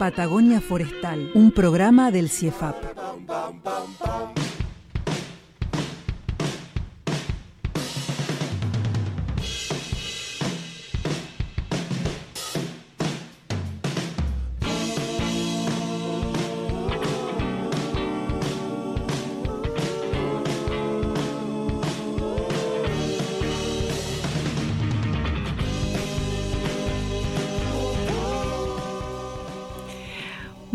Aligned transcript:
Patagonia 0.00 0.62
Forestal, 0.62 1.30
un 1.34 1.50
programa 1.50 2.10
del 2.10 2.30
CIEFAP. 2.30 2.74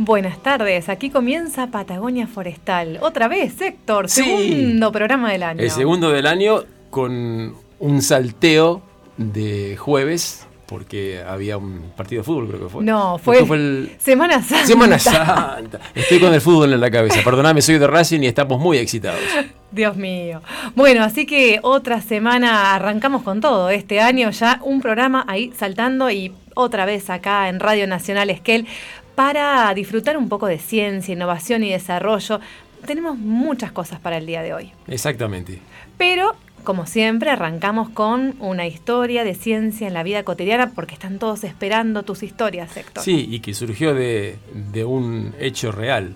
Buenas 0.06 0.38
tardes, 0.38 0.88
aquí 0.88 1.09
comienza 1.09 1.66
Patagonia 1.66 2.28
Forestal. 2.28 3.00
Otra 3.02 3.28
vez, 3.28 3.59
Héctor, 3.59 4.08
segundo 4.08 4.92
programa 4.92 5.31
del 5.31 5.42
año. 5.42 5.64
El 5.64 5.72
segundo 5.72 6.11
del 6.11 6.28
año 6.28 6.64
con 6.92 7.56
un 7.80 8.02
salteo 8.03 8.83
de 9.17 9.76
jueves, 9.78 10.45
porque 10.67 11.23
había 11.28 11.58
un 11.58 11.92
partido 11.98 12.22
de 12.22 12.23
fútbol, 12.23 12.48
creo 12.50 12.59
que 12.59 12.70
fue. 12.70 12.83
No, 12.83 13.17
fue, 13.17 13.39
el... 13.39 13.95
Semana 13.98 14.44
Santa. 14.44 14.67
Semana 14.67 15.00
Santa. 15.00 15.80
Estoy 15.95 16.20
con 16.20 16.31
el 16.36 16.42
fútbol 16.42 16.72
en 16.72 16.81
la 16.81 16.92
cabeza. 16.92 17.22
Perdóname, 17.23 17.64
soy 17.64 17.80
de 17.80 17.88
Racing 17.88 18.22
y 18.22 18.28
estamos 18.28 18.59
muy 18.59 18.78
excitados. 18.78 19.20
Dios 19.72 19.98
mío. 19.98 20.44
Bueno, 20.76 21.03
así 21.03 21.26
que 21.26 21.59
otra 21.64 22.00
semana 22.02 22.76
arrancamos 22.76 23.23
con 23.23 23.42
todo. 23.42 23.72
Este 23.72 24.02
año 24.02 24.30
ya 24.30 24.59
un 24.64 24.81
programa 24.81 25.26
ahí 25.28 25.52
saltando 25.58 26.11
y 26.11 26.31
otra 26.53 26.86
vez 26.86 27.09
acá 27.09 27.50
en 27.50 27.59
Radio 27.59 27.88
Nacional 27.88 28.30
Esquel 28.30 28.67
para 29.16 29.73
disfrutar 29.73 30.17
un 30.17 30.30
poco 30.30 30.47
de 30.47 30.59
ciencia, 30.59 31.13
innovación 31.13 31.63
y 31.63 31.71
desarrollo. 31.71 32.39
Tenemos 32.85 33.17
muchas 33.17 33.71
cosas 33.71 33.99
para 33.99 34.17
el 34.17 34.25
día 34.25 34.44
de 34.44 34.53
hoy. 34.53 34.71
Exactamente. 34.88 35.59
Pero, 35.97 36.35
como 36.63 36.85
siempre, 36.85 37.30
arrancamos 37.30 37.89
con 37.89 38.36
una 38.39 38.67
historia 38.67 39.23
de 39.23 39.33
ciencia 39.33 39.88
en 39.88 39.93
la 39.93 40.03
vida 40.03 40.23
cotidiana 40.23 40.71
porque 40.75 40.93
están 40.93 41.17
todos 41.17 41.43
esperando 41.43 42.03
tus 42.03 42.21
historias, 42.21 42.75
Héctor. 42.77 43.03
Sí, 43.03 43.27
y 43.30 43.39
que 43.39 43.53
surgió 43.53 43.93
de, 43.95 44.38
un 44.86 45.33
hecho 45.39 45.71
real. 45.71 46.16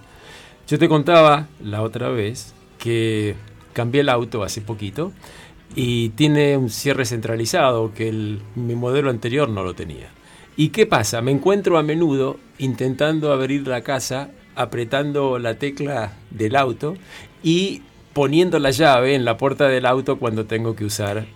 Yo 0.68 0.78
te 0.78 0.88
contaba 0.88 1.48
la 1.64 1.82
otra 1.82 2.10
vez 2.10 2.54
que 2.78 3.36
cambié 3.74 4.02
el 4.02 4.10
auto 4.10 4.44
hace 4.44 4.62
poquito 4.62 5.12
y 5.76 6.10
tiene 6.10 6.58
un 6.58 6.70
cierre 6.70 7.06
centralizado 7.06 7.94
que 7.94 8.10
el, 8.10 8.42
mi 8.56 8.76
modelo 8.76 9.10
anterior 9.10 9.50
no 9.50 9.64
lo 9.64 9.74
tenía. 9.74 10.10
¿Y 10.60 10.72
qué 10.72 10.86
pasa? 10.86 11.22
Me 11.22 11.32
encuentro 11.32 11.78
a 11.78 11.84
menudo 11.84 12.38
intentando 12.58 13.32
abrir 13.32 13.66
la 13.66 13.80
casa, 13.80 14.32
apretando 14.56 15.40
la 15.40 15.54
tecla 15.58 16.12
del 16.32 16.58
auto 16.58 16.96
y 17.42 17.84
poniendo 18.12 18.60
la 18.60 18.72
llave 18.72 19.16
en 19.16 19.24
la 19.24 19.38
puerta 19.38 19.70
del 19.70 19.86
auto 19.86 20.20
cuando 20.20 20.48
tengo 20.48 20.76
que 20.76 20.84
usar 20.84 21.28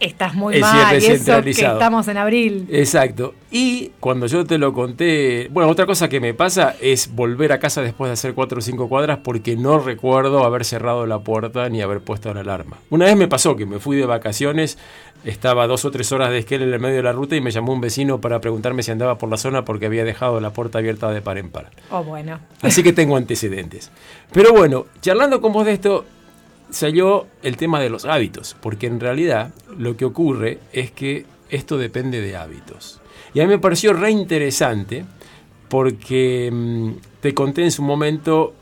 Estás 0.00 0.34
muy 0.34 0.60
mal, 0.60 1.02
y 1.02 1.06
eso 1.06 1.42
que 1.42 1.50
estamos 1.50 2.06
en 2.08 2.16
abril. 2.16 2.68
Exacto. 2.70 3.34
Y 3.50 3.92
cuando 3.98 4.26
yo 4.26 4.44
te 4.44 4.58
lo 4.58 4.72
conté, 4.72 5.48
bueno, 5.50 5.70
otra 5.70 5.86
cosa 5.86 6.08
que 6.08 6.20
me 6.20 6.34
pasa 6.34 6.76
es 6.80 7.14
volver 7.14 7.52
a 7.52 7.58
casa 7.58 7.82
después 7.82 8.08
de 8.08 8.12
hacer 8.12 8.34
cuatro 8.34 8.58
o 8.58 8.60
cinco 8.60 8.88
cuadras 8.88 9.18
porque 9.24 9.56
no 9.56 9.78
recuerdo 9.78 10.44
haber 10.44 10.64
cerrado 10.64 11.06
la 11.06 11.18
puerta 11.20 11.68
ni 11.68 11.80
haber 11.80 12.00
puesto 12.00 12.32
la 12.32 12.40
alarma. 12.40 12.78
Una 12.90 13.06
vez 13.06 13.16
me 13.16 13.26
pasó 13.26 13.56
que 13.56 13.66
me 13.66 13.78
fui 13.80 13.96
de 13.96 14.04
vacaciones, 14.04 14.78
estaba 15.24 15.66
dos 15.66 15.84
o 15.84 15.90
tres 15.90 16.12
horas 16.12 16.30
de 16.30 16.38
esquel 16.38 16.62
en 16.62 16.72
el 16.72 16.78
medio 16.78 16.96
de 16.96 17.02
la 17.02 17.12
ruta 17.12 17.36
y 17.36 17.40
me 17.40 17.50
llamó 17.50 17.72
un 17.72 17.80
vecino 17.80 18.20
para 18.20 18.40
preguntarme 18.40 18.82
si 18.82 18.90
andaba 18.90 19.18
por 19.18 19.30
la 19.30 19.36
zona 19.36 19.64
porque 19.64 19.86
había 19.86 20.04
dejado 20.04 20.40
la 20.40 20.50
puerta 20.50 20.78
abierta 20.78 21.10
de 21.10 21.22
par 21.22 21.38
en 21.38 21.50
par. 21.50 21.70
Oh, 21.90 22.04
bueno. 22.04 22.38
Así 22.62 22.82
que 22.82 22.92
tengo 22.92 23.16
antecedentes. 23.16 23.90
Pero 24.32 24.52
bueno, 24.52 24.86
charlando 25.00 25.40
con 25.40 25.52
vos 25.52 25.64
de 25.64 25.72
esto, 25.72 26.04
salió 26.70 27.26
el 27.42 27.56
tema 27.56 27.80
de 27.80 27.90
los 27.90 28.04
hábitos, 28.04 28.56
porque 28.60 28.86
en 28.86 29.00
realidad 29.00 29.52
lo 29.76 29.96
que 29.96 30.04
ocurre 30.04 30.58
es 30.72 30.90
que 30.90 31.26
esto 31.50 31.78
depende 31.78 32.20
de 32.20 32.36
hábitos. 32.36 33.00
Y 33.34 33.40
a 33.40 33.44
mí 33.44 33.50
me 33.50 33.58
pareció 33.58 33.92
re 33.92 34.10
interesante 34.10 35.04
porque 35.68 36.50
mm, 36.52 36.90
te 37.20 37.34
conté 37.34 37.64
en 37.64 37.70
su 37.70 37.82
momento 37.82 38.54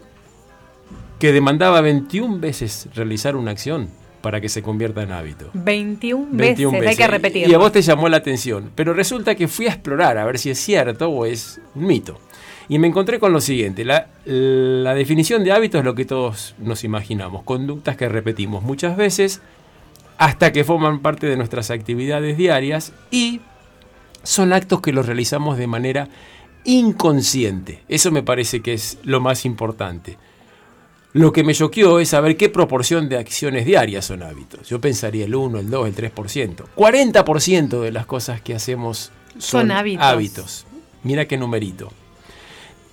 que 1.19 1.33
demandaba 1.33 1.81
21 1.81 2.39
veces 2.39 2.89
realizar 2.95 3.37
una 3.37 3.53
acción 3.53 3.89
para 4.21 4.41
que 4.41 4.49
se 4.49 4.61
convierta 4.61 5.03
en 5.03 5.13
hábito. 5.13 5.51
21, 5.55 6.27
veces, 6.33 6.67
hay 6.87 6.97
que 6.97 7.07
repetirlo. 7.07 7.49
Y 7.49 7.55
a 7.55 7.59
vos 7.59 7.71
te 7.71 7.81
llamó 7.81 8.09
la 8.09 8.17
atención, 8.17 8.73
pero 8.75 8.93
resulta 8.93 9.35
que 9.35 9.47
fui 9.47 9.67
a 9.67 9.71
explorar 9.71 10.19
a 10.19 10.25
ver 10.25 10.39
si 10.39 10.51
es 10.51 10.59
cierto 10.59 11.09
o 11.09 11.25
es 11.25 11.61
un 11.75 11.87
mito. 11.87 12.19
Y 12.69 12.79
me 12.79 12.89
encontré 12.89 13.21
con 13.21 13.33
lo 13.33 13.41
siguiente, 13.41 13.85
la, 13.85 14.95
definición 14.95 15.45
de 15.45 15.53
hábito 15.53 15.79
es 15.79 15.85
lo 15.85 15.95
que 15.95 16.05
todos 16.05 16.55
nos 16.59 16.83
imaginamos, 16.83 17.45
conductas 17.45 17.97
que 17.97 18.09
repetimos 18.09 18.63
muchas 18.63 18.97
veces 18.97 19.41
hasta 20.19 20.51
que 20.53 20.65
forman 20.65 21.01
parte 21.01 21.27
de 21.27 21.37
nuestras 21.37 21.71
actividades 21.71 22.37
diarias 22.37 22.93
y 23.11 23.41
son 24.23 24.53
actos 24.53 24.81
que 24.81 24.93
los 24.93 25.07
realizamos 25.07 25.59
de 25.59 25.67
manera 25.67 26.09
inconsciente. 26.65 27.83
Eso 27.89 28.11
me 28.11 28.23
parece 28.23 28.61
que 28.61 28.73
es 28.73 28.99
lo 29.05 29.21
más 29.21 29.45
importante. 29.45 30.19
Lo 31.13 31.33
que 31.33 31.45
me 31.45 31.55
choqueó 31.55 32.01
es 32.01 32.09
saber 32.11 32.37
qué 32.37 32.49
proporción 32.49 33.09
de 33.09 33.17
acciones 33.19 33.65
diarias 33.65 34.07
son 34.07 34.23
hábitos. 34.23 34.69
Yo 34.69 34.81
pensaría 34.81 35.25
el 35.25 35.35
1, 35.35 35.61
el 35.61 35.71
2, 35.71 35.89
el 35.89 35.95
3%. 35.95 36.65
40% 36.77 37.81
de 37.81 37.93
las 37.93 38.07
cosas 38.07 38.41
que 38.41 38.55
hacemos 38.55 39.13
son, 39.39 39.71
hábitos. 39.71 40.05
hábitos. 40.05 40.67
Mira 41.05 41.27
qué 41.27 41.39
numerito. 41.39 41.93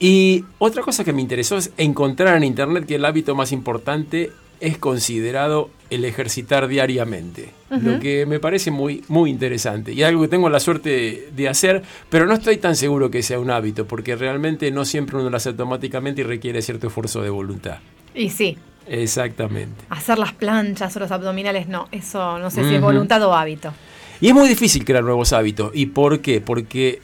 Y 0.04 0.44
otra 0.60 0.84
cosa 0.84 1.06
que 1.06 1.14
me 1.14 1.22
interesó 1.22 1.56
es 1.56 1.72
encontrar 1.78 2.36
en 2.36 2.44
Internet 2.44 2.86
que 2.86 2.96
el 2.96 3.06
hábito 3.06 3.36
más 3.36 3.54
importante 3.54 4.34
es 4.60 4.78
considerado 4.78 5.70
el 5.90 6.04
ejercitar 6.04 6.68
diariamente, 6.68 7.52
lo 7.70 8.02
que 8.02 8.26
me 8.26 8.42
parece 8.42 8.70
muy, 8.70 9.02
muy 9.08 9.30
interesante 9.30 9.94
y 9.94 10.04
algo 10.04 10.24
que 10.24 10.28
tengo 10.28 10.50
la 10.50 10.60
suerte 10.60 11.30
de 11.34 11.48
hacer, 11.48 11.84
pero 12.10 12.26
no 12.26 12.34
estoy 12.34 12.58
tan 12.58 12.76
seguro 12.76 13.10
que 13.10 13.24
sea 13.24 13.40
un 13.40 13.50
hábito, 13.50 13.88
porque 13.88 14.18
realmente 14.18 14.72
no 14.72 14.84
siempre 14.84 15.16
uno 15.18 15.30
lo 15.30 15.38
hace 15.38 15.48
automáticamente 15.50 16.20
y 16.20 16.26
requiere 16.26 16.62
cierto 16.62 16.88
esfuerzo 16.88 17.22
de 17.22 17.30
voluntad. 17.30 17.78
Y 18.14 18.30
sí. 18.30 18.58
Exactamente. 18.86 19.86
Hacer 19.90 20.20
las 20.20 20.34
planchas 20.34 20.94
o 20.98 21.00
los 21.00 21.12
abdominales, 21.12 21.70
no, 21.70 21.88
eso 21.94 22.40
no 22.40 22.52
sé 22.52 22.68
si 22.68 22.76
es 22.76 22.82
voluntad 22.82 23.24
o 23.24 23.34
hábito. 23.34 23.72
Y 24.20 24.28
es 24.28 24.34
muy 24.34 24.50
difícil 24.50 24.84
crear 24.84 25.06
nuevos 25.06 25.32
hábitos. 25.32 25.72
¿Y 25.74 25.86
por 25.86 26.20
qué? 26.20 26.42
Porque 26.42 27.00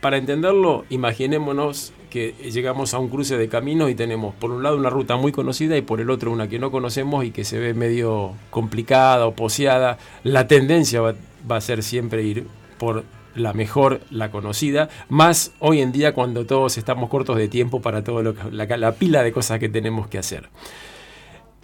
para 0.00 0.18
entenderlo, 0.18 0.84
imaginémonos 0.88 1.92
que 2.12 2.34
llegamos 2.52 2.92
a 2.92 2.98
un 2.98 3.08
cruce 3.08 3.38
de 3.38 3.48
caminos 3.48 3.90
y 3.90 3.94
tenemos 3.94 4.34
por 4.34 4.50
un 4.50 4.62
lado 4.62 4.76
una 4.76 4.90
ruta 4.90 5.16
muy 5.16 5.32
conocida 5.32 5.78
y 5.78 5.80
por 5.80 5.98
el 5.98 6.10
otro 6.10 6.30
una 6.30 6.46
que 6.46 6.58
no 6.58 6.70
conocemos 6.70 7.24
y 7.24 7.30
que 7.30 7.42
se 7.42 7.58
ve 7.58 7.72
medio 7.72 8.34
complicada 8.50 9.26
o 9.26 9.34
poseada. 9.34 9.96
La 10.22 10.46
tendencia 10.46 11.00
va, 11.00 11.14
a 11.48 11.60
ser 11.62 11.82
siempre 11.82 12.22
ir 12.22 12.46
por 12.76 13.04
la 13.34 13.54
mejor, 13.54 14.02
la 14.10 14.30
conocida, 14.30 14.90
más 15.08 15.52
hoy 15.58 15.80
en 15.80 15.90
día 15.90 16.12
cuando 16.12 16.44
todos 16.44 16.76
estamos 16.76 17.08
cortos 17.08 17.38
de 17.38 17.48
tiempo 17.48 17.80
para 17.80 18.04
todo 18.04 18.22
lo 18.22 18.34
la, 18.50 18.66
la 18.66 18.92
pila 18.92 19.22
de 19.22 19.32
cosas 19.32 19.58
que 19.58 19.70
tenemos 19.70 20.06
que 20.06 20.18
hacer. 20.18 20.50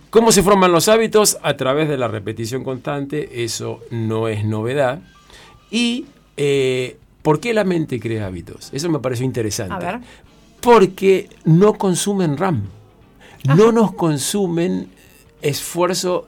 ¿Cómo 0.08 0.32
se 0.32 0.42
forman 0.42 0.72
los 0.72 0.88
hábitos? 0.88 1.36
A 1.42 1.58
través 1.58 1.90
de 1.90 1.98
la 1.98 2.08
repetición 2.08 2.64
constante, 2.64 3.44
eso 3.44 3.80
no 3.90 4.28
es 4.28 4.46
novedad. 4.46 5.00
Y 5.70 6.06
eh, 6.38 6.96
¿por 7.20 7.38
qué 7.38 7.52
la 7.52 7.64
mente 7.64 8.00
crea 8.00 8.28
hábitos? 8.28 8.70
Eso 8.72 8.88
me 8.88 8.98
pareció 9.00 9.26
interesante. 9.26 9.74
A 9.74 9.78
ver 9.78 10.00
porque 10.60 11.28
no 11.44 11.74
consumen 11.74 12.36
RAM, 12.36 12.64
no 13.56 13.72
nos 13.72 13.92
consumen 13.92 14.88
esfuerzo 15.42 16.26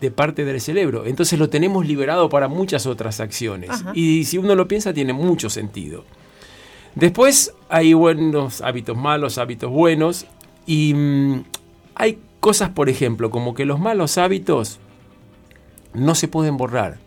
de 0.00 0.10
parte 0.10 0.44
del 0.44 0.60
cerebro. 0.60 1.06
Entonces 1.06 1.38
lo 1.38 1.50
tenemos 1.50 1.86
liberado 1.86 2.28
para 2.28 2.48
muchas 2.48 2.86
otras 2.86 3.20
acciones. 3.20 3.70
Y 3.94 4.24
si 4.24 4.38
uno 4.38 4.54
lo 4.54 4.66
piensa, 4.66 4.92
tiene 4.92 5.12
mucho 5.12 5.50
sentido. 5.50 6.04
Después 6.94 7.54
hay 7.68 7.92
buenos 7.92 8.60
hábitos 8.62 8.96
malos, 8.96 9.38
hábitos 9.38 9.70
buenos. 9.70 10.26
Y 10.66 10.94
mm, 10.94 11.44
hay 11.94 12.18
cosas, 12.40 12.70
por 12.70 12.88
ejemplo, 12.88 13.30
como 13.30 13.54
que 13.54 13.64
los 13.64 13.78
malos 13.78 14.18
hábitos 14.18 14.78
no 15.92 16.14
se 16.14 16.28
pueden 16.28 16.56
borrar. 16.56 16.98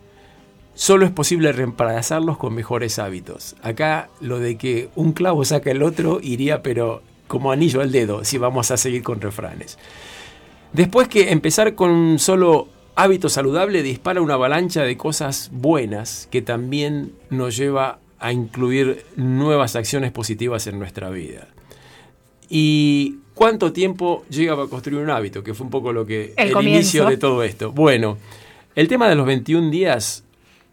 Solo 0.74 1.06
es 1.06 1.12
posible 1.12 1.52
reemplazarlos 1.52 2.36
con 2.36 2.54
mejores 2.54 2.98
hábitos. 2.98 3.56
Acá 3.62 4.08
lo 4.20 4.38
de 4.38 4.56
que 4.56 4.88
un 4.94 5.12
clavo 5.12 5.44
saca 5.44 5.70
el 5.70 5.82
otro 5.82 6.20
iría 6.22 6.62
pero 6.62 7.02
como 7.26 7.52
anillo 7.52 7.80
al 7.80 7.92
dedo 7.92 8.24
si 8.24 8.38
vamos 8.38 8.70
a 8.70 8.76
seguir 8.76 9.02
con 9.02 9.20
refranes. 9.20 9.78
Después 10.72 11.08
que 11.08 11.30
empezar 11.30 11.74
con 11.74 11.90
un 11.90 12.18
solo 12.18 12.68
hábito 12.96 13.28
saludable 13.28 13.82
dispara 13.82 14.20
una 14.20 14.34
avalancha 14.34 14.82
de 14.82 14.96
cosas 14.96 15.50
buenas 15.52 16.28
que 16.30 16.42
también 16.42 17.12
nos 17.30 17.56
lleva 17.56 17.98
a 18.18 18.32
incluir 18.32 19.04
nuevas 19.16 19.76
acciones 19.76 20.10
positivas 20.12 20.66
en 20.66 20.78
nuestra 20.78 21.10
vida. 21.10 21.48
¿Y 22.48 23.18
cuánto 23.34 23.72
tiempo 23.72 24.24
llega 24.28 24.54
a 24.54 24.66
construir 24.66 25.02
un 25.02 25.10
hábito? 25.10 25.42
Que 25.42 25.54
fue 25.54 25.64
un 25.64 25.70
poco 25.70 25.92
lo 25.92 26.06
que 26.06 26.32
el, 26.36 26.50
inicio 26.66 27.06
de 27.06 27.16
todo 27.16 27.42
esto. 27.42 27.72
Bueno, 27.72 28.18
el 28.74 28.88
tema 28.88 29.08
de 29.08 29.14
los 29.14 29.26
21 29.26 29.70
días 29.70 30.24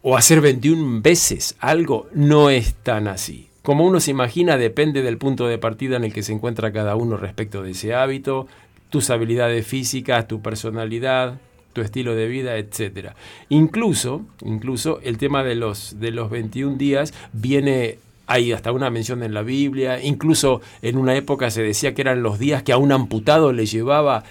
o 0.01 0.17
hacer 0.17 0.41
21 0.41 1.01
veces 1.01 1.55
algo 1.59 2.07
no 2.13 2.49
es 2.49 2.73
tan 2.73 3.07
así. 3.07 3.47
Como 3.61 3.85
uno 3.85 3.99
se 3.99 4.11
imagina, 4.11 4.57
depende 4.57 5.03
del 5.03 5.17
punto 5.17 5.47
de 5.47 5.59
partida 5.59 5.97
en 5.97 6.03
el 6.03 6.13
que 6.13 6.23
se 6.23 6.33
encuentra 6.33 6.71
cada 6.71 6.95
uno 6.95 7.17
respecto 7.17 7.61
de 7.61 7.71
ese 7.71 7.93
hábito, 7.93 8.47
tus 8.89 9.09
habilidades 9.11 9.67
físicas, 9.67 10.27
tu 10.27 10.41
personalidad, 10.41 11.39
tu 11.73 11.81
estilo 11.81 12.15
de 12.15 12.27
vida, 12.27 12.57
etcétera. 12.57 13.15
Incluso, 13.49 14.25
incluso 14.43 14.99
el 15.03 15.17
tema 15.17 15.43
de 15.43 15.55
los 15.55 15.99
de 15.99 16.11
los 16.11 16.29
21 16.29 16.77
días 16.77 17.13
viene 17.33 17.99
hay 18.27 18.51
hasta 18.53 18.71
una 18.71 18.89
mención 18.89 19.23
en 19.23 19.33
la 19.33 19.41
Biblia, 19.41 20.01
incluso 20.01 20.61
en 20.81 20.97
una 20.97 21.15
época 21.15 21.51
se 21.51 21.63
decía 21.63 21.93
que 21.93 22.01
eran 22.01 22.23
los 22.23 22.39
días 22.39 22.63
que 22.63 22.71
a 22.71 22.77
un 22.77 22.91
amputado 22.91 23.51
le 23.51 23.65
llevaba 23.65 24.23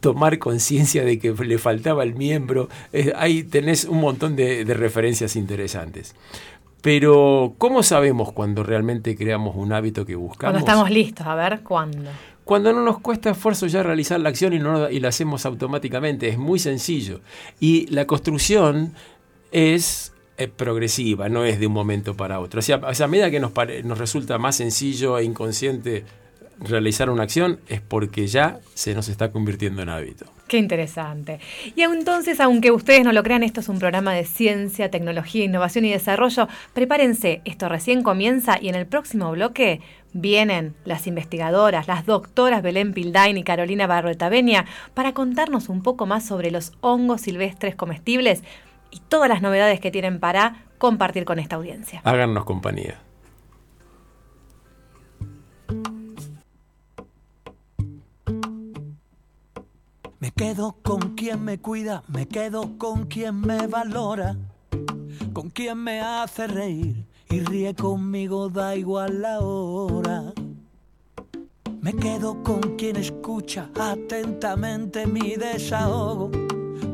tomar 0.00 0.38
conciencia 0.38 1.04
de 1.04 1.18
que 1.18 1.32
le 1.32 1.58
faltaba 1.58 2.02
el 2.02 2.14
miembro. 2.14 2.68
ahí 3.16 3.42
tenés 3.44 3.84
un 3.84 4.00
montón 4.00 4.34
de, 4.34 4.64
de 4.64 4.74
referencias 4.74 5.36
interesantes. 5.36 6.14
Pero, 6.84 7.54
¿cómo 7.56 7.82
sabemos 7.82 8.32
cuando 8.32 8.62
realmente 8.62 9.16
creamos 9.16 9.56
un 9.56 9.72
hábito 9.72 10.04
que 10.04 10.16
buscamos? 10.16 10.52
Cuando 10.52 10.58
estamos 10.58 10.90
listos, 10.90 11.26
a 11.26 11.34
ver 11.34 11.62
cuándo. 11.62 12.10
Cuando 12.44 12.74
no 12.74 12.82
nos 12.82 13.00
cuesta 13.00 13.30
esfuerzo 13.30 13.66
ya 13.66 13.82
realizar 13.82 14.20
la 14.20 14.28
acción 14.28 14.52
y, 14.52 14.58
no, 14.58 14.90
y 14.90 15.00
la 15.00 15.08
hacemos 15.08 15.46
automáticamente, 15.46 16.28
es 16.28 16.36
muy 16.36 16.58
sencillo. 16.58 17.22
Y 17.58 17.86
la 17.86 18.06
construcción 18.06 18.92
es 19.50 20.12
eh, 20.36 20.48
progresiva, 20.48 21.28
no 21.28 21.44
es 21.44 21.60
de 21.60 21.66
un 21.66 21.72
momento 21.72 22.14
para 22.14 22.40
otro. 22.40 22.60
O 22.60 22.62
sea, 22.62 22.80
a 22.82 23.06
medida 23.06 23.30
que 23.30 23.40
nos, 23.40 23.52
nos 23.84 23.98
resulta 23.98 24.38
más 24.38 24.56
sencillo 24.56 25.18
e 25.18 25.24
inconsciente 25.24 26.04
realizar 26.60 27.10
una 27.10 27.24
acción, 27.24 27.60
es 27.68 27.80
porque 27.80 28.26
ya 28.26 28.60
se 28.74 28.94
nos 28.94 29.08
está 29.08 29.32
convirtiendo 29.32 29.82
en 29.82 29.88
hábito. 29.88 30.26
Qué 30.46 30.58
interesante. 30.58 31.40
Y 31.74 31.82
entonces, 31.82 32.38
aunque 32.40 32.70
ustedes 32.70 33.04
no 33.04 33.12
lo 33.12 33.22
crean, 33.22 33.42
esto 33.42 33.60
es 33.60 33.68
un 33.68 33.78
programa 33.78 34.12
de 34.12 34.24
ciencia, 34.24 34.90
tecnología, 34.90 35.44
innovación 35.44 35.84
y 35.84 35.90
desarrollo. 35.90 36.48
Prepárense, 36.74 37.40
esto 37.44 37.68
recién 37.68 38.02
comienza 38.02 38.58
y 38.60 38.68
en 38.68 38.74
el 38.74 38.86
próximo 38.86 39.30
bloque 39.32 39.80
vienen 40.12 40.74
las 40.84 41.06
investigadoras, 41.06 41.88
las 41.88 42.06
doctoras 42.06 42.62
Belén 42.62 42.92
Pildain 42.92 43.36
y 43.36 43.42
Carolina 43.42 43.86
Barroetaveña 43.86 44.64
para 44.94 45.12
contarnos 45.12 45.68
un 45.68 45.82
poco 45.82 46.06
más 46.06 46.24
sobre 46.24 46.50
los 46.50 46.72
hongos 46.80 47.22
silvestres 47.22 47.74
comestibles 47.74 48.42
y 48.94 49.00
todas 49.00 49.28
las 49.28 49.42
novedades 49.42 49.80
que 49.80 49.90
tienen 49.90 50.20
para 50.20 50.66
compartir 50.78 51.24
con 51.24 51.40
esta 51.40 51.56
audiencia. 51.56 52.00
Háganos 52.04 52.44
compañía. 52.44 53.00
Me 60.20 60.30
quedo 60.30 60.76
con 60.82 61.16
quien 61.16 61.44
me 61.44 61.58
cuida, 61.58 62.04
me 62.06 62.26
quedo 62.28 62.78
con 62.78 63.06
quien 63.06 63.40
me 63.40 63.66
valora, 63.66 64.36
con 65.32 65.50
quien 65.50 65.78
me 65.78 66.00
hace 66.00 66.46
reír 66.46 67.04
y 67.28 67.40
ríe 67.40 67.74
conmigo, 67.74 68.48
da 68.48 68.76
igual 68.76 69.22
la 69.22 69.40
hora. 69.40 70.32
Me 71.80 71.92
quedo 71.94 72.42
con 72.44 72.60
quien 72.76 72.96
escucha 72.96 73.68
atentamente 73.78 75.06
mi 75.06 75.34
desahogo, 75.34 76.30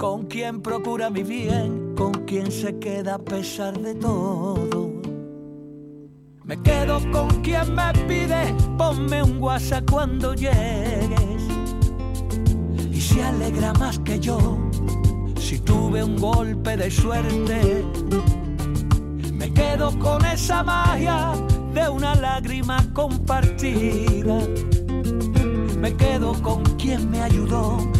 con 0.01 0.25
quien 0.29 0.63
procura 0.63 1.11
mi 1.11 1.23
bien, 1.23 1.95
con 1.95 2.13
quien 2.25 2.51
se 2.51 2.79
queda 2.79 3.17
a 3.17 3.19
pesar 3.19 3.79
de 3.79 3.95
todo. 3.95 4.91
Me 6.43 6.57
quedo 6.63 6.99
con 7.13 7.29
quien 7.43 7.75
me 7.75 7.93
pide, 8.09 8.55
ponme 8.79 9.23
un 9.23 9.37
WhatsApp 9.43 9.85
cuando 9.91 10.33
llegues 10.33 11.43
se 12.99 13.23
alegra 13.23 13.73
más 13.75 13.99
que 13.99 14.19
yo 14.21 14.59
si 15.39 15.59
tuve 15.59 16.03
un 16.03 16.17
golpe 16.17 16.77
de 16.79 16.91
suerte. 16.91 17.85
Me 19.35 19.53
quedo 19.53 19.99
con 19.99 20.25
esa 20.25 20.63
magia 20.63 21.33
de 21.75 21.89
una 21.91 22.15
lágrima 22.15 22.79
compartida. 22.95 24.39
Me 25.79 25.95
quedo 25.97 26.33
con 26.43 26.63
quien 26.79 27.11
me 27.11 27.21
ayudó 27.21 28.00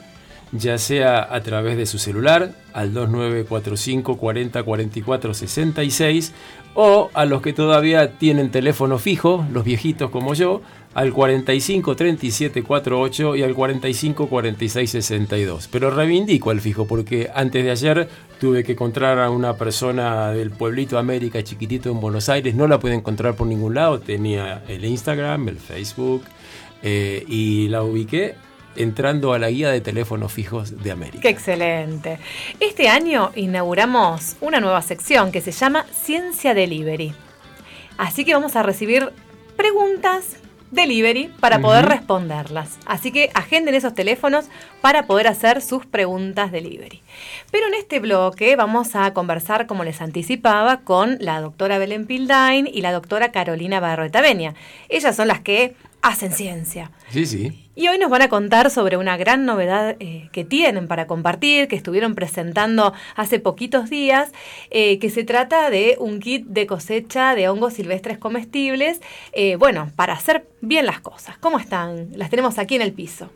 ya 0.51 0.79
sea 0.79 1.23
a 1.23 1.41
través 1.43 1.77
de 1.77 1.87
su 1.87 1.99
celular 1.99 2.51
al 2.73 2.93
2945 2.93 4.17
40 4.17 4.63
44 4.65 5.35
66 5.35 6.33
o 6.75 7.11
a 7.15 7.25
los 7.25 7.41
que 7.41 7.53
todavía 7.53 8.19
tienen 8.19 8.51
teléfono 8.51 8.99
fijo, 8.99 9.47
los 9.53 9.65
viejitos 9.65 10.11
como 10.11 10.35
yo, 10.35 10.61
al 10.97 11.13
45 11.13 11.95
37 11.95 12.63
48 12.63 13.37
y 13.37 13.43
al 13.43 13.55
45 13.55 14.29
46 14.29 14.91
62. 14.91 15.69
Pero 15.71 15.91
reivindico 15.91 16.49
al 16.49 16.63
fijo 16.63 16.87
porque 16.87 17.31
antes 17.35 17.63
de 17.63 17.71
ayer 17.71 18.09
tuve 18.41 18.65
que 18.65 18.73
encontrar 18.73 19.19
a 19.19 19.29
una 19.29 19.59
persona 19.59 20.31
del 20.31 20.53
pueblito 20.53 20.99
América 20.99 21.45
chiquitito 21.45 21.91
en 21.91 22.01
Buenos 22.01 22.31
Aires, 22.31 22.55
no 22.55 22.67
la 22.67 22.79
pude 22.79 22.95
encontrar 22.95 23.37
por 23.37 23.47
ningún 23.47 23.75
lado, 23.75 24.01
tenía 24.01 24.65
el 24.69 24.87
Instagram, 24.87 25.49
el 25.49 25.59
Facebook 25.59 26.25
eh, 26.83 27.25
y 27.29 27.69
la 27.69 27.83
ubiqué 27.83 28.35
entrando 28.75 29.35
a 29.35 29.39
la 29.39 29.51
guía 29.51 29.69
de 29.71 29.83
teléfonos 29.83 30.33
fijos 30.33 30.83
de 30.83 30.93
América. 30.93 31.21
Qué 31.21 31.29
excelente. 31.29 32.19
Este 32.59 32.89
año 32.89 33.33
inauguramos 33.35 34.37
una 34.41 34.61
nueva 34.61 34.81
sección 34.81 35.31
que 35.31 35.43
se 35.43 35.53
llama 35.53 35.85
Ciencia 35.93 36.55
Delivery. 36.55 37.13
Así 37.99 38.25
que 38.25 38.33
vamos 38.33 38.57
a 38.57 38.63
recibir 38.63 39.11
preguntas 39.59 40.39
delivery 40.71 41.33
para 41.41 41.61
poder 41.61 41.87
responderlas. 41.87 42.79
Así 42.87 43.13
que 43.13 43.31
agenden 43.35 43.75
esos 43.75 43.95
teléfonos 43.95 44.47
para 44.81 45.07
poder 45.07 45.29
hacer 45.29 45.63
sus 45.63 45.87
preguntas 45.87 46.53
delivery. 46.53 47.03
Pero 47.51 47.69
en 47.69 47.75
este 47.75 48.01
bloque 48.01 48.57
vamos 48.57 48.95
a 48.97 49.13
conversar, 49.15 49.67
como 49.67 49.85
les 49.85 50.01
anticipaba, 50.01 50.79
con 50.79 51.19
la 51.21 51.41
doctora 51.41 51.79
Belén 51.79 52.07
Pildain 52.07 52.67
y 52.67 52.83
la 52.83 52.93
doctora 52.93 53.33
Carolina 53.33 53.81
Barroeta 53.81 54.21
Benia. 54.21 54.55
Ellas 54.89 55.17
son 55.17 55.29
las 55.29 55.41
que 55.41 55.75
hacen 56.07 56.33
ciencia. 56.33 56.91
Sí, 57.11 57.27
sí. 57.27 57.69
Y 57.75 57.89
hoy 57.89 57.99
nos 57.99 58.11
van 58.11 58.23
a 58.23 58.29
contar 58.29 58.71
sobre 58.71 58.97
una 58.97 59.17
gran 59.17 59.45
novedad 59.45 59.97
eh, 60.01 60.29
que 60.33 60.45
tienen 60.45 60.89
para 60.89 61.07
compartir, 61.07 61.69
que 61.69 61.77
estuvieron 61.77 62.15
presentando 62.15 62.95
hace 63.17 63.39
poquitos 63.39 63.91
días, 63.91 64.31
eh, 64.71 64.99
que 64.99 65.11
se 65.11 65.25
trata 65.25 65.69
de 65.69 65.97
un 65.99 66.21
kit 66.21 66.47
de 66.47 66.67
cosecha 66.67 67.35
de 67.35 67.49
hongos 67.49 67.75
silvestres 67.75 68.19
comestibles, 68.19 69.01
eh, 69.33 69.57
bueno, 69.57 69.91
para 69.97 70.15
hacer 70.15 70.49
bien 70.61 70.87
las 70.87 71.01
cosas. 71.01 71.37
¿Cómo 71.39 71.59
están? 71.59 72.09
Las 72.15 72.31
tenemos 72.31 72.59
aquí 72.59 72.77
en 72.77 72.83
el 72.83 72.93
piso. 72.93 73.29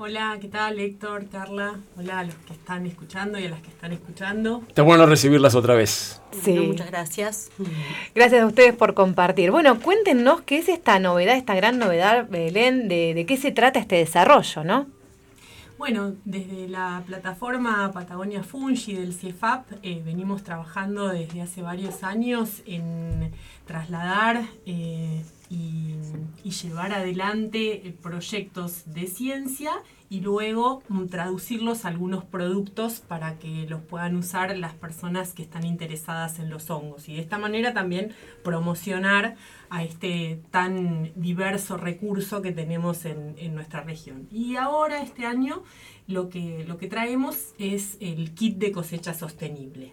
Hola, 0.00 0.38
¿qué 0.40 0.46
tal 0.46 0.78
Héctor, 0.78 1.28
Carla? 1.28 1.74
Hola 1.96 2.20
a 2.20 2.24
los 2.24 2.36
que 2.36 2.52
están 2.52 2.86
escuchando 2.86 3.36
y 3.36 3.46
a 3.46 3.50
las 3.50 3.60
que 3.60 3.70
están 3.70 3.90
escuchando. 3.90 4.62
Está 4.68 4.82
bueno 4.82 5.06
recibirlas 5.06 5.56
otra 5.56 5.74
vez. 5.74 6.22
Sí. 6.30 6.52
Bueno, 6.52 6.68
muchas 6.68 6.86
gracias. 6.86 7.50
Gracias 8.14 8.40
a 8.40 8.46
ustedes 8.46 8.76
por 8.76 8.94
compartir. 8.94 9.50
Bueno, 9.50 9.80
cuéntenos 9.80 10.42
qué 10.42 10.58
es 10.58 10.68
esta 10.68 11.00
novedad, 11.00 11.36
esta 11.36 11.56
gran 11.56 11.80
novedad, 11.80 12.28
Belén, 12.30 12.86
de, 12.86 13.12
de 13.12 13.26
qué 13.26 13.36
se 13.36 13.50
trata 13.50 13.80
este 13.80 13.96
desarrollo, 13.96 14.62
¿no? 14.62 14.86
Bueno, 15.78 16.14
desde 16.24 16.68
la 16.68 17.02
plataforma 17.04 17.90
Patagonia 17.92 18.44
Fungi 18.44 18.94
del 18.94 19.12
CIEFAP 19.12 19.66
eh, 19.82 20.00
venimos 20.04 20.44
trabajando 20.44 21.08
desde 21.08 21.42
hace 21.42 21.60
varios 21.60 22.04
años 22.04 22.62
en 22.66 23.32
trasladar 23.66 24.42
eh, 24.64 25.24
y, 25.50 25.94
llevar 26.62 26.92
adelante 26.92 27.86
eh, 27.86 27.94
proyectos 28.02 28.82
de 28.86 29.06
ciencia 29.06 29.70
y 30.08 30.20
luego 30.20 30.82
mm, 30.88 31.06
traducirlos 31.06 31.84
a 31.84 31.88
algunos 31.88 32.24
productos 32.24 33.00
para 33.00 33.38
que 33.38 33.66
los 33.68 33.82
puedan 33.82 34.16
usar 34.16 34.56
las 34.56 34.72
personas 34.74 35.34
que 35.34 35.42
están 35.42 35.64
interesadas 35.64 36.38
en 36.38 36.48
los 36.48 36.70
hongos 36.70 37.08
y 37.08 37.14
de 37.14 37.20
esta 37.20 37.38
manera 37.38 37.74
también 37.74 38.12
promocionar 38.42 39.36
a 39.68 39.84
este 39.84 40.40
tan 40.50 41.12
diverso 41.14 41.76
recurso 41.76 42.40
que 42.40 42.50
tenemos 42.50 43.04
en, 43.04 43.34
en 43.38 43.54
nuestra 43.54 43.82
región. 43.82 44.26
Y 44.32 44.56
ahora 44.56 45.02
este 45.02 45.26
año 45.26 45.62
lo 46.08 46.30
que, 46.30 46.64
lo 46.66 46.78
que 46.78 46.88
traemos 46.88 47.54
es 47.58 47.98
el 48.00 48.34
kit 48.34 48.56
de 48.56 48.72
cosecha 48.72 49.14
sostenible. 49.14 49.92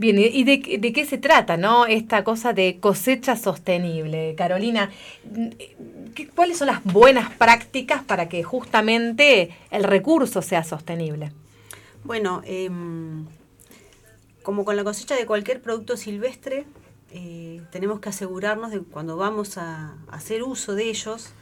Bien, 0.00 0.16
¿y 0.18 0.44
de, 0.44 0.92
qué 0.94 1.04
se 1.04 1.18
trata, 1.18 1.58
no? 1.58 1.84
Esta 1.84 2.24
cosa 2.24 2.54
de 2.54 2.78
cosecha 2.80 3.36
sostenible. 3.36 4.34
Carolina, 4.34 4.88
¿qué, 6.14 6.26
¿cuáles 6.28 6.56
son 6.56 6.68
las 6.68 6.82
buenas 6.84 7.30
prácticas 7.34 8.02
para 8.02 8.26
que 8.26 8.42
justamente 8.42 9.54
el 9.70 9.84
recurso 9.84 10.40
sea 10.40 10.64
sostenible? 10.64 11.32
Bueno, 12.02 12.40
eh, 12.46 12.70
como 14.42 14.64
con 14.64 14.74
la 14.74 14.84
cosecha 14.84 15.16
de 15.16 15.26
cualquier 15.26 15.60
producto 15.60 15.98
silvestre, 15.98 16.64
eh, 17.12 17.60
tenemos 17.70 18.00
que 18.00 18.08
asegurarnos 18.08 18.70
de 18.70 18.80
cuando 18.80 19.18
vamos 19.18 19.58
a 19.58 19.98
hacer 20.10 20.44
uso 20.44 20.74
de 20.74 20.84
ellos, 20.84 21.34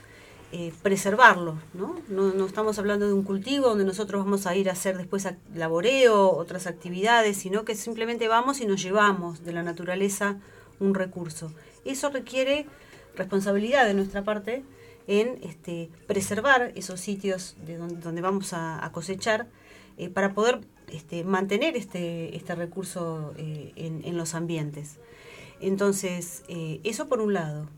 eh, 0.52 0.72
preservarlo, 0.82 1.58
¿no? 1.74 1.96
¿no? 2.08 2.46
estamos 2.46 2.78
hablando 2.78 3.06
de 3.06 3.12
un 3.12 3.22
cultivo 3.22 3.68
donde 3.68 3.84
nosotros 3.84 4.24
vamos 4.24 4.46
a 4.46 4.56
ir 4.56 4.70
a 4.70 4.72
hacer 4.72 4.96
después 4.96 5.28
laboreo, 5.54 6.30
otras 6.30 6.66
actividades, 6.66 7.36
sino 7.36 7.64
que 7.64 7.74
simplemente 7.74 8.28
vamos 8.28 8.60
y 8.60 8.66
nos 8.66 8.82
llevamos 8.82 9.44
de 9.44 9.52
la 9.52 9.62
naturaleza 9.62 10.38
un 10.80 10.94
recurso. 10.94 11.52
Eso 11.84 12.08
requiere 12.10 12.66
responsabilidad 13.14 13.86
de 13.86 13.94
nuestra 13.94 14.24
parte 14.24 14.64
en 15.06 15.38
este, 15.42 15.90
preservar 16.06 16.72
esos 16.76 17.00
sitios 17.00 17.56
de 17.66 17.76
donde, 17.76 17.96
donde 17.96 18.20
vamos 18.20 18.52
a, 18.52 18.88
cosechar 18.92 19.48
eh, 19.96 20.08
para 20.08 20.34
poder 20.34 20.60
este, 20.92 21.24
mantener 21.24 21.76
este, 21.76 22.36
este 22.36 22.54
recurso 22.54 23.34
eh, 23.36 23.72
en, 23.76 24.02
en, 24.04 24.16
los 24.16 24.34
ambientes. 24.34 24.98
Entonces, 25.60 26.44
eh, 26.48 26.80
eso 26.84 27.08
por 27.08 27.20
un 27.20 27.32
lado. 27.32 27.68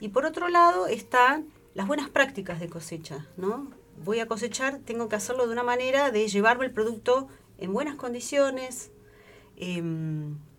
Y 0.00 0.08
por 0.08 0.24
otro 0.26 0.48
lado 0.48 0.86
están 0.86 1.46
las 1.76 1.86
buenas 1.86 2.08
prácticas 2.08 2.58
de 2.58 2.68
cosecha, 2.68 3.28
¿no? 3.36 3.70
Voy 4.02 4.18
a 4.20 4.26
cosechar, 4.26 4.78
tengo 4.78 5.08
que 5.08 5.16
hacerlo 5.16 5.46
de 5.46 5.52
una 5.52 5.62
manera 5.62 6.10
de 6.10 6.26
llevarme 6.26 6.64
el 6.64 6.72
producto 6.72 7.28
en 7.58 7.72
buenas 7.72 7.96
condiciones, 7.96 8.90
eh, 9.58 9.82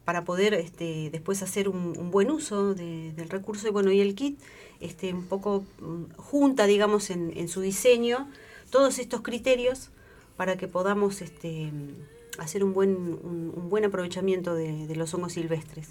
para 0.05 0.23
poder 0.23 0.53
este, 0.53 1.09
después 1.11 1.43
hacer 1.43 1.67
un, 1.67 2.11
buen 2.11 2.31
uso 2.31 2.73
de, 2.73 3.11
del 3.11 3.27
recurso. 3.29 3.67
Y 3.67 3.71
bueno, 3.71 3.91
y 3.91 3.99
el 3.99 4.15
kit 4.15 4.39
este, 4.79 5.13
un 5.13 5.25
poco 5.25 5.65
junta, 6.15 6.65
digamos, 6.65 7.09
en, 7.09 7.49
su 7.49 7.59
diseño 7.59 8.29
todos 8.69 8.99
estos 8.99 9.19
criterios 9.19 9.89
para 10.37 10.55
que 10.55 10.69
podamos 10.69 11.21
este, 11.21 11.73
hacer 12.37 12.63
un 12.63 12.73
buen, 12.73 12.95
un 12.95 13.67
buen 13.69 13.83
aprovechamiento 13.83 14.55
de, 14.55 14.87
de, 14.87 14.95
los 14.95 15.13
hongos 15.13 15.33
silvestres. 15.33 15.89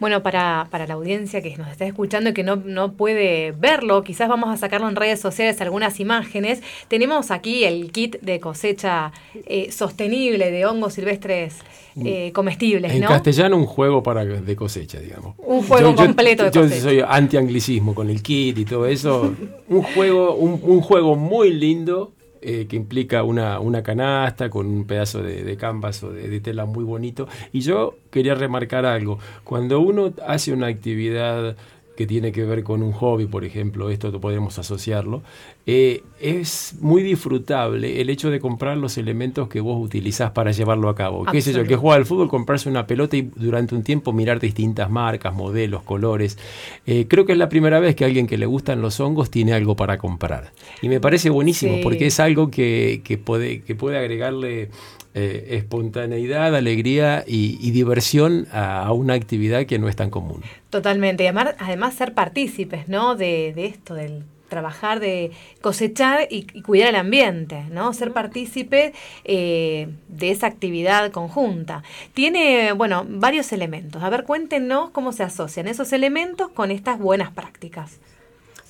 Bueno, 0.00 0.22
para, 0.22 0.68
para 0.70 0.86
la 0.86 0.94
audiencia 0.94 1.42
que 1.42 1.56
nos 1.56 1.68
está 1.68 1.84
escuchando 1.84 2.30
y 2.30 2.32
que 2.34 2.42
no, 2.42 2.56
no 2.56 2.92
puede 2.92 3.52
verlo, 3.52 4.02
quizás 4.04 4.28
vamos 4.28 4.50
a 4.50 4.56
sacarlo 4.56 4.88
en 4.88 4.96
redes 4.96 5.20
sociales 5.20 5.60
algunas 5.60 6.00
imágenes. 6.00 6.62
Tenemos 6.88 7.30
aquí 7.30 7.64
el 7.64 7.90
kit 7.92 8.20
de 8.20 8.40
cosecha 8.40 9.12
eh, 9.46 9.70
sostenible 9.72 10.50
de 10.50 10.66
hongos 10.66 10.94
silvestres 10.94 11.56
eh, 12.04 12.30
comestibles, 12.32 12.92
En 12.92 13.00
¿no? 13.00 13.08
castellano, 13.08 13.56
un 13.56 13.66
juego 13.66 14.02
para 14.04 14.24
de 14.24 14.56
cosecha, 14.56 15.00
digamos. 15.00 15.34
Un 15.38 15.62
juego 15.64 15.94
completo 15.96 16.44
de 16.44 16.50
yo 16.52 16.62
cosecha. 16.62 16.82
soy 16.82 17.00
anti-anglicismo 17.06 17.94
con 17.94 18.08
el 18.08 18.22
kit 18.22 18.56
y 18.58 18.64
todo 18.64 18.86
eso. 18.86 19.34
un, 19.68 19.82
juego, 19.82 20.34
un, 20.36 20.60
un 20.62 20.80
juego 20.80 21.16
muy 21.16 21.52
lindo 21.52 22.12
eh, 22.42 22.66
que 22.68 22.76
implica 22.76 23.22
una, 23.22 23.60
una 23.60 23.82
canasta 23.82 24.50
con 24.50 24.66
un 24.66 24.86
pedazo 24.86 25.22
de, 25.22 25.44
de 25.44 25.56
canvas 25.56 26.02
o 26.02 26.10
de, 26.12 26.28
de 26.28 26.40
tela 26.40 26.66
muy 26.66 26.84
bonito. 26.84 27.28
Y 27.52 27.60
yo 27.60 27.96
quería 28.10 28.34
remarcar 28.34 28.86
algo. 28.86 29.18
Cuando 29.44 29.80
uno 29.80 30.12
hace 30.26 30.52
una 30.52 30.68
actividad 30.68 31.56
que 31.98 32.06
tiene 32.06 32.30
que 32.30 32.44
ver 32.44 32.62
con 32.62 32.84
un 32.84 32.92
hobby, 32.92 33.26
por 33.26 33.44
ejemplo, 33.44 33.90
esto 33.90 34.12
podemos 34.20 34.56
asociarlo, 34.56 35.24
eh, 35.66 36.04
es 36.20 36.76
muy 36.80 37.02
disfrutable 37.02 38.00
el 38.00 38.08
hecho 38.08 38.30
de 38.30 38.38
comprar 38.38 38.76
los 38.76 38.96
elementos 38.98 39.48
que 39.48 39.60
vos 39.60 39.84
utilizás 39.84 40.30
para 40.30 40.52
llevarlo 40.52 40.88
a 40.90 40.94
cabo. 40.94 41.24
¿Qué 41.24 41.40
sé 41.40 41.52
yo? 41.52 41.64
Que 41.64 41.74
juega 41.74 41.96
al 41.96 42.06
fútbol, 42.06 42.28
comprarse 42.28 42.68
una 42.68 42.86
pelota 42.86 43.16
y 43.16 43.22
durante 43.34 43.74
un 43.74 43.82
tiempo 43.82 44.12
mirar 44.12 44.38
distintas 44.38 44.88
marcas, 44.88 45.34
modelos, 45.34 45.82
colores. 45.82 46.38
Eh, 46.86 47.06
creo 47.08 47.26
que 47.26 47.32
es 47.32 47.38
la 47.38 47.48
primera 47.48 47.80
vez 47.80 47.96
que 47.96 48.04
alguien 48.04 48.28
que 48.28 48.38
le 48.38 48.46
gustan 48.46 48.80
los 48.80 49.00
hongos 49.00 49.28
tiene 49.28 49.52
algo 49.52 49.74
para 49.74 49.98
comprar. 49.98 50.52
Y 50.80 50.88
me 50.88 51.00
parece 51.00 51.30
buenísimo 51.30 51.74
Sí. 51.74 51.80
porque 51.82 52.06
es 52.06 52.20
algo 52.20 52.48
que, 52.48 53.00
que 53.02 53.18
puede, 53.18 53.62
que 53.62 53.74
puede 53.74 53.98
agregarle 53.98 54.70
eh, 55.14 55.56
espontaneidad, 55.56 56.54
alegría 56.54 57.24
y, 57.26 57.58
y 57.60 57.70
diversión 57.70 58.46
a, 58.52 58.84
a 58.84 58.92
una 58.92 59.14
actividad 59.14 59.66
que 59.66 59.78
no 59.78 59.88
es 59.88 59.96
tan 59.96 60.10
común. 60.10 60.42
Totalmente. 60.70 61.24
Y 61.24 61.26
además, 61.26 61.54
además 61.58 61.94
ser 61.94 62.14
partícipes, 62.14 62.88
¿no? 62.88 63.16
De, 63.16 63.52
de 63.54 63.66
esto, 63.66 63.94
del 63.94 64.24
trabajar, 64.48 64.98
de 64.98 65.32
cosechar 65.60 66.26
y, 66.30 66.46
y 66.54 66.62
cuidar 66.62 66.88
el 66.88 66.96
ambiente, 66.96 67.64
¿no? 67.70 67.92
Ser 67.92 68.12
partícipe 68.12 68.94
eh, 69.24 69.88
de 70.08 70.30
esa 70.30 70.46
actividad 70.46 71.10
conjunta. 71.12 71.82
Tiene, 72.14 72.72
bueno, 72.72 73.04
varios 73.06 73.52
elementos. 73.52 74.02
A 74.02 74.08
ver, 74.08 74.24
cuéntenos 74.24 74.88
cómo 74.90 75.12
se 75.12 75.22
asocian 75.22 75.68
esos 75.68 75.92
elementos 75.92 76.48
con 76.48 76.70
estas 76.70 76.98
buenas 76.98 77.30
prácticas. 77.30 77.98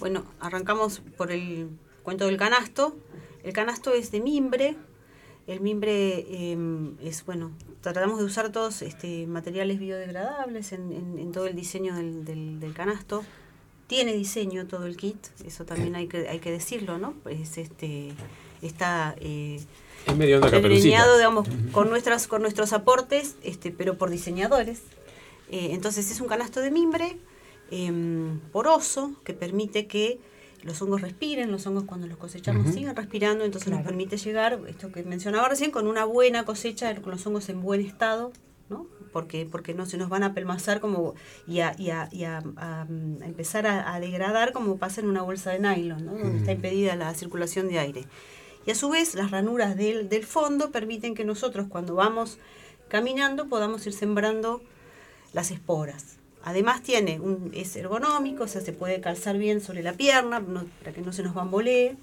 Bueno, 0.01 0.25
arrancamos 0.41 1.01
por 1.17 1.31
el 1.31 1.69
cuento 2.03 2.27
del 2.27 2.39
canasto. 2.39 2.97
El 3.45 3.53
canasto 3.53 3.95
es 3.95 4.11
de 4.11 4.21
mimbre. 4.21 4.75
El 5.49 5.61
mimbre 5.61 6.27
eh, 6.29 6.57
es, 7.03 7.25
bueno, 7.25 7.51
tratamos 7.81 8.19
de 8.21 8.25
usar 8.27 8.53
todos 8.53 8.83
este, 8.83 9.27
materiales 9.27 9.79
biodegradables 9.81 10.73
en, 10.73 10.93
en- 10.93 11.19
en 11.19 11.33
todo 11.33 11.47
el 11.47 11.57
diseño 11.57 11.97
del, 11.97 12.25
del- 12.25 12.61
del 12.61 12.75
canasto. 12.75 13.25
Tiene 13.87 14.13
diseño 14.13 14.67
todo 14.67 14.85
el 14.87 14.97
kit, 14.99 15.17
eso 15.47 15.65
también 15.65 15.97
hay 15.97 16.07
que, 16.07 16.29
hay 16.29 16.39
que 16.41 16.51
decirlo, 16.53 16.99
¿no? 16.99 17.15
Es 17.31 17.57
este, 17.57 18.11
está 18.61 19.17
eh, 19.19 19.59
Es 20.07 20.15
medio 20.17 20.39
delineado, 20.83 21.17
digamos, 21.17 21.49
con, 21.73 21.89
nuestras, 21.89 22.27
con 22.29 22.43
nuestros 22.43 22.75
aportes, 22.75 23.37
este, 23.43 23.71
pero 23.71 23.97
por 23.97 24.11
diseñadores. 24.11 24.83
Eh, 25.51 25.71
entonces 25.73 26.11
es 26.11 26.21
un 26.21 26.27
canasto 26.29 26.61
de 26.61 26.71
mimbre 26.71 27.17
em, 27.71 28.39
poroso 28.53 29.13
que 29.25 29.33
permite 29.33 29.87
que 29.87 30.21
los 30.63 30.81
hongos 30.83 31.01
respiren, 31.03 31.51
los 31.53 31.67
hongos 31.67 31.85
cuando 31.85 32.07
los 32.07 32.17
cosechamos 32.19 32.73
siguen 32.75 32.95
respirando, 32.97 33.45
entonces 33.45 33.71
nos 33.71 33.83
permite 33.83 34.17
llegar, 34.17 34.61
esto 34.69 34.91
que 34.93 35.03
mencionaba 35.05 35.49
recién, 35.49 35.71
con 35.71 35.87
una 35.87 36.05
buena 36.05 36.45
cosecha, 36.45 36.95
con 37.01 37.13
los 37.13 37.27
hongos 37.27 37.49
en 37.49 37.63
buen 37.63 37.81
estado, 37.81 38.33
¿no? 38.69 38.87
Porque, 39.13 39.47
porque 39.51 39.73
no 39.73 39.87
se 39.87 39.97
nos 39.97 40.09
van 40.11 40.23
a 40.25 40.35
pelmazar 40.35 40.81
como 40.81 41.15
y 41.47 41.61
a, 41.61 41.75
y 41.79 41.91
a- 41.91 42.09
y 42.13 42.25
a- 42.25 42.43
a, 42.57 42.85
mm, 42.89 43.23
empezar 43.23 43.67
a, 43.67 43.95
a 43.95 44.01
degradar 44.01 44.53
como 44.53 44.77
pasa 44.77 45.01
en 45.01 45.09
una 45.09 45.23
bolsa 45.23 45.51
de 45.53 45.61
nylon, 45.61 46.05
¿no? 46.05 46.13
donde 46.13 46.39
está 46.39 46.51
Mm. 46.53 46.57
impedida 46.57 46.95
la 46.97 47.15
circulación 47.15 47.69
de 47.69 47.79
aire. 47.79 48.05
Y 48.67 48.71
a 48.71 48.75
su 48.75 48.91
vez, 48.91 49.15
las 49.15 49.31
ranuras 49.31 49.77
del, 49.77 50.11
del 50.11 50.25
fondo 50.27 50.71
permiten 50.71 51.15
que 51.15 51.25
nosotros, 51.25 51.69
cuando 51.71 51.95
vamos 51.95 52.39
caminando, 52.89 53.49
podamos 53.49 53.87
ir 53.87 53.95
sembrando 53.95 54.61
las 55.33 55.51
esporas. 55.51 56.18
Además 56.45 56.83
tiene 56.83 57.21
un, 57.21 57.51
es 57.55 57.75
ergonómico, 57.77 58.45
o 58.45 58.49
sea, 58.49 58.61
se 58.61 58.73
puede 58.73 59.01
calzar 59.01 59.37
bien 59.39 59.61
sobre 59.61 59.83
la 59.83 59.93
pierna 59.93 60.41
no- 60.41 60.65
para 60.81 60.93
que 60.93 61.01
no 61.03 61.13
se 61.13 61.23
nos 61.23 61.35
bambolee. 61.35 61.97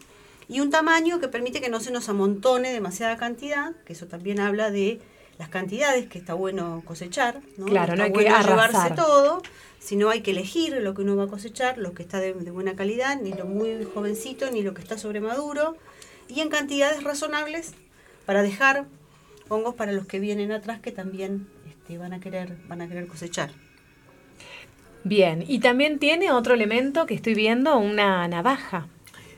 Y 0.47 0.59
un 0.59 0.69
tamaño 0.69 1.19
que 1.19 1.27
permite 1.27 1.61
que 1.61 1.69
no 1.69 1.79
se 1.79 1.91
nos 1.91 2.09
amontone 2.09 2.71
demasiada 2.71 3.17
cantidad, 3.17 3.73
que 3.85 3.93
eso 3.93 4.05
también 4.07 4.39
habla 4.39 4.69
de 4.69 4.99
las 5.39 5.49
cantidades 5.49 6.07
que 6.07 6.19
está 6.19 6.33
bueno 6.33 6.83
cosechar. 6.85 7.41
¿no? 7.57 7.65
Claro, 7.65 7.93
está 7.93 7.95
no 7.95 8.03
hay 8.03 8.11
que 8.11 8.13
bueno 8.13 8.47
llevarse 8.47 8.77
todo, 8.95 9.41
sino 9.79 10.09
hay 10.09 10.21
que 10.21 10.31
elegir 10.31 10.73
lo 10.81 10.93
que 10.93 11.01
uno 11.01 11.15
va 11.15 11.23
a 11.23 11.27
cosechar, 11.27 11.77
lo 11.77 11.93
que 11.93 12.03
está 12.03 12.19
de, 12.19 12.33
de 12.33 12.51
buena 12.51 12.75
calidad, 12.75 13.19
ni 13.19 13.33
lo 13.33 13.45
muy 13.45 13.85
jovencito, 13.93 14.51
ni 14.51 14.61
lo 14.61 14.73
que 14.73 14.81
está 14.81 14.97
sobremaduro, 14.97 15.75
y 16.27 16.41
en 16.41 16.49
cantidades 16.49 17.03
razonables 17.03 17.73
para 18.25 18.43
dejar 18.43 18.85
hongos 19.49 19.75
para 19.75 19.91
los 19.93 20.05
que 20.07 20.19
vienen 20.19 20.51
atrás 20.51 20.79
que 20.79 20.91
también 20.91 21.47
este, 21.69 21.97
van 21.97 22.13
a 22.13 22.19
querer 22.19 22.57
van 22.67 22.81
a 22.81 22.87
querer 22.87 23.07
cosechar. 23.07 23.51
Bien, 25.05 25.45
y 25.47 25.59
también 25.59 25.99
tiene 25.99 26.31
otro 26.31 26.55
elemento 26.55 27.05
que 27.05 27.13
estoy 27.13 27.35
viendo, 27.35 27.77
una 27.77 28.27
navaja. 28.27 28.87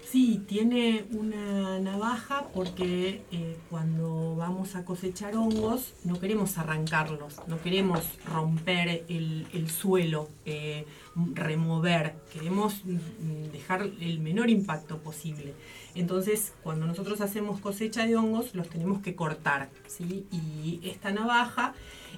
Sí, 0.09 0.41
tiene 0.47 1.03
una 1.11 1.77
navaja 1.81 2.47
porque 2.53 3.23
eh, 3.33 3.57
cuando 3.69 4.37
vamos 4.37 4.77
a 4.77 4.85
cosechar 4.85 5.35
hongos 5.35 5.93
no 6.05 6.21
queremos 6.21 6.57
arrancarlos, 6.57 7.35
no 7.47 7.61
queremos 7.61 7.99
romper 8.25 9.03
el, 9.09 9.45
el 9.51 9.69
suelo, 9.69 10.29
eh, 10.45 10.85
remover, 11.33 12.15
queremos 12.31 12.85
mm, 12.85 13.51
dejar 13.51 13.81
el 13.99 14.21
menor 14.21 14.49
impacto 14.49 14.99
posible. 14.99 15.53
Entonces, 15.97 16.53
cuando 16.63 16.85
nosotros 16.85 17.21
hacemos 17.21 17.59
cosecha 17.59 18.05
de 18.05 18.15
hongos, 18.15 18.53
los 18.53 18.69
tenemos 18.69 19.01
que 19.01 19.15
cortar, 19.15 19.69
¿sí? 19.87 20.27
Y 20.31 20.79
esta 20.83 21.11
navaja 21.11 21.73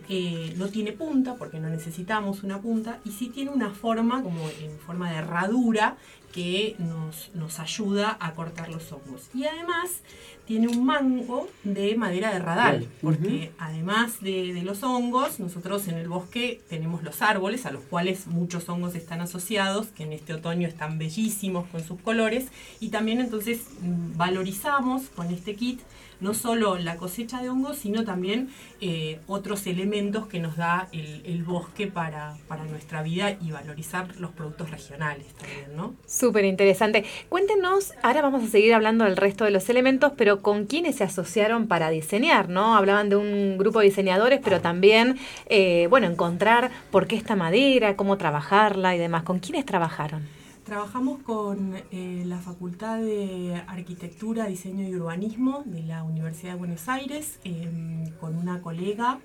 eh, 0.10 0.54
no 0.58 0.68
tiene 0.68 0.92
punta, 0.92 1.36
porque 1.36 1.60
no 1.60 1.70
necesitamos 1.70 2.44
una 2.44 2.62
punta, 2.62 3.00
y 3.06 3.12
sí 3.12 3.30
tiene 3.30 3.52
una 3.52 3.70
forma, 3.70 4.22
como 4.22 4.50
en 4.50 4.78
forma 4.80 5.12
de 5.12 5.18
herradura, 5.20 5.96
que 6.34 6.76
nos, 6.78 7.32
nos 7.34 7.60
ayuda 7.60 8.18
a 8.20 8.34
cortar 8.34 8.70
los 8.70 8.92
hongos. 8.92 9.30
Y 9.34 9.46
además 9.46 10.02
tiene 10.46 10.68
un 10.68 10.84
mango 10.84 11.48
de 11.64 11.96
madera 11.96 12.34
de 12.34 12.40
radal, 12.40 12.88
porque 13.04 13.52
además 13.60 14.20
de, 14.20 14.52
de 14.54 14.64
los 14.64 14.82
hongos, 14.82 15.40
nosotros 15.40 15.88
en 15.88 15.96
el 15.96 16.08
bosque 16.08 16.62
tenemos 16.70 17.04
los 17.04 17.22
árboles, 17.22 17.68
a 17.68 17.72
los 17.72 17.84
cuales 17.84 18.26
muchos 18.26 18.68
hongos 18.68 18.96
están 18.96 19.22
asociados, 19.22 19.88
que 19.88 20.04
en 20.04 20.14
este 20.14 20.34
otoño 20.34 20.68
están 20.68 20.98
bellísimos 20.98 21.68
con 21.68 21.84
sus 21.84 22.02
colores, 22.02 22.48
y 22.80 22.90
también 22.90 23.20
entonces 23.20 23.68
mm, 23.82 24.18
valorizamos 24.18 25.10
con 25.10 25.32
este 25.32 25.56
kit 25.56 25.82
no 26.20 26.34
solo 26.34 26.78
la 26.78 26.98
cosecha 26.98 27.42
de 27.42 27.50
hongos, 27.50 27.78
sino 27.78 28.04
también 28.04 28.50
eh, 28.82 29.20
otros 29.28 29.68
elementos 29.68 30.28
que 30.28 30.40
nos 30.40 30.58
da 30.58 30.88
el, 30.92 31.44
bosque 31.44 31.88
para, 31.88 32.36
para 32.48 32.66
nuestra 32.66 33.02
vida 33.02 33.38
y 33.42 33.52
valorizar 33.52 34.16
los 34.18 34.32
productos 34.32 34.70
regionales 34.70 35.34
también, 35.34 35.76
¿no? 35.76 35.96
Súper 36.06 36.46
interesante. 36.46 37.06
Cuéntenos, 37.30 37.94
ahora 38.04 38.22
vamos 38.22 38.44
a 38.44 38.48
seguir 38.48 38.74
hablando 38.74 39.06
del 39.06 39.18
resto 39.18 39.46
de 39.46 39.52
los 39.52 39.70
elementos, 39.70 40.12
pero 40.18 40.42
con 40.42 40.66
quiénes 40.66 40.98
se 40.98 41.06
asociaron 41.06 41.68
para 41.68 41.90
diseñar, 41.90 42.50
¿no? 42.50 42.76
Hablaban 42.76 43.10
de 43.10 43.16
un 43.16 43.58
grupo 43.58 43.80
de 43.80 43.86
diseñadores, 43.86 44.42
pero 44.44 44.62
también, 44.62 45.18
eh, 45.48 45.88
bueno, 45.90 46.08
encontrar 46.08 46.72
por 46.92 47.08
qué 47.08 47.16
esta 47.16 47.36
madera, 47.36 47.96
cómo 47.96 48.18
trabajarla 48.18 48.96
y 48.96 49.00
demás. 49.00 49.24
¿Con 49.24 49.40
quiénes 49.40 49.66
trabajaron? 49.66 50.39
Trabajamos 50.74 51.24
con 51.24 51.74
eh, 51.92 52.22
la 52.28 52.38
Facultad 52.38 53.00
de 53.00 53.60
Arquitectura, 53.68 54.46
Diseño 54.46 54.88
y 54.88 54.94
Urbanismo 54.94 55.64
de 55.66 55.82
la 55.82 56.04
Universidad 56.04 56.52
de 56.54 56.60
Buenos 56.60 56.88
Aires, 56.88 57.40
em, 57.44 58.12
con 58.20 58.36
una 58.36 58.62
colega 58.62 59.18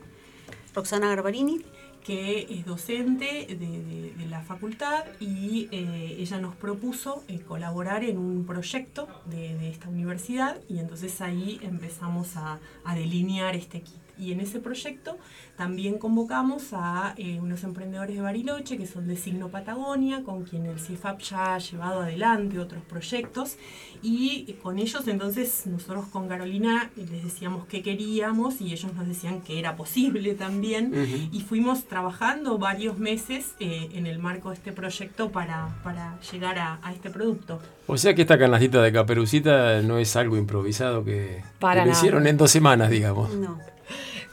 Roxana 0.74 1.10
Garbarini, 1.10 1.58
que 2.02 2.46
es 2.48 2.64
docente 2.64 3.44
de, 3.46 3.56
de- 3.56 4.14
de 4.16 4.26
la 4.26 4.40
facultad 4.40 5.04
y 5.20 5.68
eh, 5.70 6.16
ella 6.18 6.38
nos 6.38 6.54
propuso 6.56 7.22
eh, 7.28 7.40
colaborar 7.40 8.04
en 8.04 8.16
un 8.16 8.46
proyecto 8.46 9.06
de, 9.26 9.54
de 9.58 9.68
esta 9.68 9.90
universidad 9.90 10.56
y 10.66 10.78
entonces 10.78 11.20
ahí 11.20 11.60
empezamos 11.62 12.36
a, 12.38 12.58
a 12.86 12.94
delinear 12.94 13.54
este 13.54 13.82
kit. 13.82 14.03
Y 14.18 14.32
en 14.32 14.40
ese 14.40 14.60
proyecto 14.60 15.18
también 15.56 15.98
convocamos 15.98 16.68
a 16.72 17.14
eh, 17.16 17.38
unos 17.40 17.64
emprendedores 17.64 18.16
de 18.16 18.22
Bariloche 18.22 18.76
que 18.76 18.86
son 18.86 19.06
de 19.06 19.16
Signo 19.16 19.48
Patagonia, 19.48 20.22
con 20.24 20.44
quien 20.44 20.66
el 20.66 20.78
CIFAP 20.78 21.20
ya 21.20 21.54
ha 21.54 21.58
llevado 21.58 22.02
adelante 22.02 22.58
otros 22.58 22.82
proyectos 22.84 23.56
y 24.02 24.54
con 24.62 24.78
ellos 24.78 25.06
entonces 25.08 25.66
nosotros 25.66 26.06
con 26.06 26.28
Carolina 26.28 26.90
les 26.96 27.22
decíamos 27.24 27.66
qué 27.66 27.82
queríamos 27.82 28.60
y 28.60 28.72
ellos 28.72 28.92
nos 28.94 29.06
decían 29.06 29.40
que 29.40 29.58
era 29.58 29.76
posible 29.76 30.34
también 30.34 30.92
y 31.32 31.40
fuimos 31.40 31.84
trabajando 31.84 32.58
varios 32.58 32.98
meses 32.98 33.54
eh, 33.60 33.88
en 33.94 34.06
el 34.06 34.18
marco 34.18 34.50
de 34.50 34.56
este 34.56 34.72
proyecto 34.72 35.30
para, 35.30 35.80
para 35.82 36.18
llegar 36.20 36.58
a, 36.58 36.78
a 36.82 36.92
este 36.92 37.10
producto. 37.10 37.60
O 37.86 37.96
sea 37.96 38.14
que 38.14 38.22
esta 38.22 38.38
canastita 38.38 38.82
de 38.82 38.92
caperucita 38.92 39.82
no 39.82 39.98
es 39.98 40.16
algo 40.16 40.36
improvisado 40.36 41.04
que, 41.04 41.42
Para 41.58 41.82
que 41.82 41.90
lo 41.90 41.92
hicieron 41.92 42.26
en 42.26 42.36
dos 42.36 42.50
semanas, 42.50 42.90
digamos. 42.90 43.32
no. 43.34 43.73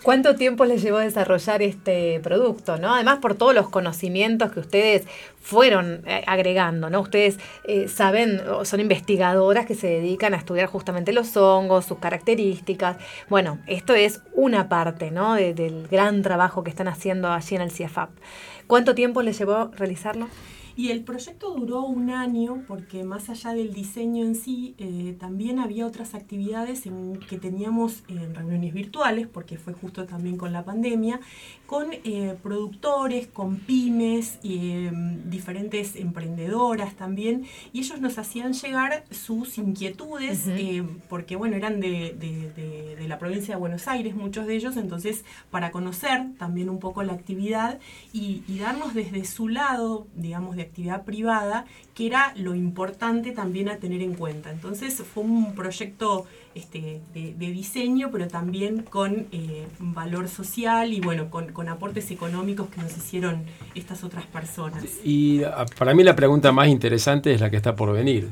¿Cuánto 0.04 0.36
tiempo 0.36 0.66
les 0.66 0.82
llevó 0.82 0.98
desarrollar 0.98 1.62
este 1.62 2.20
producto? 2.22 2.78
¿no? 2.78 2.96
Además, 2.96 3.20
por 3.20 3.36
todos 3.36 3.54
los 3.54 3.70
conocimientos 3.70 4.52
que 4.52 4.60
ustedes 4.60 5.04
fueron 5.40 6.02
eh, 6.08 6.24
agregando, 6.26 6.90
¿no? 6.90 7.02
Ustedes 7.02 7.38
eh, 7.66 7.88
saben, 7.88 8.42
son 8.64 8.80
investigadoras 8.80 9.68
que 9.68 9.76
se 9.76 9.88
dedican 9.88 10.34
a 10.34 10.38
estudiar 10.38 10.68
justamente 10.68 11.14
los 11.14 11.38
hongos, 11.38 11.86
sus 11.86 12.00
características. 12.00 12.98
Bueno, 13.30 13.60
esto 13.68 13.94
es 13.94 14.22
una 14.34 14.70
parte, 14.70 15.12
¿no? 15.12 15.36
del 15.36 15.88
gran 15.88 16.24
trabajo 16.24 16.64
que 16.64 16.72
están 16.72 16.88
haciendo 16.88 17.32
allí 17.32 17.56
en 17.56 17.62
el 17.62 17.70
CIEFAP. 17.72 18.10
¿Cuánto 18.66 18.96
tiempo 18.96 19.22
les 19.22 19.38
llevó 19.38 19.70
realizarlo? 19.76 20.28
Y 20.76 20.90
el 20.90 21.04
proyecto 21.04 21.54
duró 21.54 21.82
un 21.82 22.10
año 22.10 22.64
porque 22.68 23.04
más 23.04 23.30
allá 23.30 23.54
del 23.54 23.74
diseño 23.74 24.26
en 24.26 24.36
sí, 24.36 24.76
eh, 24.78 25.16
también 25.20 25.60
había 25.60 25.86
otras 25.86 26.16
actividades 26.16 26.86
en 26.86 27.18
que 27.18 27.38
teníamos 27.38 28.04
en 28.08 28.34
reuniones 28.34 28.74
virtuales, 28.74 29.28
porque 29.28 29.58
fue 29.58 29.74
justo 29.74 30.06
también 30.06 30.38
con 30.38 30.54
la 30.54 30.64
pandemia, 30.64 31.20
con 31.66 31.88
eh, 31.92 32.36
productores, 32.42 33.28
con 33.28 33.58
pymes, 33.58 34.40
em, 34.44 35.30
diferentes 35.30 35.96
emprendedoras 35.96 36.96
también, 36.96 37.46
y 37.74 37.80
ellos 37.80 38.02
nos 38.02 38.18
hacían 38.18 38.54
llegar 38.54 39.06
sus 39.12 39.58
inquietudes, 39.58 40.48
eh, 40.48 40.84
porque 41.10 41.36
bueno, 41.36 41.56
eran 41.56 41.80
de, 41.80 42.16
de, 42.18 43.08
la 43.08 43.20
provincia 43.20 43.56
de 43.56 43.60
Buenos 43.60 43.90
Aires, 43.90 44.16
muchos 44.16 44.48
de 44.48 44.56
ellos, 44.56 44.78
entonces 44.78 45.26
para 45.50 45.72
conocer 45.72 46.28
también 46.38 46.70
un 46.70 46.80
poco 46.80 47.04
la 47.04 47.12
actividad 47.12 47.80
y, 48.14 48.44
y 48.48 48.60
darnos 48.60 48.94
desde 48.94 49.26
su 49.26 49.50
lado, 49.50 50.08
digamos, 50.16 50.56
de 50.56 50.61
actividad 50.62 51.04
privada, 51.04 51.66
que 51.94 52.08
era 52.08 52.34
lo 52.36 52.56
importante 52.56 53.32
también 53.32 53.70
a 53.70 53.78
tener 53.78 54.02
en 54.02 54.16
cuenta. 54.16 54.52
Entonces 54.52 55.02
fue 55.14 55.24
un 55.24 55.54
proyecto 55.54 56.26
este, 56.54 57.02
de, 57.14 57.34
diseño, 57.34 58.10
pero 58.12 58.28
también 58.28 58.84
con 58.84 59.28
eh, 59.32 59.68
valor 59.80 60.28
social 60.28 60.92
y 60.94 61.00
bueno, 61.00 61.30
con, 61.30 61.70
aportes 61.70 62.12
económicos 62.12 62.68
que 62.70 62.82
nos 62.82 62.96
hicieron 62.98 63.44
estas 63.76 64.04
otras 64.04 64.26
personas. 64.26 64.84
Y 65.04 65.44
ah, 65.44 65.66
para 65.78 65.94
mí 65.94 66.04
la 66.04 66.16
pregunta 66.16 66.52
más 66.52 66.68
interesante 66.68 67.34
es 67.34 67.42
la 67.42 67.50
que 67.50 67.58
está 67.58 67.76
por 67.76 67.94
venir. 67.94 68.30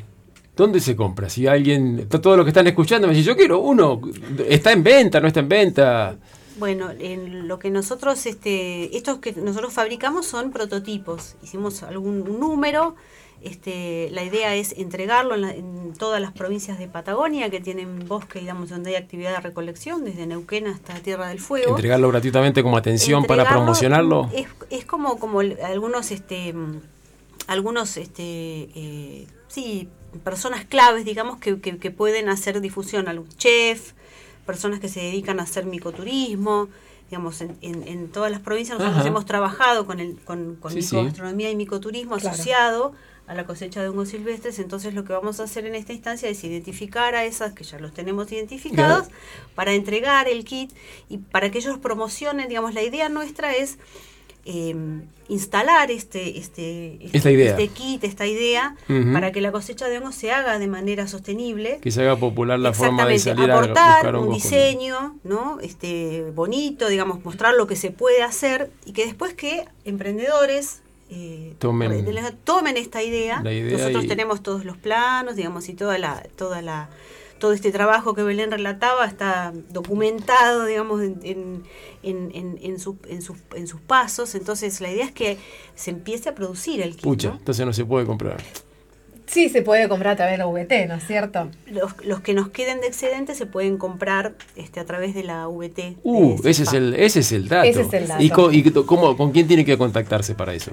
¿Dónde 0.55 0.81
se 0.81 0.95
compra? 0.95 1.29
Si 1.29 1.47
alguien, 1.47 2.09
todos 2.09 2.35
los 2.35 2.45
que 2.45 2.49
están 2.49 2.67
escuchando 2.67 3.07
me 3.07 3.13
dicen, 3.13 3.27
yo 3.33 3.37
quiero 3.37 3.59
uno, 3.59 4.01
¿está 4.49 4.73
en 4.73 4.83
venta, 4.83 5.21
no 5.21 5.27
está 5.27 5.39
en 5.39 5.47
venta? 5.47 6.17
Bueno, 6.59 6.91
en 6.91 7.47
lo 7.47 7.57
que 7.57 7.69
nosotros, 7.69 8.25
este, 8.25 8.95
estos 8.97 9.19
que 9.19 9.31
nosotros 9.33 9.73
fabricamos 9.73 10.25
son 10.25 10.51
prototipos. 10.51 11.35
Hicimos 11.41 11.83
algún 11.83 12.39
número. 12.39 12.95
Este, 13.41 14.09
la 14.11 14.23
idea 14.23 14.53
es 14.55 14.73
entregarlo 14.77 15.35
en, 15.35 15.93
todas 15.97 16.21
las 16.21 16.33
provincias 16.33 16.77
de 16.77 16.89
Patagonia 16.89 17.49
que 17.49 17.61
tienen 17.61 18.05
bosque, 18.05 18.39
digamos, 18.39 18.69
donde 18.69 18.91
hay 18.91 18.95
actividad 18.97 19.31
de 19.31 19.39
recolección, 19.39 20.03
desde 20.03 20.27
Neuquén 20.27 20.67
hasta 20.67 20.95
Tierra 20.95 21.29
del 21.29 21.39
Fuego. 21.39 21.71
Entregarlo 21.71 22.09
gratuitamente 22.09 22.61
como 22.61 22.75
atención 22.75 23.23
para 23.23 23.47
promocionarlo. 23.47 24.29
Es, 24.33 24.47
es 24.69 24.83
como, 24.83 25.19
como 25.19 25.39
algunos, 25.39 26.11
este, 26.11 26.53
algunos, 27.47 27.95
este, 27.95 28.23
eh, 28.75 29.27
sí, 29.47 29.87
personas 30.25 30.65
claves, 30.65 31.05
digamos, 31.05 31.37
que, 31.39 31.61
que, 31.61 31.77
que 31.77 31.91
pueden 31.91 32.27
hacer 32.27 32.59
difusión, 32.59 33.07
algún 33.07 33.29
chef, 33.37 33.93
personas 34.49 34.79
que 34.79 34.89
se 34.89 34.99
dedican 34.99 35.39
a 35.39 35.43
hacer 35.43 35.67
micoturismo, 35.67 36.69
digamos, 37.07 37.39
en, 37.41 37.55
en, 37.61 38.09
todas 38.09 38.31
las 38.31 38.39
provincias 38.39 38.79
nosotros 38.79 39.05
hemos 39.05 39.27
trabajado 39.27 39.85
con, 39.85 39.99
el, 39.99 40.15
con, 40.25 40.55
con 40.55 40.75
y 40.75 41.55
micoturismo 41.55 42.15
asociado 42.15 42.93
a 43.27 43.35
la 43.35 43.45
cosecha 43.45 43.83
de 43.83 43.89
hongos 43.89 44.09
silvestres, 44.09 44.57
entonces 44.57 44.95
lo 44.95 45.03
que 45.03 45.13
vamos 45.13 45.39
a 45.39 45.43
hacer 45.43 45.67
en 45.67 45.75
esta 45.75 45.93
instancia 45.93 46.27
es 46.29 46.43
identificar 46.43 47.13
a 47.13 47.25
esas 47.25 47.53
que 47.53 47.63
ya 47.63 47.77
los 47.77 47.93
tenemos 47.93 48.31
identificados 48.31 49.09
para 49.53 49.73
entregar 49.73 50.27
el 50.27 50.43
kit 50.45 50.71
y 51.09 51.19
para 51.19 51.51
que 51.51 51.59
ellos 51.59 51.77
promocionen, 51.77 52.49
digamos, 52.49 52.73
la 52.73 52.81
idea 52.81 53.07
nuestra 53.07 53.53
es 53.53 53.77
eh, 54.51 54.75
instalar 55.27 55.91
este, 55.91 56.39
este, 56.39 56.97
este, 57.05 57.45
este, 57.45 57.67
kit, 57.67 58.03
esta 58.03 58.25
idea, 58.25 58.75
para 59.13 59.31
que 59.31 59.41
la 59.41 59.51
cosecha 59.51 59.87
de 59.87 59.99
hongos 59.99 60.15
se 60.15 60.31
haga 60.31 60.57
de 60.57 60.67
manera 60.67 61.07
sostenible. 61.07 61.77
Que 61.81 61.91
se 61.91 62.01
haga 62.01 62.15
popular 62.15 62.57
la 62.59 62.73
forma 62.73 63.05
de 63.05 63.19
salir 63.19 63.51
aportar 63.51 64.07
a 64.07 64.11
buscar 64.11 64.15
un 64.15 64.33
diseño 64.33 65.15
¿no? 65.23 65.59
este, 65.61 66.31
bonito, 66.33 66.89
digamos, 66.89 67.23
mostrar 67.23 67.53
lo 67.53 67.67
que 67.67 67.75
se 67.75 67.91
puede 67.91 68.23
hacer 68.23 68.71
y 68.87 68.93
que 68.93 69.05
después 69.05 69.35
que 69.35 69.65
emprendedores 69.85 70.81
eh, 71.11 71.53
tomen, 71.59 72.05
tomen 72.43 72.75
esta 72.77 73.03
idea. 73.03 73.43
Nosotros 73.43 74.07
tenemos 74.07 74.41
todos 74.41 74.65
los 74.65 74.77
planos, 74.77 75.35
digamos, 75.35 75.69
y 75.69 75.73
toda 75.75 75.99
la, 75.99 76.23
toda 76.37 76.63
la 76.63 76.89
todo 77.39 77.53
este 77.53 77.71
trabajo 77.71 78.13
que 78.13 78.21
Belén 78.21 78.51
relataba 78.51 79.05
está 79.05 79.53
documentado, 79.69 80.65
digamos, 80.65 81.01
en, 81.01 81.19
en, 81.23 81.63
en, 82.03 82.59
en, 82.61 82.79
sus, 82.79 82.95
en 83.11 83.67
sus 83.67 83.81
pasos. 83.81 84.35
Entonces, 84.35 84.79
la 84.81 84.91
idea 84.91 85.05
es 85.05 85.11
que 85.11 85.37
se 85.75 85.91
empiece 85.91 86.29
a 86.29 86.35
producir 86.35 86.81
el 86.81 86.91
kit. 86.91 87.03
Pucha, 87.03 87.35
entonces 87.37 87.65
no 87.65 87.73
se 87.73 87.85
puede 87.85 88.05
comprar. 88.05 88.37
Sí, 89.25 89.47
se 89.49 89.61
puede 89.61 89.87
comprar 89.87 90.13
a 90.13 90.15
través 90.15 90.33
de 90.33 90.37
la 90.39 90.47
VT, 90.47 90.87
¿no 90.87 90.95
es 90.95 91.05
cierto? 91.05 91.51
Los, 91.67 92.03
los 92.03 92.19
que 92.19 92.33
nos 92.33 92.49
queden 92.49 92.81
de 92.81 92.87
excedente 92.87 93.35
se 93.35 93.45
pueden 93.45 93.77
comprar 93.77 94.33
este, 94.55 94.79
a 94.79 94.85
través 94.85 95.13
de 95.13 95.23
la 95.23 95.47
VT. 95.47 95.97
Uh, 96.01 96.35
ese 96.45 96.63
es, 96.63 96.73
el, 96.73 96.95
ese 96.95 97.19
es 97.19 97.31
el 97.31 97.47
dato. 97.47 97.67
Ese 97.69 97.81
es 97.81 97.93
el 97.93 98.07
dato. 98.07 98.23
¿Y, 98.23 98.31
con, 98.31 98.53
y 98.53 98.63
cómo, 98.63 99.15
con 99.15 99.31
quién 99.31 99.47
tiene 99.47 99.63
que 99.63 99.77
contactarse 99.77 100.33
para 100.33 100.55
eso? 100.55 100.71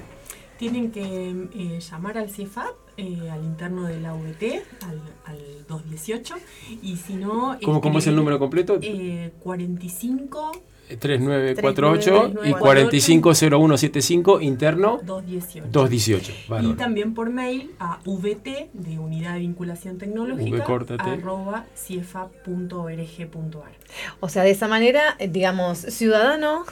Tienen 0.57 0.91
que 0.91 1.29
eh, 1.53 1.79
llamar 1.79 2.17
al 2.17 2.29
CIEFAP, 2.29 2.75
eh, 2.97 3.29
al 3.29 3.43
interno 3.43 3.83
de 3.83 3.99
la 3.99 4.13
VT, 4.13 4.63
al, 4.87 5.01
al 5.25 5.65
218, 5.67 6.35
y 6.81 6.97
si 6.97 7.13
no... 7.13 7.57
¿Cómo, 7.63 7.81
¿Cómo 7.81 7.99
es 7.99 8.07
el 8.07 8.15
número 8.15 8.39
completo? 8.39 8.79
Eh, 8.81 9.31
45... 9.39 10.51
3948 10.95 12.33
y 12.45 12.53
450175 12.53 14.41
interno 14.41 14.99
218. 15.03 15.67
218 15.71 16.33
y 16.63 16.73
también 16.75 17.13
por 17.13 17.29
mail 17.29 17.71
a 17.79 17.99
vt 18.05 18.69
de 18.73 18.99
unidad 18.99 19.33
de 19.33 19.39
vinculación 19.39 19.97
tecnológica 19.97 20.65
arroba 20.99 21.65
o 24.19 24.29
sea 24.29 24.43
de 24.43 24.51
esa 24.51 24.67
manera 24.67 25.15
eh, 25.19 25.27
digamos 25.27 25.79
ciudadanos 25.79 26.67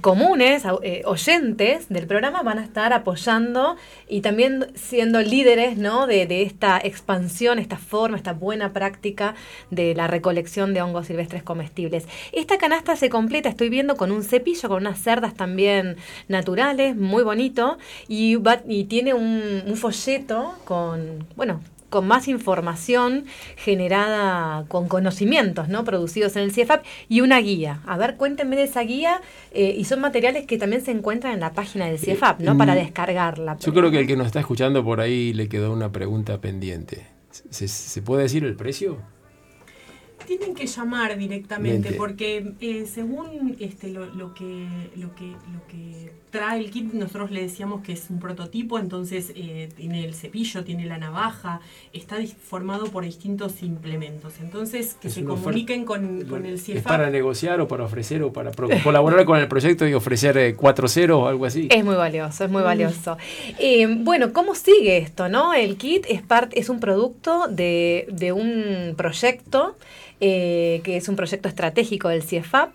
comunes, 0.00 0.64
eh, 0.82 1.02
oyentes 1.06 1.88
del 1.88 2.06
programa 2.06 2.42
van 2.42 2.58
a 2.58 2.64
estar 2.64 2.92
apoyando 2.92 3.76
y 4.08 4.20
también 4.20 4.66
siendo 4.74 5.20
líderes 5.20 5.78
¿no? 5.78 6.06
de, 6.06 6.26
de, 6.26 6.42
esta 6.42 6.78
expansión, 6.78 7.58
esta 7.58 7.78
forma, 7.78 8.16
esta 8.16 8.32
buena 8.32 8.72
práctica 8.72 9.34
de 9.70 9.94
la 9.94 10.06
recolección 10.06 10.74
de 10.74 10.82
hongos 10.82 11.06
silvestres 11.06 11.42
comestibles. 11.42 12.06
Esta 12.32 12.58
canasta 12.58 12.96
se 12.96 13.08
completa, 13.08 13.48
estoy 13.48 13.70
viendo, 13.70 13.96
con 13.96 14.12
un 14.12 14.22
cepillo, 14.22 14.68
con 14.68 14.82
unas 14.82 15.00
cerdas 15.00 15.34
también 15.34 15.96
naturales, 16.28 16.96
muy 16.96 17.22
bonito, 17.22 17.78
y, 18.08 18.38
y 18.68 18.84
tiene 18.84 19.14
un, 19.14 19.62
un 19.66 19.76
folleto 19.76 20.54
con, 20.64 21.26
bueno, 21.36 21.60
con 21.90 22.06
más 22.06 22.28
información 22.28 23.26
generada 23.56 24.64
con 24.68 24.88
conocimientos 24.88 25.68
¿no? 25.68 25.84
producidos 25.84 26.36
en 26.36 26.44
el 26.44 26.52
CIEFAP 26.52 26.84
y 27.08 27.20
una 27.20 27.38
guía. 27.40 27.80
A 27.86 27.98
ver, 27.98 28.16
cuéntenme 28.16 28.56
de 28.56 28.64
esa 28.64 28.80
guía 28.82 29.20
eh, 29.52 29.74
y 29.76 29.84
son 29.84 30.00
materiales 30.00 30.46
que 30.46 30.56
también 30.56 30.82
se 30.82 30.92
encuentran 30.92 31.34
en 31.34 31.40
la 31.40 31.52
página 31.52 31.86
del 31.86 31.98
CIEFAP, 31.98 32.40
¿no? 32.40 32.56
Para 32.56 32.74
descargarla. 32.74 33.58
Yo 33.58 33.74
creo 33.74 33.90
que 33.90 33.98
el 33.98 34.06
que 34.06 34.16
nos 34.16 34.26
está 34.26 34.40
escuchando 34.40 34.82
por 34.84 35.00
ahí 35.00 35.32
le 35.34 35.48
quedó 35.48 35.72
una 35.72 35.92
pregunta 35.92 36.40
pendiente. 36.40 37.06
¿Se, 37.30 37.68
se 37.68 38.02
puede 38.02 38.22
decir 38.22 38.44
el 38.44 38.56
precio? 38.56 38.98
Tienen 40.26 40.54
que 40.54 40.66
llamar 40.66 41.16
directamente 41.16 41.92
porque 41.92 42.52
eh, 42.60 42.86
según 42.86 43.56
este 43.60 43.88
lo, 43.88 44.06
lo, 44.06 44.34
que 44.34 44.66
lo 44.96 45.14
que 45.14 45.26
lo 45.26 45.66
que 45.68 46.12
trae 46.30 46.60
el 46.60 46.70
kit 46.70 46.92
nosotros 46.92 47.30
le 47.30 47.42
decíamos 47.42 47.82
que 47.82 47.92
es 47.92 48.08
un 48.08 48.20
prototipo 48.20 48.78
entonces 48.78 49.32
eh, 49.34 49.68
tiene 49.76 50.04
el 50.04 50.14
cepillo 50.14 50.64
tiene 50.64 50.86
la 50.86 50.98
navaja 50.98 51.60
está 51.92 52.16
formado 52.42 52.86
por 52.86 53.04
distintos 53.04 53.62
implementos. 53.62 54.34
Entonces 54.40 54.96
que 55.00 55.10
se 55.10 55.24
comuniquen 55.24 55.84
con, 55.84 56.24
con, 56.24 56.46
el 56.46 56.58
CIEFAP 56.58 56.78
¿Es 56.78 56.88
para 56.88 57.10
negociar 57.10 57.60
o 57.60 57.68
para 57.68 57.84
ofrecer 57.84 58.22
o 58.22 58.32
para 58.32 58.52
colaborar 58.82 59.24
con 59.24 59.38
el 59.38 59.48
proyecto 59.48 59.86
y 59.86 59.94
ofrecer 59.94 60.36
eh, 60.38 60.56
4.0 60.56 61.10
o 61.10 61.28
algo 61.28 61.46
así. 61.46 61.68
Es 61.70 61.84
muy 61.84 61.96
valioso 61.96 62.44
es 62.44 62.50
muy 62.50 62.62
valioso. 62.62 63.16
Eh, 63.58 63.86
bueno 63.88 64.32
cómo 64.32 64.54
sigue 64.54 64.98
esto 64.98 65.28
no 65.28 65.54
el 65.54 65.76
kit 65.76 66.04
es 66.08 66.22
parte 66.22 66.58
es 66.58 66.68
un 66.68 66.80
producto 66.80 67.48
de, 67.48 68.06
de 68.12 68.32
un 68.32 68.94
proyecto 68.96 69.76
eh, 70.20 70.80
que 70.84 70.96
es 70.96 71.08
un 71.08 71.16
proyecto 71.16 71.48
estratégico 71.48 72.08
del 72.08 72.22
CIEFAP. 72.22 72.72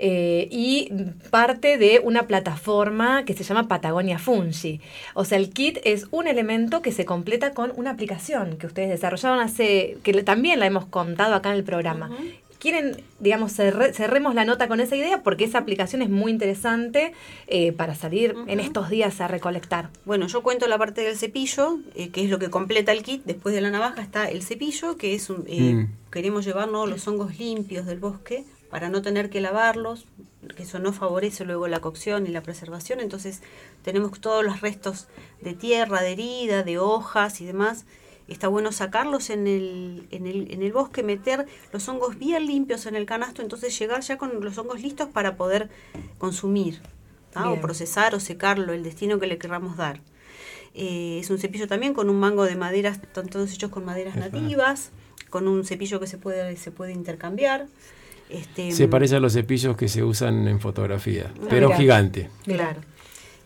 Eh, 0.00 0.46
y 0.52 0.92
parte 1.30 1.76
de 1.76 2.00
una 2.02 2.28
plataforma 2.28 3.24
que 3.24 3.34
se 3.34 3.42
llama 3.42 3.66
Patagonia 3.66 4.20
Fungi. 4.20 4.80
O 5.14 5.24
sea, 5.24 5.38
el 5.38 5.50
kit 5.50 5.78
es 5.82 6.06
un 6.12 6.28
elemento 6.28 6.82
que 6.82 6.92
se 6.92 7.04
completa 7.04 7.52
con 7.52 7.72
una 7.74 7.90
aplicación 7.90 8.58
que 8.58 8.68
ustedes 8.68 8.90
desarrollaron 8.90 9.40
hace, 9.40 9.98
que 10.04 10.22
también 10.22 10.60
la 10.60 10.66
hemos 10.66 10.86
contado 10.86 11.34
acá 11.34 11.50
en 11.50 11.56
el 11.56 11.64
programa, 11.64 12.10
quieren, 12.58 13.02
digamos, 13.20 13.52
cerremos 13.52 14.34
la 14.34 14.44
nota 14.44 14.68
con 14.68 14.80
esa 14.80 14.96
idea 14.96 15.22
porque 15.22 15.44
esa 15.44 15.58
aplicación 15.58 16.02
es 16.02 16.10
muy 16.10 16.32
interesante 16.32 17.12
eh, 17.46 17.72
para 17.72 17.94
salir 17.94 18.34
en 18.46 18.60
estos 18.60 18.90
días 18.90 19.20
a 19.20 19.28
recolectar. 19.28 19.90
Bueno, 20.04 20.26
yo 20.26 20.42
cuento 20.42 20.66
la 20.66 20.78
parte 20.78 21.02
del 21.02 21.16
cepillo, 21.16 21.78
eh, 21.94 22.10
que 22.10 22.24
es 22.24 22.30
lo 22.30 22.38
que 22.38 22.50
completa 22.50 22.92
el 22.92 23.02
kit. 23.02 23.22
Después 23.24 23.54
de 23.54 23.60
la 23.60 23.70
navaja 23.70 24.02
está 24.02 24.28
el 24.28 24.42
cepillo, 24.42 24.96
que 24.96 25.14
es 25.14 25.30
un... 25.30 25.44
Eh, 25.46 25.74
mm. 25.74 25.94
Queremos 26.10 26.44
llevarnos 26.44 26.88
los 26.88 27.06
hongos 27.06 27.38
limpios 27.38 27.84
del 27.84 27.98
bosque 27.98 28.44
para 28.70 28.88
no 28.88 29.02
tener 29.02 29.30
que 29.30 29.40
lavarlos, 29.40 30.06
que 30.56 30.62
eso 30.62 30.78
no 30.78 30.92
favorece 30.92 31.44
luego 31.44 31.68
la 31.68 31.80
cocción 31.80 32.26
y 32.26 32.30
la 32.30 32.42
preservación, 32.42 33.00
entonces 33.00 33.42
tenemos 33.82 34.18
todos 34.20 34.44
los 34.44 34.60
restos 34.60 35.08
de 35.40 35.54
tierra, 35.54 36.02
de 36.02 36.12
herida, 36.12 36.62
de 36.62 36.78
hojas 36.78 37.40
y 37.40 37.46
demás. 37.46 37.84
Está 38.28 38.48
bueno 38.48 38.72
sacarlos 38.72 39.30
en 39.30 39.46
el, 39.46 40.06
en 40.10 40.26
el, 40.26 40.52
en 40.52 40.62
el 40.62 40.72
bosque, 40.72 41.02
meter 41.02 41.46
los 41.72 41.88
hongos 41.88 42.18
bien 42.18 42.46
limpios 42.46 42.84
en 42.86 42.94
el 42.94 43.06
canasto, 43.06 43.40
entonces 43.40 43.76
llegar 43.78 44.02
ya 44.02 44.18
con 44.18 44.44
los 44.44 44.58
hongos 44.58 44.82
listos 44.82 45.08
para 45.08 45.36
poder 45.36 45.70
consumir, 46.18 46.80
o 47.34 47.60
procesar 47.60 48.14
o 48.14 48.20
secarlo, 48.20 48.72
el 48.72 48.82
destino 48.82 49.18
que 49.18 49.26
le 49.26 49.38
querramos 49.38 49.76
dar. 49.76 50.00
Eh, 50.74 51.18
es 51.20 51.30
un 51.30 51.38
cepillo 51.38 51.66
también 51.66 51.94
con 51.94 52.10
un 52.10 52.20
mango 52.20 52.44
de 52.44 52.54
maderas, 52.54 52.98
están 53.02 53.28
todos 53.28 53.52
hechos 53.52 53.70
con 53.70 53.84
maderas 53.84 54.16
nativas, 54.16 54.90
con 55.30 55.48
un 55.48 55.64
cepillo 55.64 55.98
que 55.98 56.06
se 56.06 56.18
puede, 56.18 56.56
se 56.56 56.70
puede 56.70 56.92
intercambiar. 56.92 57.66
Este, 58.28 58.72
se 58.72 58.88
parece 58.88 59.16
a 59.16 59.20
los 59.20 59.32
cepillos 59.32 59.76
que 59.76 59.88
se 59.88 60.02
usan 60.02 60.46
en 60.48 60.60
fotografía, 60.60 61.32
ah, 61.34 61.46
pero 61.48 61.72
gigante. 61.72 62.28
Claro. 62.44 62.80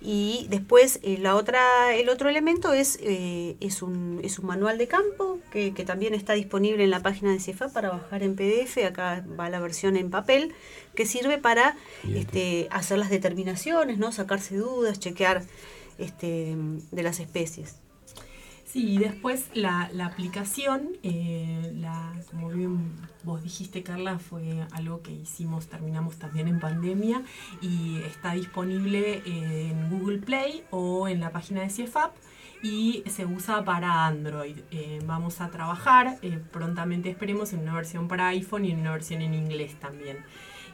Y 0.05 0.47
después 0.51 0.99
eh, 1.03 1.17
la 1.19 1.37
otra, 1.37 1.95
el 1.95 2.09
otro 2.09 2.29
elemento 2.29 2.73
es, 2.73 2.99
eh, 3.03 3.57
es, 3.61 3.83
un, 3.83 4.21
es 4.25 4.41
un 4.41 4.47
manual 4.47 4.77
de 4.77 4.89
campo 4.89 5.39
que, 5.53 5.71
también 5.87 6.15
está 6.15 6.33
disponible 6.33 6.83
en 6.83 6.91
la 6.91 7.01
página 7.01 7.31
de 7.31 7.39
CIFA 7.39 7.69
para 7.69 7.91
bajar 7.91 8.25
en 8.25 8.35
PDF. 8.35 8.79
Acá 8.85 9.25
va 9.39 9.49
la 9.49 9.61
versión 9.61 9.97
en 9.97 10.11
papel 10.11 10.55
que 10.97 11.07
sirve 11.07 11.39
para 11.39 11.77
este, 12.15 12.67
hacer 12.71 12.99
las 12.99 13.11
determinaciones, 13.11 13.99
no 13.99 14.11
sacarse 14.11 14.57
dudas, 14.57 14.99
chequear 14.99 15.43
este, 15.99 16.57
de 16.91 17.03
las 17.03 17.21
especies. 17.21 17.82
Sí, 18.73 18.95
y 18.95 18.97
después 18.97 19.51
la, 19.53 19.91
la 19.93 20.07
aplicación, 20.07 20.97
eh, 21.03 21.75
la, 21.77 22.15
como 22.31 22.49
bien 22.49 22.97
vos 23.23 23.43
dijiste 23.43 23.83
Carla, 23.83 24.19
fue 24.19 24.67
algo 24.71 25.03
que 25.03 25.13
hicimos, 25.13 25.67
terminamos 25.67 26.17
también 26.17 26.49
en 26.49 26.59
pandemia 26.59 27.21
y 27.61 27.99
está 27.99 28.33
disponible 28.33 29.21
en 29.27 29.91
Google 29.91 30.21
Play 30.21 30.65
o 30.71 31.07
en 31.07 31.21
la 31.21 31.33
página 31.33 31.61
de 31.61 31.69
CIEFAP 31.69 32.15
y 32.63 33.05
se 33.09 33.27
usa 33.27 33.63
para 33.63 34.07
Android. 34.07 34.57
Eh, 34.71 35.01
vamos 35.05 35.43
a 35.43 35.51
trabajar 35.51 36.17
eh, 36.23 36.41
prontamente, 36.51 37.11
esperemos, 37.11 37.53
en 37.53 37.61
una 37.61 37.75
versión 37.75 38.09
para 38.09 38.29
iPhone 38.29 38.65
y 38.65 38.71
en 38.71 38.81
una 38.81 38.93
versión 38.93 39.21
en 39.21 39.35
inglés 39.35 39.79
también. 39.81 40.17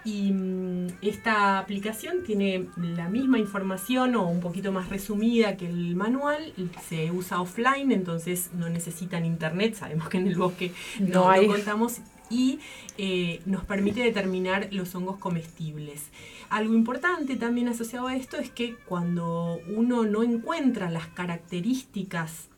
Y 0.04 0.32
mm, 0.32 0.86
esta 1.02 1.58
aplicación 1.58 2.22
tiene 2.24 2.66
la 2.76 3.08
misma 3.08 3.38
información 3.38 4.14
o 4.16 4.26
un 4.28 4.40
poquito 4.40 4.72
más 4.72 4.88
resumida 4.88 5.56
que 5.56 5.66
el 5.66 5.96
manual. 5.96 6.52
Se 6.88 7.10
usa 7.10 7.40
offline, 7.40 7.92
entonces 7.92 8.50
no 8.54 8.68
necesitan 8.68 9.24
internet. 9.24 9.74
Sabemos 9.74 10.08
que 10.08 10.18
en 10.18 10.28
el 10.28 10.36
bosque 10.36 10.72
no, 11.00 11.28
hay. 11.28 11.46
lo 11.46 11.54
contamos 11.54 12.00
y 12.30 12.60
eh, 12.98 13.40
nos 13.46 13.64
permite 13.64 14.02
determinar 14.02 14.68
los 14.70 14.94
hongos 14.94 15.18
comestibles. 15.18 16.08
Algo 16.50 16.74
importante 16.74 17.36
también 17.36 17.68
asociado 17.68 18.06
a 18.06 18.16
esto 18.16 18.36
es 18.38 18.50
que 18.50 18.74
cuando 18.86 19.60
uno 19.74 20.04
no 20.04 20.22
encuentra 20.22 20.90
las 20.90 21.06
características 21.08 22.48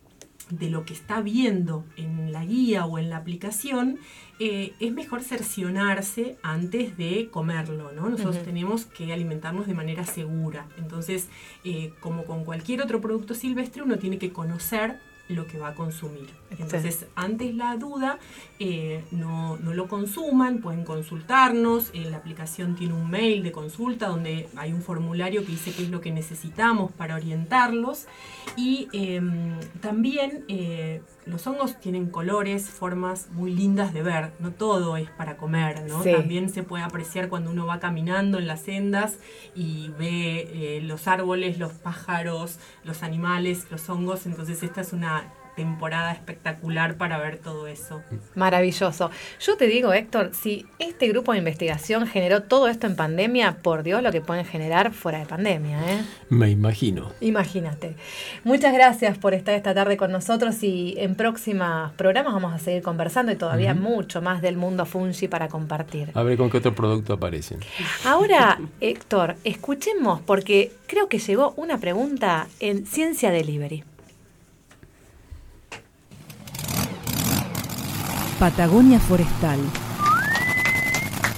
de 0.50 0.68
lo 0.68 0.84
que 0.84 0.94
está 0.94 1.20
viendo 1.20 1.84
en 1.96 2.32
la 2.32 2.44
guía 2.44 2.84
o 2.86 2.98
en 2.98 3.10
la 3.10 3.18
aplicación, 3.18 3.98
eh, 4.42 4.72
es 4.80 4.90
mejor 4.92 5.22
cercionarse 5.22 6.38
antes 6.42 6.96
de 6.96 7.28
comerlo, 7.30 7.92
¿no? 7.92 8.08
Nosotros 8.08 8.42
tenemos 8.42 8.86
que 8.86 9.12
alimentarnos 9.12 9.66
de 9.66 9.74
manera 9.74 10.06
segura. 10.06 10.66
Entonces, 10.78 11.28
eh, 11.62 11.92
como 12.00 12.24
con 12.24 12.44
cualquier 12.46 12.80
otro 12.80 13.02
producto 13.02 13.34
silvestre, 13.34 13.82
uno 13.82 13.98
tiene 13.98 14.16
que 14.16 14.32
conocer 14.32 14.98
lo 15.30 15.46
que 15.46 15.58
va 15.58 15.68
a 15.68 15.74
consumir. 15.74 16.28
Entonces, 16.58 17.06
antes 17.14 17.54
la 17.54 17.76
duda, 17.76 18.18
eh, 18.58 19.04
no, 19.10 19.56
no, 19.56 19.72
lo 19.72 19.88
consuman, 19.88 20.58
pueden 20.58 20.84
consultarnos. 20.84 21.92
la 21.94 22.16
aplicación 22.16 22.74
tiene 22.74 22.94
un 22.94 23.08
mail 23.08 23.42
de 23.42 23.52
consulta 23.52 24.08
donde 24.08 24.48
hay 24.56 24.72
un 24.72 24.82
formulario 24.82 25.42
que 25.42 25.52
dice 25.52 25.72
qué 25.72 25.84
es 25.84 25.90
lo 25.90 26.00
que 26.00 26.10
necesitamos 26.10 26.92
para 26.92 27.14
orientarlos. 27.14 28.06
Y 28.56 28.88
em, 28.92 29.58
también 29.80 30.44
eh, 30.48 31.02
los 31.26 31.46
hongos 31.46 31.78
tienen 31.80 32.10
colores, 32.10 32.68
formas 32.68 33.28
muy 33.32 33.52
lindas 33.52 33.94
de 33.94 34.02
ver. 34.02 34.32
No 34.40 34.50
todo 34.50 34.96
es 34.96 35.10
para 35.10 35.36
comer, 35.36 35.84
¿no? 35.88 36.02
También 36.02 36.48
se 36.50 36.62
puede 36.62 36.82
apreciar 36.82 37.28
cuando 37.28 37.50
uno 37.50 37.66
va 37.66 37.78
caminando 37.78 38.38
en 38.38 38.46
las 38.46 38.62
sendas 38.62 39.16
y 39.54 39.90
ve 39.98 40.48
eh, 40.52 40.80
los 40.82 41.06
árboles, 41.06 41.58
los 41.58 41.72
pájaros, 41.72 42.58
los 42.84 43.02
animales, 43.02 43.66
los 43.70 43.88
hongos. 43.88 44.26
Entonces, 44.26 44.62
esta 44.62 44.80
es 44.80 44.92
una 44.92 45.19
temporada 45.60 46.10
espectacular 46.12 46.94
para 46.94 47.18
ver 47.18 47.36
todo 47.36 47.66
eso. 47.66 48.00
Maravilloso. 48.34 49.10
Yo 49.40 49.58
te 49.58 49.66
digo, 49.66 49.92
Héctor, 49.92 50.30
si 50.32 50.64
este 50.78 51.06
grupo 51.08 51.32
de 51.32 51.38
investigación 51.38 52.06
generó 52.06 52.44
todo 52.44 52.66
esto 52.68 52.86
en 52.86 52.96
pandemia, 52.96 53.58
por 53.62 53.82
Dios 53.82 54.02
lo 54.02 54.10
que 54.10 54.22
pueden 54.22 54.46
generar 54.46 54.94
fuera 54.94 55.18
de 55.18 55.26
pandemia. 55.26 55.78
¿eh? 55.92 56.02
Me 56.30 56.48
imagino. 56.48 57.12
Imagínate. 57.20 57.94
Muchas 58.42 58.72
gracias 58.72 59.18
por 59.18 59.34
estar 59.34 59.54
esta 59.54 59.74
tarde 59.74 59.98
con 59.98 60.10
nosotros 60.10 60.62
y 60.62 60.94
en 60.96 61.14
próximos 61.14 61.92
programas 61.92 62.32
vamos 62.32 62.54
a 62.54 62.58
seguir 62.58 62.80
conversando 62.82 63.30
y 63.30 63.36
todavía 63.36 63.74
mucho 63.74 64.22
más 64.22 64.40
del 64.40 64.56
mundo 64.56 64.86
fungi 64.86 65.28
para 65.28 65.48
compartir. 65.48 66.10
A 66.14 66.22
ver 66.22 66.38
con 66.38 66.48
qué 66.48 66.56
otro 66.56 66.74
producto 66.74 67.12
aparecen. 67.12 67.60
Ahora, 68.06 68.58
Héctor, 68.80 69.36
escuchemos 69.44 70.22
porque 70.22 70.72
creo 70.86 71.08
que 71.08 71.18
llegó 71.18 71.52
una 71.58 71.76
pregunta 71.76 72.48
en 72.60 72.86
Ciencia 72.86 73.30
Delivery. 73.30 73.84
Patagonia 78.40 78.98
Forestal. 78.98 79.58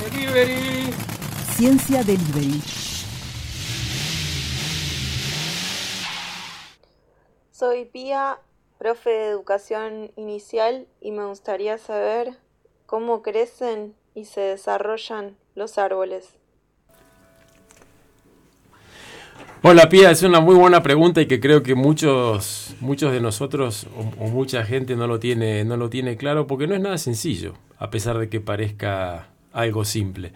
Delivery. 0.04 0.92
Ciencia 1.56 2.04
Delivery. 2.04 2.62
Soy 7.50 7.86
Pía, 7.86 8.38
profe 8.78 9.10
de 9.10 9.26
educación 9.30 10.12
inicial 10.14 10.86
y 11.00 11.10
me 11.10 11.26
gustaría 11.26 11.76
saber 11.76 12.38
cómo 12.86 13.22
crecen 13.22 13.96
y 14.14 14.26
se 14.26 14.42
desarrollan 14.42 15.36
los 15.56 15.78
árboles. 15.78 16.36
Hola 19.64 19.88
Pía, 19.88 20.11
es 20.11 20.25
una 20.25 20.40
muy 20.40 20.57
buena 20.57 20.83
pregunta 20.83 21.20
y 21.20 21.27
que 21.27 21.38
creo 21.38 21.62
que 21.62 21.77
muchos, 21.77 22.75
muchos 22.81 23.12
de 23.12 23.20
nosotros 23.20 23.87
o, 23.96 24.27
mucha 24.27 24.64
gente 24.64 24.96
no 24.96 25.07
lo, 25.07 25.20
tiene, 25.20 25.64
no 25.64 25.77
lo 25.77 25.88
tiene 25.88 26.16
claro 26.16 26.48
porque 26.48 26.66
no 26.66 26.75
es 26.75 26.81
nada 26.81 26.98
sencillo, 26.98 27.55
a 27.79 27.88
pesar 27.88 28.18
de 28.18 28.29
que 28.29 28.40
parezca 28.40 29.29
algo 29.53 29.85
simple. 29.85 30.33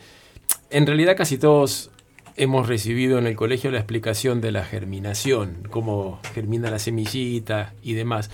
En 0.71 0.87
realidad 0.87 1.17
casi 1.17 1.39
todos 1.39 1.91
hemos 2.37 2.69
recibido 2.69 3.19
en 3.19 3.27
el 3.27 3.35
colegio 3.35 3.73
la 3.73 3.79
explicación 3.79 4.41
de 4.41 4.53
la 4.53 4.65
germinación, 4.65 5.67
cómo 5.71 6.21
germina 6.33 6.71
la 6.71 6.79
semillita 6.79 7.75
y 7.83 7.95
demás, 7.95 8.31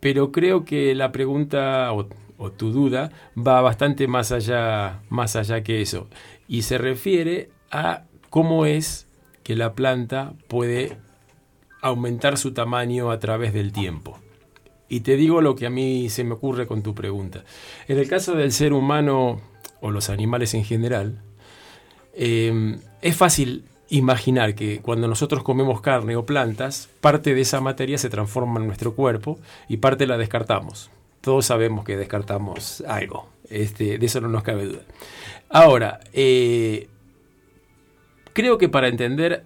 pero 0.00 0.32
creo 0.32 0.64
que 0.64 0.94
la 0.94 1.12
pregunta 1.12 1.92
o, 1.92 2.08
o 2.38 2.50
tu 2.50 2.72
duda 2.72 3.12
va 3.36 3.60
bastante 3.60 4.06
más 4.06 4.32
allá, 4.32 5.02
más 5.10 5.36
allá 5.36 5.62
que 5.62 5.82
eso 5.82 6.08
y 6.48 6.62
se 6.62 6.78
refiere 6.78 7.50
a 7.70 8.04
cómo 8.30 8.64
es 8.64 9.06
que 9.50 9.56
la 9.56 9.72
planta 9.72 10.34
puede 10.46 10.96
aumentar 11.82 12.38
su 12.38 12.54
tamaño 12.54 13.10
a 13.10 13.18
través 13.18 13.52
del 13.52 13.72
tiempo. 13.72 14.16
Y 14.88 15.00
te 15.00 15.16
digo 15.16 15.40
lo 15.40 15.56
que 15.56 15.66
a 15.66 15.70
mí 15.70 16.08
se 16.08 16.22
me 16.22 16.34
ocurre 16.34 16.68
con 16.68 16.84
tu 16.84 16.94
pregunta. 16.94 17.42
En 17.88 17.98
el 17.98 18.08
caso 18.08 18.36
del 18.36 18.52
ser 18.52 18.72
humano 18.72 19.40
o 19.80 19.90
los 19.90 20.08
animales 20.08 20.54
en 20.54 20.62
general, 20.62 21.20
eh, 22.14 22.78
es 23.02 23.16
fácil 23.16 23.64
imaginar 23.88 24.54
que 24.54 24.78
cuando 24.78 25.08
nosotros 25.08 25.42
comemos 25.42 25.80
carne 25.80 26.14
o 26.14 26.24
plantas, 26.24 26.88
parte 27.00 27.34
de 27.34 27.40
esa 27.40 27.60
materia 27.60 27.98
se 27.98 28.08
transforma 28.08 28.60
en 28.60 28.68
nuestro 28.68 28.94
cuerpo 28.94 29.40
y 29.68 29.78
parte 29.78 30.06
la 30.06 30.16
descartamos. 30.16 30.92
Todos 31.22 31.46
sabemos 31.46 31.84
que 31.84 31.96
descartamos 31.96 32.84
algo, 32.86 33.28
este, 33.48 33.98
de 33.98 34.06
eso 34.06 34.20
no 34.20 34.28
nos 34.28 34.44
cabe 34.44 34.66
duda. 34.66 34.82
Ahora, 35.48 35.98
eh, 36.12 36.86
creo 38.32 38.58
que 38.58 38.68
para 38.68 38.88
entender 38.88 39.44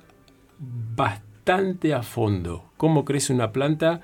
bastante 0.59 1.95
a 1.95 2.03
fondo 2.03 2.65
cómo 2.77 3.05
crece 3.05 3.33
una 3.33 3.53
planta, 3.53 4.03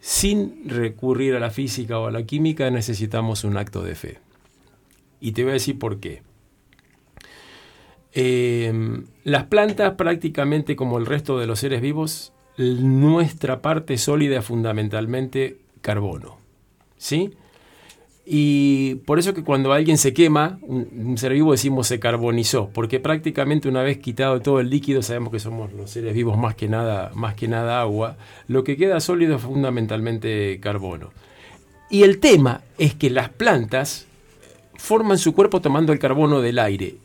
sin 0.00 0.68
recurrir 0.68 1.34
a 1.34 1.40
la 1.40 1.50
física 1.50 1.98
o 1.98 2.06
a 2.06 2.10
la 2.10 2.24
química, 2.24 2.70
necesitamos 2.70 3.44
un 3.44 3.56
acto 3.56 3.82
de 3.82 3.94
fe. 3.94 4.18
Y 5.20 5.32
te 5.32 5.42
voy 5.42 5.50
a 5.50 5.54
decir 5.54 5.78
por 5.78 5.98
qué. 5.98 6.22
Eh, 8.12 9.02
las 9.24 9.44
plantas 9.44 9.94
prácticamente 9.94 10.76
como 10.76 10.98
el 10.98 11.06
resto 11.06 11.38
de 11.38 11.46
los 11.46 11.60
seres 11.60 11.80
vivos, 11.80 12.32
nuestra 12.56 13.60
parte 13.62 13.98
sólida 13.98 14.38
es 14.38 14.44
fundamentalmente 14.44 15.58
carbono. 15.80 16.38
¿Sí? 16.96 17.34
Y 18.30 18.96
por 19.06 19.18
eso 19.18 19.32
que 19.32 19.42
cuando 19.42 19.72
alguien 19.72 19.96
se 19.96 20.12
quema, 20.12 20.58
un, 20.60 21.16
ser 21.16 21.32
vivo 21.32 21.52
decimos 21.52 21.86
se 21.86 21.98
carbonizó, 21.98 22.68
porque 22.74 23.00
prácticamente 23.00 23.70
una 23.70 23.82
vez 23.82 23.96
quitado 23.96 24.42
todo 24.42 24.60
el 24.60 24.68
líquido, 24.68 25.00
sabemos 25.00 25.32
que 25.32 25.40
somos 25.40 25.72
los 25.72 25.90
seres 25.90 26.12
vivos 26.12 26.36
más 26.36 26.54
que 26.54 26.68
nada, 26.68 27.10
más 27.14 27.34
que 27.34 27.48
nada 27.48 27.80
agua, 27.80 28.18
lo 28.46 28.64
que 28.64 28.76
queda 28.76 29.00
sólido 29.00 29.36
es 29.36 29.42
fundamentalmente 29.42 30.60
carbono. 30.60 31.08
Y 31.88 32.02
el 32.02 32.18
tema 32.18 32.60
es 32.76 32.94
que 32.94 33.08
las 33.08 33.30
plantas 33.30 34.06
forman 34.76 35.16
su 35.16 35.32
cuerpo 35.32 35.62
tomando 35.62 35.94
el 35.94 35.98
carbono 35.98 36.42
del 36.42 36.58
aire. 36.58 36.96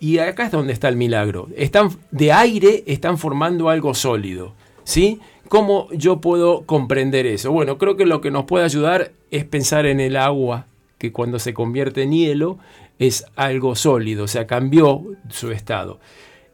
Y 0.00 0.18
acá 0.20 0.46
es 0.46 0.52
donde 0.52 0.72
está 0.72 0.88
el 0.88 0.96
milagro. 0.96 1.48
Están 1.54 1.90
de 2.10 2.32
aire 2.32 2.82
están 2.86 3.18
formando 3.18 3.68
algo 3.68 3.92
sólido, 3.92 4.54
¿sí? 4.84 5.20
¿Cómo 5.48 5.88
yo 5.92 6.22
puedo 6.22 6.62
comprender 6.62 7.26
eso? 7.26 7.52
Bueno, 7.52 7.76
creo 7.76 7.96
que 7.96 8.06
lo 8.06 8.22
que 8.22 8.30
nos 8.30 8.46
puede 8.46 8.64
ayudar 8.64 9.12
es 9.30 9.44
pensar 9.44 9.86
en 9.86 10.00
el 10.00 10.16
agua, 10.16 10.66
que 10.98 11.12
cuando 11.12 11.38
se 11.38 11.54
convierte 11.54 12.02
en 12.02 12.12
hielo 12.12 12.58
es 12.98 13.26
algo 13.36 13.74
sólido, 13.74 14.24
o 14.24 14.28
sea, 14.28 14.46
cambió 14.46 15.04
su 15.28 15.50
estado. 15.50 16.00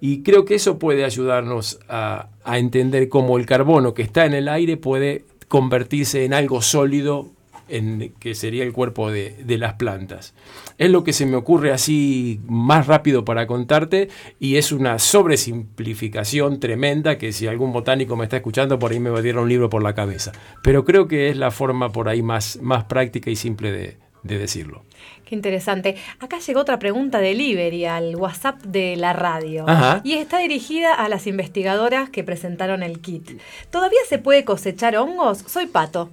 Y 0.00 0.22
creo 0.22 0.44
que 0.44 0.56
eso 0.56 0.78
puede 0.78 1.04
ayudarnos 1.04 1.78
a, 1.88 2.28
a 2.42 2.58
entender 2.58 3.08
cómo 3.08 3.38
el 3.38 3.46
carbono 3.46 3.94
que 3.94 4.02
está 4.02 4.26
en 4.26 4.34
el 4.34 4.48
aire 4.48 4.76
puede 4.76 5.24
convertirse 5.46 6.24
en 6.24 6.34
algo 6.34 6.60
sólido 6.60 7.30
en, 7.72 8.12
que 8.20 8.34
sería 8.34 8.64
el 8.64 8.72
cuerpo 8.72 9.10
de, 9.10 9.36
de, 9.44 9.58
las 9.58 9.74
plantas. 9.74 10.34
Es 10.78 10.90
lo 10.90 11.04
que 11.04 11.12
se 11.12 11.26
me 11.26 11.36
ocurre 11.36 11.72
así 11.72 12.40
más 12.46 12.86
rápido 12.86 13.24
para 13.24 13.46
contarte 13.46 14.08
y 14.38 14.56
es 14.56 14.72
una 14.72 14.98
sobresimplificación 14.98 16.60
tremenda 16.60 17.18
que 17.18 17.32
si 17.32 17.46
algún 17.46 17.72
botánico 17.72 18.16
me 18.16 18.24
está 18.24 18.36
escuchando 18.36 18.78
por 18.78 18.92
ahí 18.92 19.00
me 19.00 19.10
va 19.10 19.20
a 19.20 19.22
tirar 19.22 19.42
un 19.42 19.48
libro 19.48 19.70
por 19.70 19.82
la 19.82 19.94
cabeza. 19.94 20.32
Pero 20.62 20.84
creo 20.84 21.08
que 21.08 21.30
es 21.30 21.36
la 21.36 21.50
forma 21.50 21.90
por 21.90 22.08
ahí 22.08 22.22
más, 22.22 22.58
más 22.60 22.84
práctica 22.84 23.30
y 23.30 23.36
simple 23.36 23.72
de, 23.72 23.96
de 24.22 24.38
decirlo. 24.38 24.84
Qué 25.24 25.34
interesante. 25.34 25.96
Acá 26.20 26.38
llegó 26.38 26.60
otra 26.60 26.78
pregunta 26.78 27.18
de 27.18 27.34
Liberi 27.34 27.86
al 27.86 28.16
WhatsApp 28.16 28.62
de 28.62 28.96
la 28.96 29.12
radio. 29.12 29.64
Ajá. 29.68 30.00
Y 30.04 30.14
está 30.14 30.38
dirigida 30.38 30.94
a 30.94 31.08
las 31.08 31.26
investigadoras 31.26 32.10
que 32.10 32.22
presentaron 32.22 32.82
el 32.82 33.00
kit. 33.00 33.40
¿Todavía 33.70 34.00
se 34.08 34.18
puede 34.18 34.44
cosechar 34.44 34.96
hongos? 34.96 35.38
Soy 35.46 35.66
Pato. 35.66 36.10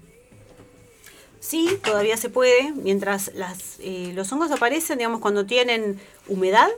Sí, 1.40 1.80
todavía 1.84 2.18
se 2.18 2.30
puede. 2.30 2.74
Mientras 2.74 3.32
las, 3.34 3.80
eh, 3.80 4.12
los 4.14 4.32
hongos 4.32 4.52
aparecen, 4.52 4.98
digamos, 4.98 5.22
cuando 5.22 5.46
tienen 5.46 6.00
humedad, 6.28 6.70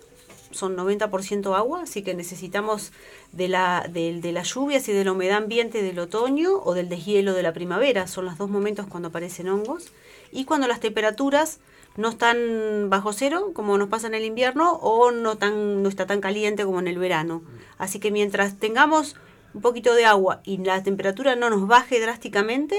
son 0.52 0.76
90% 0.76 1.56
agua, 1.56 1.84
así 1.84 2.04
que 2.04 2.14
necesitamos 2.14 2.92
de, 3.32 3.48
la, 3.48 3.88
de, 3.90 4.20
de, 4.20 4.32
las 4.34 4.54
lluvias 4.54 4.88
y 4.90 4.92
de 4.92 5.06
la 5.06 5.14
humedad 5.14 5.38
ambiente 5.38 5.82
del 5.82 5.98
otoño 6.00 6.62
o 6.64 6.74
del 6.74 6.90
deshielo 6.90 7.34
de 7.34 7.44
la 7.44 7.54
primavera. 7.54 8.08
Son 8.08 8.26
los 8.26 8.38
dos 8.38 8.50
momentos 8.50 8.86
cuando 8.88 9.10
aparecen 9.10 9.48
hongos. 9.50 9.92
Y 10.32 10.46
cuando 10.46 10.68
las 10.68 10.80
temperaturas 10.80 11.60
no 11.98 12.10
están 12.10 12.90
bajo 12.90 13.14
cero, 13.14 13.52
como 13.54 13.78
nos 13.78 13.90
pasa 13.90 14.08
en 14.08 14.14
el 14.14 14.26
invierno, 14.26 14.74
o 14.74 15.12
no, 15.12 15.38
tan, 15.38 15.84
no 15.84 15.90
está 15.90 16.06
tan 16.06 16.22
caliente 16.22 16.66
como 16.66 16.80
en 16.80 16.88
el 16.88 17.00
verano. 17.00 17.42
Así 17.78 18.00
que 18.00 18.12
mientras 18.12 18.60
tengamos 18.60 19.16
un 19.54 19.62
poquito 19.62 19.94
de 19.94 20.06
agua 20.06 20.42
y 20.44 20.58
la 20.58 20.82
temperatura 20.84 21.36
no 21.36 21.50
nos 21.50 21.68
baje 21.68 22.00
drásticamente, 22.00 22.78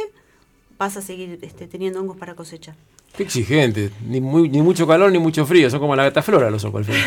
vas 0.79 0.97
a 0.97 1.03
seguir 1.03 1.39
este, 1.43 1.67
teniendo 1.67 2.01
hongos 2.01 2.17
para 2.17 2.35
cosechar. 2.35 2.75
Qué 3.17 3.25
exigente, 3.25 3.91
ni, 4.07 4.21
muy, 4.21 4.49
ni 4.49 4.63
mucho 4.63 4.87
calor 4.87 5.13
ni 5.13 5.19
mucho 5.19 5.45
frío, 5.45 5.69
son 5.69 5.81
como 5.81 5.95
la 5.95 6.05
gataflora 6.05 6.51
los 6.51 6.65
ojos 6.65 6.89
al 6.89 6.95
fin. 6.95 7.05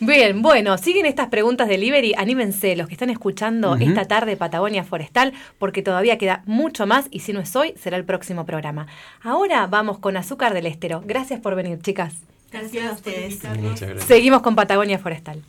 Bien, 0.00 0.40
bueno, 0.40 0.78
siguen 0.78 1.06
estas 1.06 1.28
preguntas 1.28 1.68
de 1.68 1.78
Liberi, 1.78 2.14
anímense 2.16 2.74
los 2.74 2.88
que 2.88 2.94
están 2.94 3.10
escuchando 3.10 3.72
uh 3.72 3.74
-huh. 3.74 3.88
esta 3.88 4.06
tarde 4.06 4.36
Patagonia 4.36 4.82
Forestal, 4.82 5.34
porque 5.58 5.82
todavía 5.82 6.16
queda 6.18 6.42
mucho 6.46 6.86
más 6.86 7.06
y 7.10 7.20
si 7.20 7.32
no 7.32 7.40
es 7.40 7.54
hoy, 7.54 7.74
será 7.76 7.96
el 7.96 8.04
próximo 8.04 8.46
programa. 8.46 8.86
Ahora 9.22 9.66
vamos 9.66 9.98
con 9.98 10.16
Azúcar 10.16 10.54
del 10.54 10.66
Estero. 10.66 11.02
Gracias 11.06 11.40
por 11.40 11.54
venir, 11.54 11.78
chicas. 11.80 12.14
Gracias 12.50 12.86
a 12.86 12.92
ustedes. 12.92 13.44
Muchas 13.60 13.88
gracias. 13.88 14.04
Seguimos 14.04 14.42
con 14.42 14.54
Patagonia 14.54 14.98
Forestal. 14.98 15.42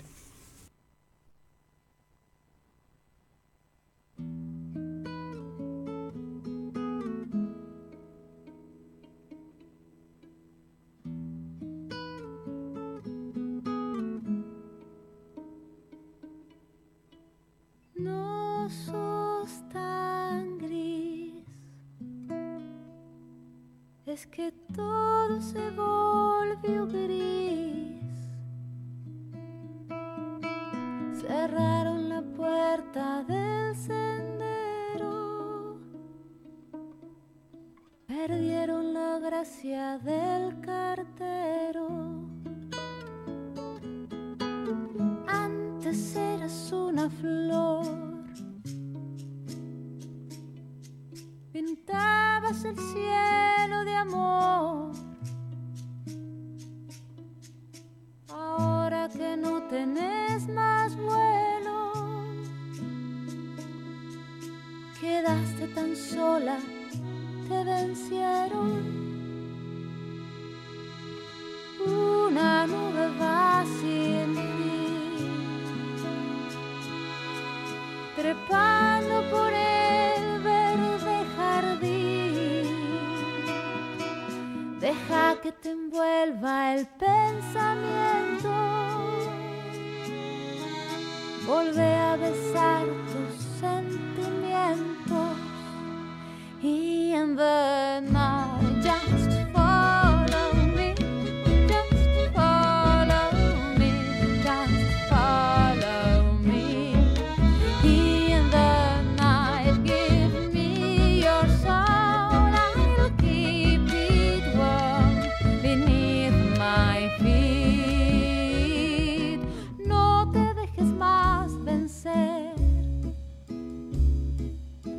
Es 24.16 24.28
que 24.28 24.54
todo 24.74 25.42
se 25.42 25.72
volvió 25.72 26.88
gris. 26.88 27.45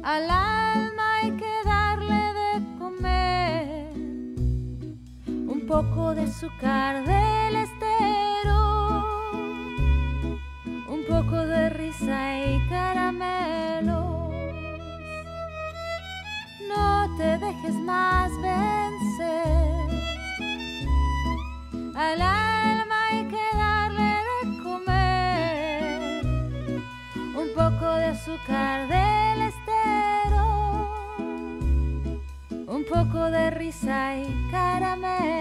Al 0.07 0.31
alma 0.31 1.17
hay 1.17 1.33
que 1.33 1.53
darle 1.65 2.15
de 2.15 2.79
comer 2.79 3.93
un 5.27 5.67
poco 5.67 6.15
de 6.15 6.23
azúcar 6.23 7.05
del 7.05 7.57
estero 7.57 9.03
un 10.89 11.05
poco 11.09 11.37
de 11.45 11.71
risa 11.71 12.39
y 12.39 12.69
caramelos. 12.69 14.31
No 16.69 17.17
te 17.19 17.39
dejes 17.39 17.75
más 17.75 18.31
vencer. 18.41 19.75
Al 21.97 22.21
alma 22.23 22.95
hay 23.11 23.25
que 23.25 23.57
darle 23.57 24.23
de 24.29 24.63
comer 24.63 26.23
un 27.35 27.49
poco 27.57 27.87
de 27.97 28.05
azúcar 28.05 28.87
del 28.87 29.43
estero, 29.43 29.56
de 33.25 33.51
risa 33.51 34.19
y 34.19 34.51
caramelos. 34.51 35.36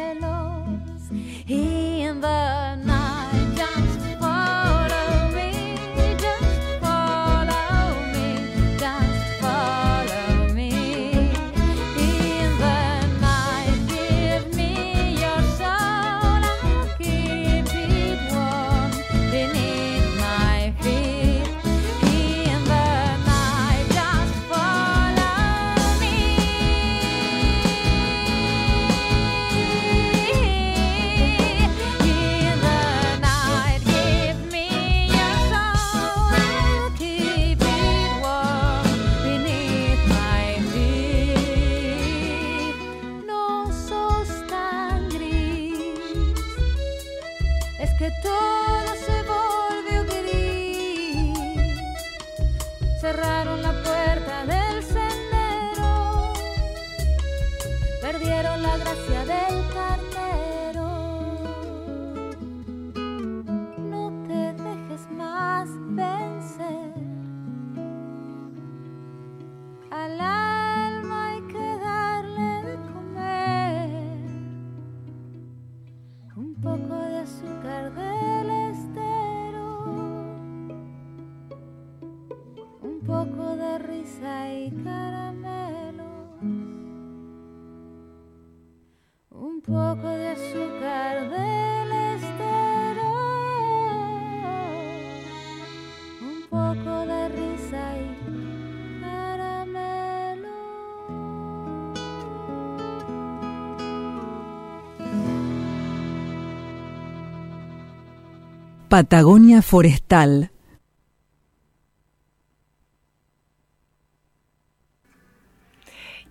Patagonia 108.96 109.62
Forestal. 109.62 110.55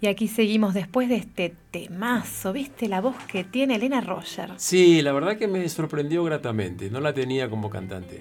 Y 0.04 0.06
aquí 0.06 0.28
seguimos 0.28 0.74
después 0.74 1.08
de 1.08 1.16
este 1.16 1.54
temazo, 1.70 2.52
¿viste 2.52 2.88
la 2.88 3.00
voz 3.00 3.16
que 3.26 3.42
tiene 3.42 3.76
Elena 3.76 4.02
Roger? 4.02 4.50
Sí, 4.58 5.00
la 5.00 5.12
verdad 5.12 5.38
que 5.38 5.48
me 5.48 5.66
sorprendió 5.70 6.22
gratamente, 6.24 6.90
no 6.90 7.00
la 7.00 7.14
tenía 7.14 7.48
como 7.48 7.70
cantante. 7.70 8.20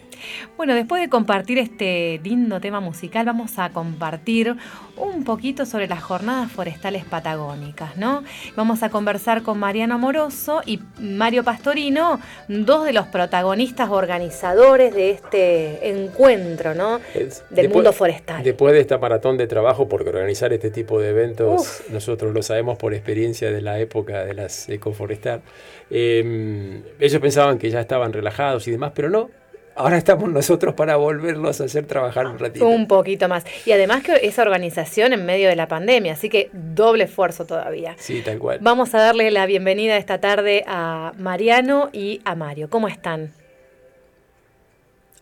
Bueno, 0.55 0.75
después 0.75 1.01
de 1.01 1.09
compartir 1.09 1.57
este 1.59 2.21
lindo 2.23 2.61
tema 2.61 2.79
musical, 2.79 3.25
vamos 3.25 3.59
a 3.59 3.69
compartir 3.71 4.55
un 4.95 5.25
poquito 5.25 5.65
sobre 5.65 5.87
las 5.89 6.01
jornadas 6.01 6.49
forestales 6.53 7.03
patagónicas, 7.03 7.97
¿no? 7.97 8.23
Vamos 8.55 8.81
a 8.81 8.89
conversar 8.89 9.43
con 9.43 9.59
Mariano 9.59 9.95
Amoroso 9.95 10.61
y 10.65 10.79
Mario 11.01 11.43
Pastorino, 11.43 12.21
dos 12.47 12.85
de 12.85 12.93
los 12.93 13.07
protagonistas 13.07 13.89
organizadores 13.89 14.95
de 14.95 15.11
este 15.11 15.89
encuentro, 15.89 16.75
¿no? 16.75 16.99
Del 17.13 17.29
después- 17.49 17.73
mundo 17.73 17.91
forestal. 17.91 18.41
Después 18.41 18.73
de 18.73 18.79
esta 18.79 18.97
maratón 18.99 19.37
de 19.37 19.47
trabajo, 19.47 19.89
porque 19.89 20.07
organizar 20.09 20.53
este 20.53 20.71
tipo 20.71 20.97
de 21.01 21.09
eventos, 21.09 21.72
nosotros 21.89 22.33
lo 22.33 22.41
sabemos 22.41 22.77
por 22.77 22.93
experiencia 22.93 23.51
de 23.51 23.61
la 23.61 23.79
época 23.79 24.25
de 24.25 24.33
las 24.33 24.69
ecoforestal, 24.69 25.41
eh, 25.89 26.81
ellos 26.99 27.21
pensaban 27.21 27.57
que 27.57 27.69
ya 27.69 27.81
estaban 27.81 28.13
relajados 28.13 28.67
y 28.67 28.71
demás, 28.71 28.91
pero 28.95 29.09
no. 29.09 29.29
Ahora 29.75 29.97
estamos 29.97 30.29
nosotros 30.29 30.75
para 30.75 30.97
volverlos 30.97 31.59
a 31.59 31.63
hacer 31.63 31.85
trabajar 31.85 32.27
un 32.27 32.37
ratito. 32.37 32.67
Un 32.67 32.87
poquito 32.87 33.27
más. 33.27 33.43
Y 33.65 33.71
además 33.71 34.03
que 34.03 34.13
esa 34.21 34.43
organización 34.43 35.13
en 35.13 35.25
medio 35.25 35.49
de 35.49 35.55
la 35.55 35.67
pandemia, 35.67 36.13
así 36.13 36.29
que 36.29 36.51
doble 36.53 37.05
esfuerzo 37.05 37.45
todavía. 37.45 37.95
Sí, 37.97 38.21
tal 38.21 38.37
cual. 38.37 38.59
Vamos 38.61 38.93
a 38.93 38.99
darle 38.99 39.31
la 39.31 39.47
bienvenida 39.47 39.97
esta 39.97 40.19
tarde 40.19 40.63
a 40.67 41.13
Mariano 41.17 41.89
y 41.91 42.21
a 42.23 42.35
Mario. 42.35 42.69
¿Cómo 42.69 42.87
están? 42.87 43.31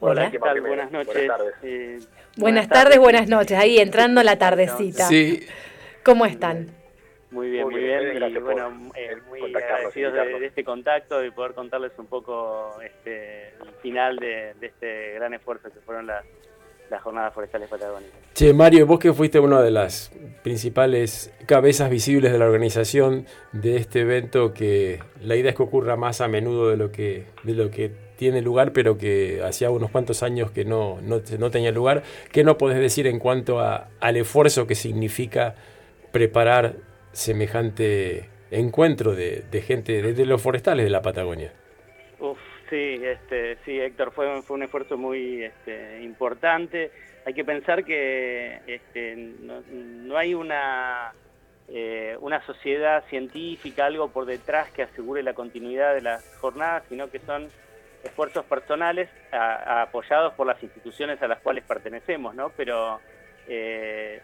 Hola, 0.02 0.24
Hola. 0.24 0.32
¿qué 0.32 0.40
tal? 0.40 0.60
Buenas 0.60 0.92
noches. 0.92 1.14
Buenas 1.14 1.38
tardes. 1.38 1.54
Eh, 1.64 2.00
Buenas 2.38 2.68
tardes, 2.70 2.98
buenas 2.98 3.28
noches. 3.28 3.58
Ahí 3.58 3.78
entrando 3.78 4.24
la 4.24 4.38
tardecita. 4.38 5.08
Sí, 5.08 5.46
¿Cómo 6.04 6.26
están? 6.26 6.68
Muy 7.32 7.50
bien, 7.50 7.64
Muy 7.66 7.76
muy 7.76 7.84
bien. 7.84 8.24
Y 8.36 8.40
bueno, 8.40 8.92
eh, 8.96 9.16
muy 9.30 9.56
agradecidos 9.56 10.14
de, 10.14 10.40
de 10.40 10.46
este 10.46 10.64
contacto 10.64 11.24
y 11.24 11.32
poder 11.32 11.54
contarles 11.54 11.94
un 11.98 12.08
poco 12.08 12.76
este, 12.82 13.50
el 13.50 13.74
final 13.82 14.18
de, 14.18 14.54
de 14.60 14.68
este 14.68 15.14
gran 15.14 15.34
esfuerzo 15.34 15.70
que 15.72 15.80
fueron 15.80 16.08
las, 16.08 16.26
las 16.90 17.02
jornadas 17.02 17.34
forestales 17.34 17.70
patagónicas. 17.70 18.14
Che, 18.34 18.54
Mario, 18.54 18.86
vos 18.86 19.00
que 19.00 19.14
fuiste 19.14 19.40
una 19.40 19.62
de 19.62 19.72
las 19.72 20.12
principales 20.44 21.34
cabezas 21.46 21.90
visibles 21.90 22.34
de 22.34 22.38
la 22.38 22.46
organización 22.46 23.26
de 23.54 23.78
este 23.78 24.02
evento, 24.02 24.54
que 24.54 25.00
la 25.22 25.36
idea 25.36 25.52
es 25.52 25.58
que 25.58 25.64
ocurra 25.64 25.96
más 25.96 26.20
a 26.20 26.28
menudo 26.28 26.70
de 26.70 26.78
lo 26.78 26.92
que, 26.92 27.26
de 27.44 27.54
lo 27.54 27.72
que 27.72 27.92
tiene 28.18 28.42
lugar, 28.42 28.74
pero 28.74 28.98
que 28.98 29.42
hacía 29.44 29.70
unos 29.72 29.90
cuantos 29.90 30.22
años 30.22 30.52
que 30.52 30.66
no, 30.66 31.00
no, 31.02 31.22
no 31.40 31.50
tenía 31.50 31.72
lugar. 31.72 32.04
¿Qué 32.32 32.44
no 32.44 32.58
podés 32.58 32.78
decir 32.78 33.08
en 33.08 33.20
cuanto 33.20 33.60
a, 33.60 33.88
al 34.00 34.18
esfuerzo 34.18 34.68
que 34.68 34.76
significa 34.76 35.56
preparar 36.12 36.76
semejante 37.12 38.30
encuentro 38.52 39.16
de, 39.16 39.44
gente, 39.66 40.02
de, 40.02 40.14
de 40.14 40.26
los 40.26 40.42
forestales 40.42 40.86
de 40.86 40.92
la 40.92 41.02
Patagonia? 41.02 41.54
Uf, 42.20 42.38
sí, 42.70 43.02
este, 43.04 43.58
sí, 43.66 43.80
Héctor, 43.80 44.12
fue, 44.12 44.42
un 44.50 44.64
esfuerzo 44.64 44.98
muy 44.98 45.44
este, 45.44 46.02
importante. 46.04 46.92
Hay 47.26 47.34
que 47.34 47.46
pensar 47.46 47.84
que 47.84 48.62
este, 48.68 49.16
no, 49.16 49.62
no 49.70 50.18
hay 50.18 50.34
una, 50.34 51.14
eh, 51.68 52.18
una 52.20 52.46
sociedad 52.46 53.04
científica, 53.10 53.86
algo 53.86 54.10
por 54.10 54.26
detrás 54.26 54.72
que 54.72 54.84
asegure 54.84 55.24
la 55.24 55.34
continuidad 55.34 55.94
de 55.94 56.02
las 56.02 56.38
jornadas, 56.38 56.84
sino 56.90 57.10
que 57.10 57.20
son 57.20 57.48
esfuerzos 58.04 58.44
personales 58.46 59.10
apoyados 59.32 60.34
por 60.34 60.48
las 60.48 60.62
instituciones 60.64 61.22
a 61.22 61.28
las 61.28 61.40
cuales 61.40 61.64
pertenecemos, 61.64 62.34
¿no? 62.36 62.52
Pero 62.58 63.00
eh, 63.54 64.22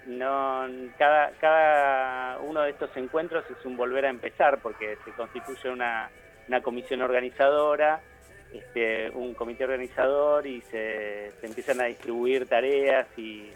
cada, 0.97 2.39
uno 2.39 2.61
de 2.61 2.69
estos 2.69 2.95
encuentros 2.95 3.43
es 3.51 3.65
un 3.65 3.75
volver 3.75 4.05
a 4.05 4.09
empezar 4.09 4.59
porque 4.61 4.97
se 5.03 5.11
constituye 5.11 5.69
una, 5.69 6.09
una 6.47 6.61
comisión 6.61 7.01
organizadora, 7.01 7.99
este, 8.53 9.09
un 9.09 9.34
comité 9.34 9.65
organizador 9.65 10.47
y 10.47 10.61
se, 10.61 11.34
empiezan 11.41 11.82
a 11.82 11.86
distribuir 11.86 12.47
tareas 12.47 13.05
y, 13.17 13.51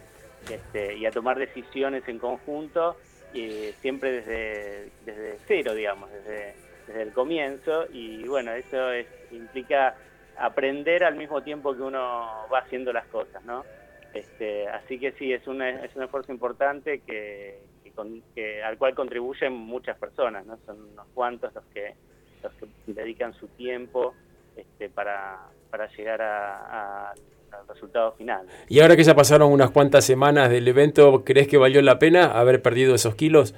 este, 0.50 0.98
y 0.98 1.06
a 1.06 1.12
tomar 1.12 1.40
decisiones 1.40 2.06
en 2.10 2.20
conjunto, 2.20 2.98
eh, 3.34 3.74
siempre 3.80 4.12
desde, 4.12 4.90
desde 5.06 5.38
cero, 5.48 5.74
digamos, 5.74 6.12
desde, 6.12 6.54
desde 6.86 7.02
el 7.02 7.14
comienzo. 7.14 7.86
Y 7.94 8.28
bueno, 8.28 8.52
eso 8.52 8.92
es, 8.92 9.08
implica 9.32 9.96
aprender 10.38 11.06
al 11.06 11.16
mismo 11.16 11.42
tiempo 11.42 11.74
que 11.74 11.82
uno 11.82 12.46
va 12.52 12.60
haciendo 12.60 12.92
las 12.92 13.06
cosas, 13.06 13.42
¿no? 13.46 13.64
Este, 14.14 14.68
así 14.68 15.00
que 15.00 15.14
sí, 15.14 15.32
es 15.32 15.48
un, 15.48 15.62
es 15.62 15.96
un 15.96 16.04
esfuerzo 16.04 16.32
importante 16.32 17.00
que, 17.02 17.60
que 17.84 17.92
con- 17.92 18.22
que- 18.36 18.62
al 18.62 18.78
cual 18.78 18.94
contribuyen 18.94 19.54
muchas 19.54 19.98
personas, 19.98 20.46
¿no? 20.46 20.58
Son 20.66 20.82
unos 20.82 21.08
cuantos 21.14 21.54
los 21.56 21.64
que, 21.74 21.94
los 22.44 22.52
que 22.54 22.66
dedican 22.88 23.34
su 23.34 23.48
tiempo 23.50 24.14
este, 24.58 24.90
para, 24.90 25.40
para 25.70 25.88
llegar 25.96 26.22
a- 26.22 27.10
a- 27.10 27.12
al 27.12 27.68
resultado 27.68 28.14
final. 28.14 28.46
Y 28.70 28.80
ahora 28.82 28.96
que 28.96 29.04
ya 29.04 29.16
pasaron 29.16 29.52
unas 29.52 29.72
cuantas 29.72 30.06
semanas 30.06 30.50
del 30.50 30.68
evento, 30.68 31.24
¿crees 31.26 31.48
que 31.48 31.58
valió 31.58 31.82
la 31.82 32.00
pena 32.00 32.26
haber 32.32 32.62
perdido 32.62 32.96
esos 32.96 33.16
kilos? 33.16 33.56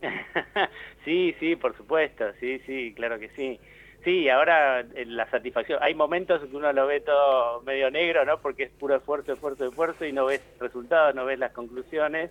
sí, 1.04 1.34
sí, 1.40 1.56
por 1.56 1.76
supuesto, 1.76 2.24
sí, 2.40 2.58
sí, 2.66 2.92
claro 2.94 3.18
que 3.18 3.28
sí. 3.30 3.60
Sí, 4.04 4.28
ahora 4.28 4.80
eh, 4.80 5.04
la 5.06 5.28
satisfacción, 5.28 5.80
hay 5.82 5.94
momentos 5.94 6.40
que 6.42 6.56
uno 6.56 6.72
lo 6.72 6.86
ve 6.86 7.00
todo 7.00 7.62
medio 7.62 7.90
negro, 7.90 8.24
¿no? 8.24 8.38
Porque 8.38 8.64
es 8.64 8.70
puro 8.70 8.96
esfuerzo, 8.96 9.32
esfuerzo, 9.32 9.66
esfuerzo 9.66 10.04
y 10.04 10.12
no 10.12 10.26
ves 10.26 10.42
resultados, 10.60 11.14
no 11.14 11.24
ves 11.24 11.38
las 11.38 11.52
conclusiones 11.52 12.30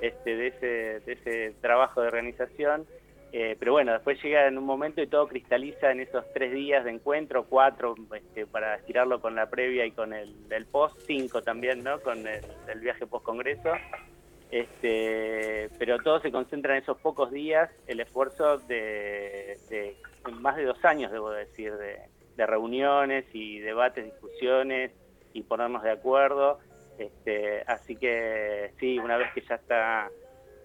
este, 0.00 0.36
de, 0.36 0.46
ese, 0.48 0.66
de 1.00 1.12
ese 1.12 1.54
trabajo 1.60 2.02
de 2.02 2.08
organización. 2.08 2.86
Eh, 3.32 3.56
pero 3.58 3.72
bueno, 3.72 3.92
después 3.92 4.22
llega 4.22 4.46
en 4.46 4.56
un 4.56 4.64
momento 4.64 5.02
y 5.02 5.08
todo 5.08 5.26
cristaliza 5.26 5.90
en 5.90 6.00
esos 6.00 6.24
tres 6.32 6.52
días 6.52 6.84
de 6.84 6.92
encuentro, 6.92 7.44
cuatro 7.44 7.94
este, 8.14 8.46
para 8.46 8.76
estirarlo 8.76 9.20
con 9.20 9.34
la 9.34 9.50
previa 9.50 9.84
y 9.84 9.90
con 9.90 10.12
el, 10.12 10.34
el 10.50 10.66
post, 10.66 11.00
cinco 11.06 11.42
también, 11.42 11.82
¿no? 11.82 12.00
Con 12.00 12.26
el, 12.26 12.40
el 12.68 12.80
viaje 12.80 13.06
post-congreso. 13.06 13.72
Este, 14.50 15.70
pero 15.78 15.98
todo 15.98 16.20
se 16.20 16.30
concentra 16.30 16.76
en 16.76 16.82
esos 16.82 16.98
pocos 16.98 17.30
días, 17.32 17.70
el 17.86 18.00
esfuerzo 18.00 18.58
de, 18.58 19.58
de 19.68 19.96
más 20.32 20.56
de 20.56 20.64
dos 20.64 20.84
años, 20.84 21.10
debo 21.10 21.30
decir, 21.30 21.74
de, 21.76 22.00
de 22.36 22.46
reuniones 22.46 23.24
y 23.32 23.58
debates, 23.60 24.04
discusiones 24.04 24.92
y 25.32 25.42
ponernos 25.42 25.82
de 25.82 25.90
acuerdo. 25.90 26.58
Este, 26.98 27.62
así 27.66 27.96
que 27.96 28.72
sí, 28.78 28.98
una 28.98 29.16
vez 29.16 29.32
que 29.34 29.42
ya 29.42 29.56
está 29.56 30.08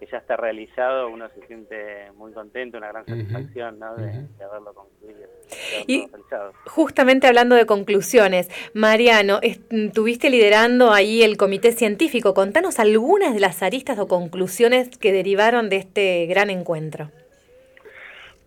que 0.04 0.10
ya 0.10 0.18
está 0.18 0.36
realizado, 0.36 1.08
uno 1.10 1.28
se 1.28 1.46
siente 1.46 2.10
muy 2.16 2.32
contento, 2.32 2.76
una 2.76 2.88
gran 2.88 3.06
satisfacción 3.06 3.78
¿no? 3.78 3.94
de, 3.94 4.26
haberlo 4.44 4.74
concluido, 4.74 5.20
de 5.20 5.84
Y- 5.86 6.06
realizado. 6.08 6.52
Justamente 6.66 7.28
hablando 7.28 7.54
de 7.54 7.66
conclusiones, 7.66 8.48
Mariano, 8.74 9.38
estuviste 9.42 10.28
liderando 10.28 10.90
ahí 10.92 11.22
el 11.22 11.36
comité 11.36 11.70
científico. 11.70 12.34
Contanos 12.34 12.80
algunas 12.80 13.32
de 13.32 13.38
las 13.38 13.62
aristas 13.62 13.96
o 14.00 14.08
conclusiones 14.08 14.98
que 14.98 15.12
derivaron 15.12 15.68
de 15.68 15.76
este 15.76 16.26
gran 16.26 16.50
encuentro. 16.50 17.10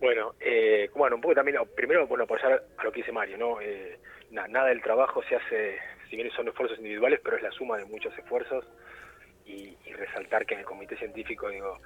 Bueno, 0.01 0.33
eh, 0.41 0.89
bueno, 0.93 1.15
un 1.15 1.21
poco 1.21 1.35
también, 1.35 1.57
primero, 1.73 2.05
bueno, 2.07 2.25
apoyar 2.25 2.63
a 2.77 2.83
lo 2.83 2.91
que 2.91 2.99
dice 2.99 3.13
Mario, 3.13 3.37
¿no? 3.37 3.61
Eh, 3.61 3.97
na- 4.31 4.47
nada 4.49 4.67
del 4.67 4.81
trabajo 4.81 5.23
se 5.23 5.37
hace, 5.37 5.77
si 6.09 6.17
bien 6.17 6.29
son 6.31 6.49
esfuerzos 6.49 6.77
individuales, 6.79 7.21
pero 7.23 7.37
es 7.37 7.43
la 7.43 7.51
suma 7.51 7.77
de 7.77 7.85
muchos 7.85 8.11
esfuerzos. 8.17 8.65
Destacar 9.45 10.45
que 10.45 10.53
en 10.55 10.61
el 10.61 10.65
comité 10.65 10.97
científico, 10.97 11.49
digo, 11.49 11.79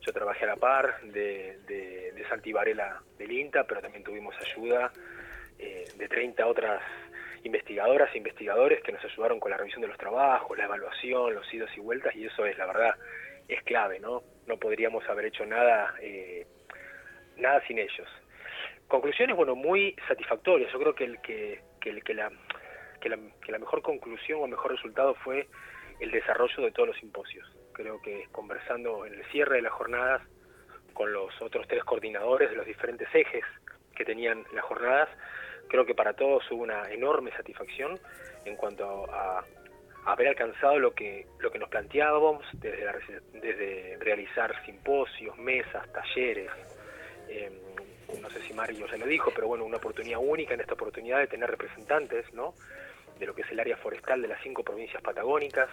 yo 0.00 0.12
trabajé 0.12 0.44
a 0.44 0.48
la 0.48 0.56
par 0.56 1.00
de, 1.02 1.58
de, 1.66 2.24
Santi 2.28 2.52
Varela 2.52 3.02
del 3.18 3.30
INTA, 3.30 3.64
pero 3.64 3.80
también 3.82 4.02
tuvimos 4.02 4.34
ayuda 4.40 4.90
eh, 5.58 5.84
de 5.96 6.08
30 6.08 6.46
otras 6.46 6.80
investigadoras 7.44 8.10
e 8.14 8.18
investigadores 8.18 8.82
que 8.82 8.92
nos 8.92 9.04
ayudaron 9.04 9.38
con 9.38 9.50
la 9.50 9.58
revisión 9.58 9.82
de 9.82 9.88
los 9.88 9.98
trabajos, 9.98 10.56
la 10.56 10.64
evaluación, 10.64 11.34
los 11.34 11.52
idos 11.52 11.70
y 11.76 11.80
vueltas, 11.80 12.16
y 12.16 12.24
eso 12.24 12.46
es, 12.46 12.56
la 12.56 12.66
verdad, 12.66 12.94
es 13.46 13.62
clave, 13.64 14.00
¿no? 14.00 14.22
No 14.46 14.56
podríamos 14.56 15.06
haber 15.08 15.26
hecho 15.26 15.44
nada, 15.44 15.94
eh, 16.00 16.46
nada 17.36 17.62
sin 17.66 17.78
ellos. 17.78 18.08
Conclusiones, 18.88 19.36
bueno, 19.36 19.54
muy 19.54 19.94
satisfactorias. 20.08 20.72
Yo 20.72 20.78
creo 20.78 20.94
que, 20.94 21.04
el, 21.04 21.20
que, 21.20 21.60
que, 21.80 22.00
que, 22.00 22.14
la, 22.14 22.30
que, 23.00 23.10
la, 23.10 23.18
que 23.44 23.52
la 23.52 23.58
mejor 23.58 23.82
conclusión 23.82 24.42
o 24.42 24.46
mejor 24.46 24.72
resultado 24.72 25.14
fue 25.16 25.46
el 26.00 26.10
desarrollo 26.10 26.62
de 26.62 26.70
todos 26.70 26.88
los 26.88 26.98
simposios. 26.98 27.46
Creo 27.72 28.00
que 28.00 28.28
conversando 28.32 29.06
en 29.06 29.14
el 29.14 29.24
cierre 29.26 29.56
de 29.56 29.62
las 29.62 29.72
jornadas 29.72 30.22
con 30.92 31.12
los 31.12 31.30
otros 31.42 31.66
tres 31.68 31.82
coordinadores 31.84 32.50
de 32.50 32.56
los 32.56 32.66
diferentes 32.66 33.08
ejes 33.12 33.44
que 33.94 34.04
tenían 34.04 34.44
las 34.52 34.64
jornadas, 34.64 35.08
creo 35.68 35.84
que 35.84 35.94
para 35.94 36.14
todos 36.14 36.48
hubo 36.50 36.62
una 36.62 36.90
enorme 36.90 37.30
satisfacción 37.32 37.98
en 38.44 38.56
cuanto 38.56 39.12
a, 39.12 39.44
haber 40.06 40.28
alcanzado 40.28 40.78
lo 40.78 40.92
que, 40.92 41.26
lo 41.38 41.50
que 41.50 41.58
nos 41.58 41.70
planteábamos 41.70 42.44
desde, 42.52 42.86
desde 43.32 43.96
realizar 44.00 44.54
simposios, 44.66 45.36
mesas, 45.38 45.90
talleres. 45.92 46.50
Eh, 47.28 47.50
no 48.20 48.28
sé 48.28 48.42
si 48.42 48.52
Mario 48.52 48.86
ya 48.86 48.98
lo 48.98 49.06
dijo, 49.06 49.32
pero 49.34 49.48
bueno, 49.48 49.64
una 49.64 49.78
oportunidad 49.78 50.20
única 50.22 50.54
en 50.54 50.60
esta 50.60 50.74
oportunidad 50.74 51.20
de 51.20 51.26
tener 51.26 51.50
representantes, 51.50 52.32
¿no? 52.34 52.54
De 53.18 53.26
lo 53.26 53.34
que 53.34 53.42
es 53.42 53.50
el 53.50 53.60
área 53.60 53.76
forestal 53.76 54.20
de 54.22 54.28
las 54.28 54.42
cinco 54.42 54.62
provincias 54.62 55.02
patagónicas, 55.02 55.68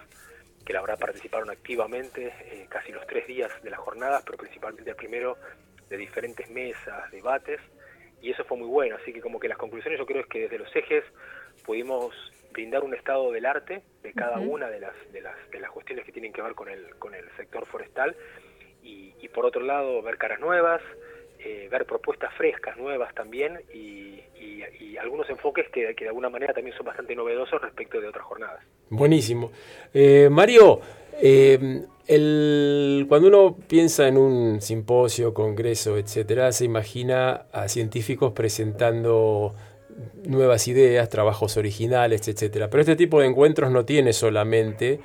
que 0.64 0.72
la 0.72 0.80
verdad 0.80 0.98
participaron 0.98 1.50
activamente 1.50 2.34
eh, 2.40 2.66
casi 2.68 2.92
los 2.92 3.06
tres 3.06 3.26
días 3.26 3.50
de 3.62 3.70
las 3.70 3.80
jornadas, 3.80 4.22
pero 4.24 4.38
principalmente 4.38 4.90
el 4.90 4.96
primero 4.96 5.36
de 5.88 5.96
diferentes 5.96 6.48
mesas, 6.50 7.10
debates, 7.10 7.60
y 8.20 8.30
eso 8.30 8.44
fue 8.44 8.56
muy 8.56 8.68
bueno, 8.68 8.96
así 8.96 9.12
que 9.12 9.20
como 9.20 9.40
que 9.40 9.48
las 9.48 9.58
conclusiones 9.58 9.98
yo 9.98 10.06
creo 10.06 10.22
es 10.22 10.28
que 10.28 10.40
desde 10.42 10.58
los 10.58 10.74
ejes 10.76 11.04
pudimos 11.64 12.14
brindar 12.52 12.84
un 12.84 12.94
estado 12.94 13.32
del 13.32 13.46
arte 13.46 13.82
de 14.02 14.12
cada 14.12 14.38
una 14.38 14.68
de 14.68 14.78
las, 14.78 14.94
de 15.12 15.20
las, 15.20 15.34
de 15.50 15.58
las 15.58 15.70
cuestiones 15.70 16.04
que 16.04 16.12
tienen 16.12 16.32
que 16.32 16.42
ver 16.42 16.54
con 16.54 16.68
el, 16.68 16.94
con 16.96 17.14
el 17.14 17.28
sector 17.36 17.66
forestal, 17.66 18.16
y, 18.82 19.14
y 19.20 19.28
por 19.28 19.46
otro 19.46 19.62
lado 19.62 20.02
ver 20.02 20.18
caras 20.18 20.40
nuevas, 20.40 20.82
eh, 21.44 21.68
ver 21.70 21.84
propuestas 21.86 22.32
frescas, 22.34 22.76
nuevas 22.76 23.14
también, 23.14 23.60
y, 23.72 24.20
algunos 25.00 25.28
enfoques 25.30 25.68
que, 25.70 25.94
de 25.94 26.06
alguna 26.06 26.28
manera 26.28 26.54
también 26.54 26.76
son 26.76 26.86
bastante 26.86 27.16
novedosos 27.16 27.60
respecto 27.60 28.00
de 28.00 28.06
otras 28.06 28.24
jornadas. 28.24 28.60
Buenísimo. 28.88 29.50
Eh, 29.92 30.28
Mario, 30.30 30.80
eh, 31.20 31.82
el, 32.06 33.06
cuando 33.08 33.26
uno 33.26 33.56
piensa 33.66 34.06
en 34.06 34.16
un 34.16 34.60
simposio, 34.60 35.34
congreso, 35.34 35.98
etcétera, 35.98 36.52
se 36.52 36.64
imagina 36.66 37.46
a 37.52 37.66
científicos 37.66 38.32
presentando 38.32 39.56
nuevas 40.24 40.68
ideas, 40.68 41.08
trabajos 41.08 41.56
originales, 41.56 42.28
etcétera. 42.28 42.70
Pero 42.70 42.82
este 42.82 42.96
tipo 42.96 43.20
de 43.20 43.26
encuentros 43.26 43.70
no 43.70 43.84
tiene 43.84 44.12
solamente 44.12 45.00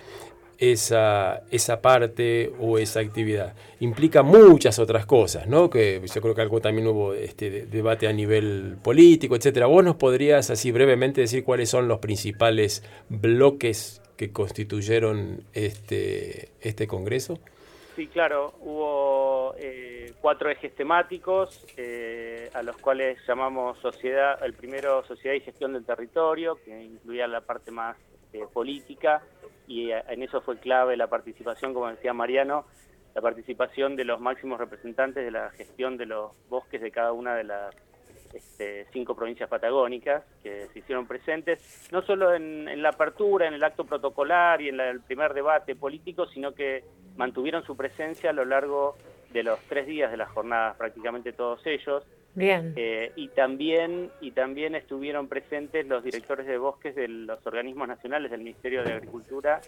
esa, 0.57 1.43
esa 1.51 1.81
parte 1.81 2.53
o 2.59 2.77
esa 2.77 2.99
actividad. 2.99 3.55
Implica 3.79 4.23
muchas 4.23 4.79
otras 4.79 5.05
cosas, 5.05 5.47
¿no? 5.47 5.69
Que 5.69 6.01
yo 6.13 6.21
creo 6.21 6.35
que 6.35 6.41
algo 6.41 6.59
también 6.61 6.87
hubo 6.87 7.13
este 7.13 7.65
debate 7.65 8.07
a 8.07 8.13
nivel 8.13 8.77
político, 8.81 9.35
etcétera. 9.35 9.67
¿Vos 9.67 9.83
nos 9.83 9.95
podrías 9.95 10.49
así 10.49 10.71
brevemente 10.71 11.21
decir 11.21 11.43
cuáles 11.43 11.69
son 11.69 11.87
los 11.87 11.99
principales 11.99 12.83
bloques 13.09 14.01
que 14.15 14.31
constituyeron 14.31 15.43
este, 15.53 16.49
este 16.61 16.87
congreso? 16.87 17.39
Sí, 17.95 18.05
claro, 18.07 18.53
hubo 18.61 19.55
eh, 19.57 20.13
cuatro 20.21 20.51
ejes 20.51 20.75
temáticos 20.75 21.65
eh, 21.77 22.47
a 22.53 22.61
los 22.61 22.77
cuales 22.77 23.17
llamamos 23.27 23.79
sociedad, 23.79 24.37
el 24.43 24.53
primero 24.53 25.03
sociedad 25.05 25.35
y 25.35 25.39
gestión 25.41 25.73
del 25.73 25.83
territorio, 25.83 26.59
que 26.63 26.79
incluía 26.79 27.27
la 27.27 27.41
parte 27.41 27.71
más 27.71 27.97
eh, 28.33 28.45
política, 28.53 29.23
y 29.67 29.91
en 29.91 30.23
eso 30.23 30.41
fue 30.41 30.57
clave 30.57 30.95
la 30.97 31.07
participación, 31.07 31.73
como 31.73 31.89
decía 31.89 32.13
Mariano, 32.13 32.65
la 33.13 33.21
participación 33.21 33.95
de 33.95 34.05
los 34.05 34.19
máximos 34.21 34.59
representantes 34.59 35.25
de 35.25 35.31
la 35.31 35.49
gestión 35.51 35.97
de 35.97 36.05
los 36.05 36.31
bosques 36.49 36.81
de 36.81 36.91
cada 36.91 37.11
una 37.11 37.35
de 37.35 37.43
las 37.43 37.75
este, 38.33 38.85
cinco 38.91 39.15
provincias 39.15 39.49
patagónicas 39.49 40.23
que 40.43 40.67
se 40.67 40.79
hicieron 40.79 41.07
presentes, 41.07 41.89
no 41.91 42.01
solo 42.01 42.33
en, 42.33 42.81
la 42.81 42.89
apertura, 42.89 43.47
en 43.47 43.53
el 43.53 43.63
acto 43.63 43.85
protocolar 43.85 44.61
y 44.61 44.69
en 44.69 44.79
el 44.79 45.01
primer 45.01 45.33
debate 45.33 45.75
político, 45.75 46.27
sino 46.27 46.53
que 46.53 46.83
mantuvieron 47.15 47.63
su 47.63 47.75
presencia 47.75 48.29
a 48.29 48.33
lo 48.33 48.45
largo 48.45 48.95
de 49.31 49.43
los 49.43 49.59
tres 49.61 49.87
días 49.87 50.11
de 50.11 50.17
las 50.17 50.29
jornadas, 50.29 50.77
prácticamente 50.77 51.33
todos 51.33 51.65
ellos. 51.65 52.05
Bien. 52.37 52.73
Eh, 52.75 53.13
y 53.15 53.29
también 53.29 54.11
y 54.21 54.29
también 54.29 54.75
estuvieron 54.75 55.27
presentes 55.27 55.87
los 55.87 56.03
directores 56.03 56.45
de 56.45 56.59
bosques 56.59 56.93
de 56.93 57.07
los 57.07 57.43
organismos 57.47 57.87
nacionales 57.87 58.29
del 58.29 58.41
Ministerio 58.41 58.83
de 58.83 58.93
Agricultura 58.93 59.59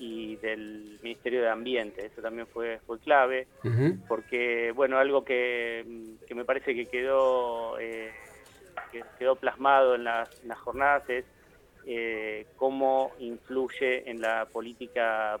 y 0.00 0.34
del 0.36 0.98
Ministerio 1.04 1.40
de 1.40 1.50
Ambiente. 1.50 2.04
Eso 2.04 2.20
también 2.20 2.48
fue 2.48 2.80
fue 2.84 2.98
clave, 2.98 3.46
porque 4.08 4.72
bueno 4.74 4.98
algo 4.98 5.24
que, 5.24 5.84
me 6.34 6.44
parece 6.44 6.74
que 6.74 6.86
quedó 6.86 7.78
eh, 7.78 8.10
que 8.90 9.04
quedó 9.20 9.36
plasmado 9.36 9.94
en 9.94 10.02
las, 10.02 10.28
jornadas 10.64 11.08
es 11.08 11.24
eh, 11.86 12.48
cómo 12.56 13.12
influye 13.20 14.10
en 14.10 14.20
la 14.20 14.46
política 14.46 15.38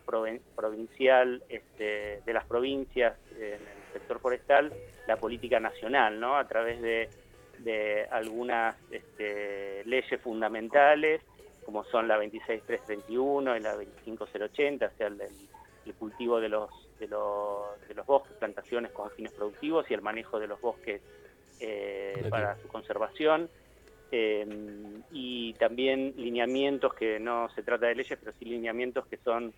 provincial 0.54 1.42
este, 1.48 2.22
de 2.24 2.32
las 2.32 2.44
provincias 2.44 3.16
en 3.34 3.54
el 3.54 3.85
sector 3.98 4.20
forestal 4.20 4.72
la 5.06 5.16
política 5.16 5.60
nacional, 5.60 6.20
¿no? 6.20 6.36
A 6.36 6.46
través 6.46 6.80
de, 6.82 7.08
algunas 8.10 8.76
este, 8.90 9.82
leyes 9.84 10.20
fundamentales, 10.20 11.22
como 11.64 11.84
son 11.84 12.06
la 12.06 12.16
26331 12.16 13.56
y 13.56 13.60
la 13.60 13.74
25080, 13.74 14.86
o 14.86 14.90
sea, 14.96 15.06
el, 15.06 15.94
cultivo 15.98 16.40
de 16.40 16.48
los, 16.48 16.70
de 16.98 17.08
los, 17.08 17.80
de 17.88 17.94
los 17.94 18.06
bosques, 18.06 18.36
plantaciones 18.36 18.90
con 18.92 19.10
fines 19.12 19.32
productivos 19.32 19.88
y 19.90 19.94
el 19.94 20.02
manejo 20.02 20.38
de 20.38 20.48
los 20.48 20.60
bosques 20.60 21.00
eh, 21.60 22.26
para 22.28 22.56
su 22.60 22.68
conservación. 22.68 23.48
Eh, 24.12 24.46
y 25.12 25.54
también 25.54 26.14
lineamientos 26.16 26.94
que 26.94 27.18
no 27.18 27.48
se 27.54 27.62
trata 27.62 27.86
de 27.86 27.94
leyes, 27.94 28.18
pero 28.20 28.36
sí 28.38 28.44
lineamientos 28.44 29.06
que 29.06 29.16
son 29.18 29.52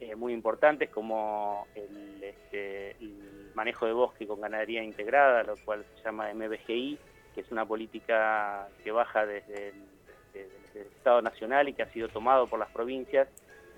eh, 0.00 0.14
muy 0.16 0.32
importantes 0.32 0.90
como 0.90 1.66
el, 1.74 2.22
este, 2.22 2.92
el, 2.92 3.50
manejo 3.54 3.86
de 3.86 3.92
bosque 3.92 4.26
con 4.26 4.40
ganadería 4.40 4.82
integrada, 4.82 5.44
lo 5.44 5.54
cual 5.64 5.84
se 5.94 6.02
llama 6.02 6.32
MBGI, 6.34 6.98
que 7.34 7.40
es 7.40 7.52
una 7.52 7.64
política 7.64 8.68
que 8.82 8.90
baja 8.90 9.24
desde 9.24 9.68
el, 9.68 9.74
Estado 10.74 11.22
Nacional 11.22 11.68
y 11.68 11.72
que 11.72 11.82
ha 11.84 11.92
sido 11.92 12.08
tomado 12.08 12.48
por 12.48 12.58
las 12.58 12.68
provincias 12.72 13.28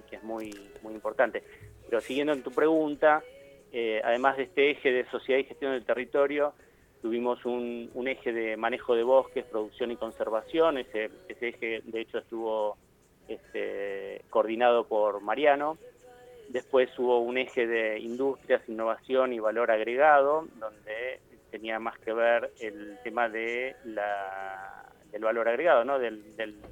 y 0.01 0.09
que 0.09 0.17
es 0.17 0.23
muy, 0.23 0.51
muy 0.81 0.95
importante. 0.95 1.43
Pero 1.85 2.01
siguiendo 2.01 2.33
en 2.33 2.43
tu 2.43 2.51
pregunta, 2.53 3.23
eh, 3.71 4.01
además 4.03 4.39
de 4.39 4.45
este 4.45 4.71
eje 4.71 4.91
de 4.93 5.05
sociedad 5.11 5.41
y 5.41 5.45
gestión 5.45 5.73
del 5.73 5.85
territorio, 5.85 6.55
tuvimos 7.03 7.45
un, 7.45 7.91
un, 7.93 8.09
eje 8.09 8.33
de 8.33 8.57
manejo 8.57 8.95
de 8.95 9.03
bosques, 9.03 9.45
producción 9.45 9.91
y 9.91 9.97
conservación, 9.97 10.79
ese, 10.79 11.11
ese 11.29 11.49
eje 11.49 11.83
de 11.85 12.01
hecho 12.01 12.19
estuvo 12.19 12.79
este, 13.29 14.23
coordinado 14.31 14.87
por 14.87 15.21
Mariano, 15.21 15.79
Después 16.49 16.91
hubo 16.99 17.21
un 17.21 17.39
eje 17.39 17.67
de 17.67 17.99
industrias, 17.99 18.63
innovación 18.69 19.33
y 19.33 19.41
valor 19.41 19.71
agregado, 19.71 20.47
donde 20.59 21.21
tenía 21.51 21.79
más 21.79 21.99
que 21.99 22.13
ver 22.13 22.51
el 22.61 22.99
tema 23.03 23.29
de 23.29 23.77
la, 23.85 24.87
del 25.11 25.23
valor 25.23 25.49
agregado, 25.49 25.85
¿no? 25.85 25.99
de 25.99 26.11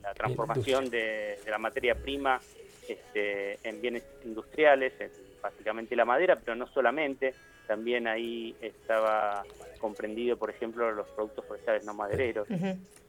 la 0.03 0.15
transformación 0.15 0.91
de, 0.91 1.39
la 1.49 1.59
materia 1.59 1.95
prima 1.95 2.41
este, 2.89 3.59
en 3.67 3.81
bienes 3.81 4.05
industriales, 4.25 4.93
básicamente 5.43 5.97
la 5.97 6.05
madera, 6.05 6.37
pero 6.37 6.55
no 6.55 6.67
solamente, 6.69 7.35
también 7.67 8.07
ahí 8.07 8.55
estaba 8.61 9.43
comprendido, 9.79 10.37
por 10.37 10.51
ejemplo, 10.51 10.91
los 10.93 11.07
productos 11.09 11.45
forestales 11.47 11.85
no 11.85 11.95
madereros. 11.95 12.47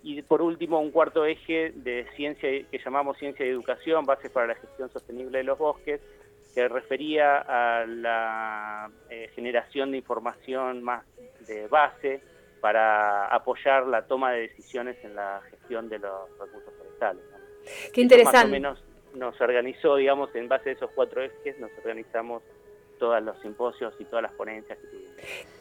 Y 0.03 0.21
por 0.21 0.41
último, 0.41 0.79
un 0.79 0.91
cuarto 0.91 1.25
eje 1.25 1.71
de 1.75 2.05
ciencia 2.15 2.49
que 2.49 2.79
llamamos 2.83 3.17
ciencia 3.17 3.45
y 3.45 3.49
educación, 3.49 4.05
bases 4.05 4.31
para 4.31 4.47
la 4.47 4.55
gestión 4.55 4.89
sostenible 4.89 5.39
de 5.39 5.43
los 5.43 5.57
bosques, 5.57 5.99
que 6.55 6.69
refería 6.69 7.39
a 7.39 7.85
la 7.85 8.89
eh, 9.09 9.29
generación 9.35 9.91
de 9.91 9.97
información 9.97 10.81
más 10.81 11.03
de 11.45 11.67
base 11.67 12.21
para 12.61 13.27
apoyar 13.27 13.85
la 13.85 14.07
toma 14.07 14.31
de 14.31 14.41
decisiones 14.43 14.95
en 15.03 15.15
la 15.15 15.41
gestión 15.51 15.89
de 15.89 15.99
los 15.99 16.29
recursos 16.39 16.73
forestales. 16.77 17.23
Qué 17.93 18.01
interesante. 18.01 18.37
más 18.37 18.45
o 18.45 18.47
menos 18.47 18.83
nos 19.15 19.39
organizó, 19.41 19.97
digamos, 19.97 20.33
en 20.33 20.47
base 20.47 20.69
a 20.69 20.73
esos 20.73 20.91
cuatro 20.91 21.21
ejes, 21.21 21.59
nos 21.59 21.71
organizamos 21.77 22.41
todos 22.99 23.21
los 23.21 23.37
simposios 23.41 23.93
y 23.99 24.05
todas 24.05 24.23
las 24.23 24.31
ponencias 24.31 24.79
que 24.79 24.87
tuvimos. 24.87 25.15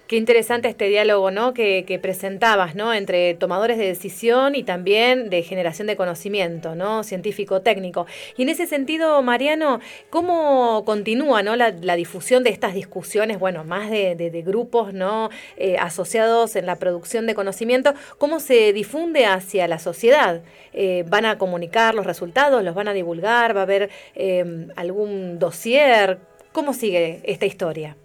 Qué 0.06 0.16
interesante 0.16 0.68
este 0.68 0.88
diálogo 0.88 1.30
¿no? 1.30 1.54
que, 1.54 1.98
presentabas 2.02 2.74
¿no? 2.74 2.92
entre 2.92 3.32
tomadores 3.32 3.78
de 3.78 3.86
decisión 3.86 4.54
y 4.54 4.62
también 4.62 5.30
de 5.30 5.42
generación 5.42 5.86
de 5.86 5.96
conocimiento 5.96 6.74
¿no? 6.74 7.04
científico-técnico. 7.04 8.06
Y 8.36 8.42
en 8.42 8.50
ese 8.50 8.66
sentido, 8.66 9.22
Mariano, 9.22 9.80
¿cómo 10.10 10.84
continúa 10.84 11.42
¿no? 11.42 11.56
la, 11.56 11.96
difusión 11.96 12.44
de 12.44 12.50
estas 12.50 12.74
discusiones, 12.74 13.38
bueno, 13.38 13.64
más 13.64 13.90
de 13.90 14.42
grupos 14.44 14.92
¿no? 14.92 15.30
Eh, 15.56 15.78
asociados 15.78 16.54
en 16.56 16.66
la 16.66 16.76
producción 16.76 17.26
de 17.26 17.34
conocimiento? 17.34 17.94
¿Cómo 18.18 18.40
se 18.40 18.74
difunde 18.74 19.24
hacia 19.24 19.66
la 19.68 19.78
sociedad? 19.78 20.42
Eh, 20.74 21.04
¿Van 21.08 21.24
a 21.24 21.38
comunicar 21.38 21.94
los 21.94 22.04
resultados? 22.04 22.62
¿Los 22.62 22.74
van 22.74 22.88
a 22.88 22.92
divulgar? 22.92 23.56
¿Va 23.56 23.60
a 23.60 23.62
haber 23.62 23.88
eh, 24.14 24.68
algún 24.76 25.38
dossier? 25.38 26.18
¿Cómo 26.52 26.74
sigue 26.74 27.20
esta 27.24 27.46
historia? 27.46 27.96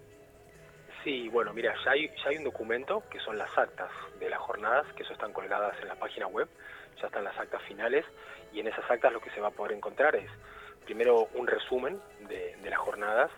Sí, 1.03 1.29
bueno, 1.29 1.53
mira, 1.53 1.73
ya 1.85 1.91
hay, 1.91 2.07
ya 2.23 2.29
hay 2.29 2.37
un 2.37 2.43
documento 2.43 3.03
que 3.09 3.19
son 3.19 3.37
las 3.37 3.57
actas 3.57 3.89
de 4.19 4.29
las 4.29 4.39
jornadas, 4.39 4.85
que 4.93 5.03
eso 5.03 5.13
están 5.13 5.31
colgadas 5.31 5.75
en 5.81 5.87
la 5.87 5.95
página 5.95 6.27
web, 6.27 6.47
ya 6.99 7.07
están 7.07 7.23
las 7.23 7.37
actas 7.37 7.61
finales, 7.63 8.05
y 8.51 8.59
en 8.59 8.67
esas 8.67 8.89
actas 8.89 9.13
lo 9.13 9.21
que 9.21 9.29
se 9.31 9.39
va 9.39 9.47
a 9.47 9.51
poder 9.51 9.73
encontrar 9.73 10.15
es, 10.15 10.29
primero, 10.85 11.29
un 11.35 11.47
resumen 11.47 12.01
de, 12.27 12.55
de 12.61 12.69
las 12.69 12.79
jornadas, 12.79 13.31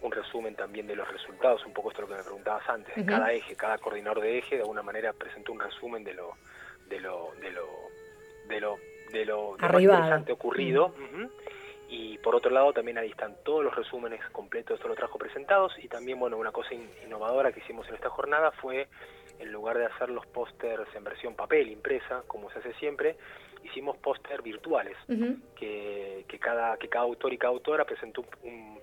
un 0.00 0.10
resumen 0.10 0.54
también 0.56 0.86
de 0.86 0.96
los 0.96 1.06
resultados, 1.12 1.64
un 1.66 1.72
poco 1.72 1.90
esto 1.90 2.02
lo 2.02 2.08
que 2.08 2.14
me 2.14 2.22
preguntabas 2.22 2.68
antes, 2.68 2.96
uh 2.96 3.00
-huh. 3.00 3.06
cada 3.06 3.32
eje, 3.32 3.54
cada 3.56 3.78
coordinador 3.78 4.20
de 4.20 4.38
eje 4.38 4.56
de 4.56 4.62
alguna 4.62 4.82
manera 4.82 5.12
presentó 5.12 5.52
un 5.52 5.60
resumen 5.60 6.02
de 6.04 6.14
lo, 6.14 6.36
de 6.88 6.98
lo, 6.98 7.32
de 7.40 7.50
lo, 7.52 7.68
de 8.48 8.60
lo, 8.60 8.78
de 9.12 9.24
lo, 9.26 9.56
de 9.56 9.68
lo 9.68 9.80
interesante 9.80 10.32
ocurrido. 10.32 10.86
Uh 10.86 11.16
-huh 11.16 11.30
y 11.92 12.16
por 12.18 12.34
otro 12.34 12.50
lado 12.50 12.72
también 12.72 12.96
ahí 12.96 13.10
están 13.10 13.36
todos 13.44 13.62
los 13.62 13.76
resúmenes 13.76 14.18
completos 14.30 14.70
de 14.70 14.78
todos 14.78 14.88
los 14.88 14.96
trabajos 14.96 15.20
presentados 15.20 15.74
y 15.78 15.88
también 15.88 16.18
bueno 16.18 16.38
una 16.38 16.50
cosa 16.50 16.72
in 16.72 16.88
innovadora 17.04 17.52
que 17.52 17.60
hicimos 17.60 17.86
en 17.88 17.96
esta 17.96 18.08
jornada 18.08 18.50
fue 18.52 18.88
en 19.38 19.52
lugar 19.52 19.76
de 19.76 19.84
hacer 19.84 20.08
los 20.08 20.24
pósters 20.28 20.88
en 20.94 21.04
versión 21.04 21.34
papel 21.34 21.68
impresa 21.68 22.22
como 22.26 22.50
se 22.50 22.60
hace 22.60 22.72
siempre 22.74 23.16
hicimos 23.62 23.98
pósters 23.98 24.42
virtuales 24.42 24.96
uh 25.08 25.12
-huh. 25.12 25.36
que, 25.54 26.24
que 26.28 26.38
cada 26.38 26.78
que 26.78 26.88
cada 26.88 27.04
autor 27.04 27.30
y 27.34 27.36
cada 27.36 27.52
autora 27.52 27.84
presentó 27.84 28.24
un, 28.42 28.80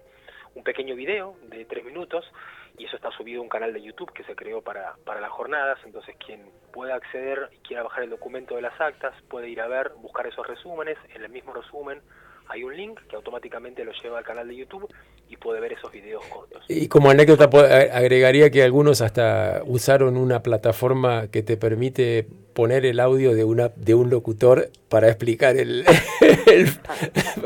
un 0.53 0.63
pequeño 0.63 0.93
video 0.93 1.35
de 1.47 1.65
tres 1.65 1.83
minutos 1.83 2.31
y 2.77 2.85
eso 2.85 2.95
está 2.95 3.09
subido 3.11 3.39
a 3.39 3.43
un 3.43 3.49
canal 3.49 3.73
de 3.73 3.81
YouTube 3.81 4.13
que 4.13 4.23
se 4.23 4.35
creó 4.35 4.61
para, 4.61 4.95
para 5.03 5.19
las 5.19 5.31
jornadas, 5.31 5.79
entonces 5.83 6.15
quien 6.23 6.49
pueda 6.71 6.93
acceder 6.95 7.49
y 7.51 7.57
quiera 7.57 7.83
bajar 7.83 8.03
el 8.03 8.11
documento 8.11 8.55
de 8.55 8.61
las 8.61 8.79
actas 8.79 9.13
puede 9.29 9.49
ir 9.49 9.59
a 9.61 9.67
ver, 9.67 9.89
buscar 9.97 10.27
esos 10.27 10.45
resúmenes, 10.47 10.97
en 11.15 11.23
el 11.23 11.29
mismo 11.29 11.53
resumen 11.53 12.01
hay 12.49 12.63
un 12.63 12.75
link 12.75 12.99
que 13.07 13.15
automáticamente 13.15 13.85
lo 13.85 13.91
lleva 14.03 14.17
al 14.17 14.23
canal 14.23 14.47
de 14.47 14.55
YouTube 14.55 14.87
y 15.29 15.37
puede 15.37 15.61
ver 15.61 15.73
esos 15.73 15.91
videos 15.91 16.25
cortos. 16.25 16.63
Y 16.67 16.87
como 16.87 17.11
anécdota 17.11 17.45
agregaría 17.93 18.49
que 18.49 18.63
algunos 18.63 19.01
hasta 19.01 19.61
usaron 19.65 20.17
una 20.17 20.41
plataforma 20.41 21.27
que 21.27 21.43
te 21.43 21.55
permite 21.55 22.25
poner 22.53 22.85
el 22.87 22.99
audio 22.99 23.35
de 23.35 23.43
una 23.43 23.69
de 23.75 23.93
un 23.93 24.09
locutor 24.09 24.69
para 24.89 25.07
explicar 25.07 25.55
el, 25.55 25.85
el, 26.47 26.69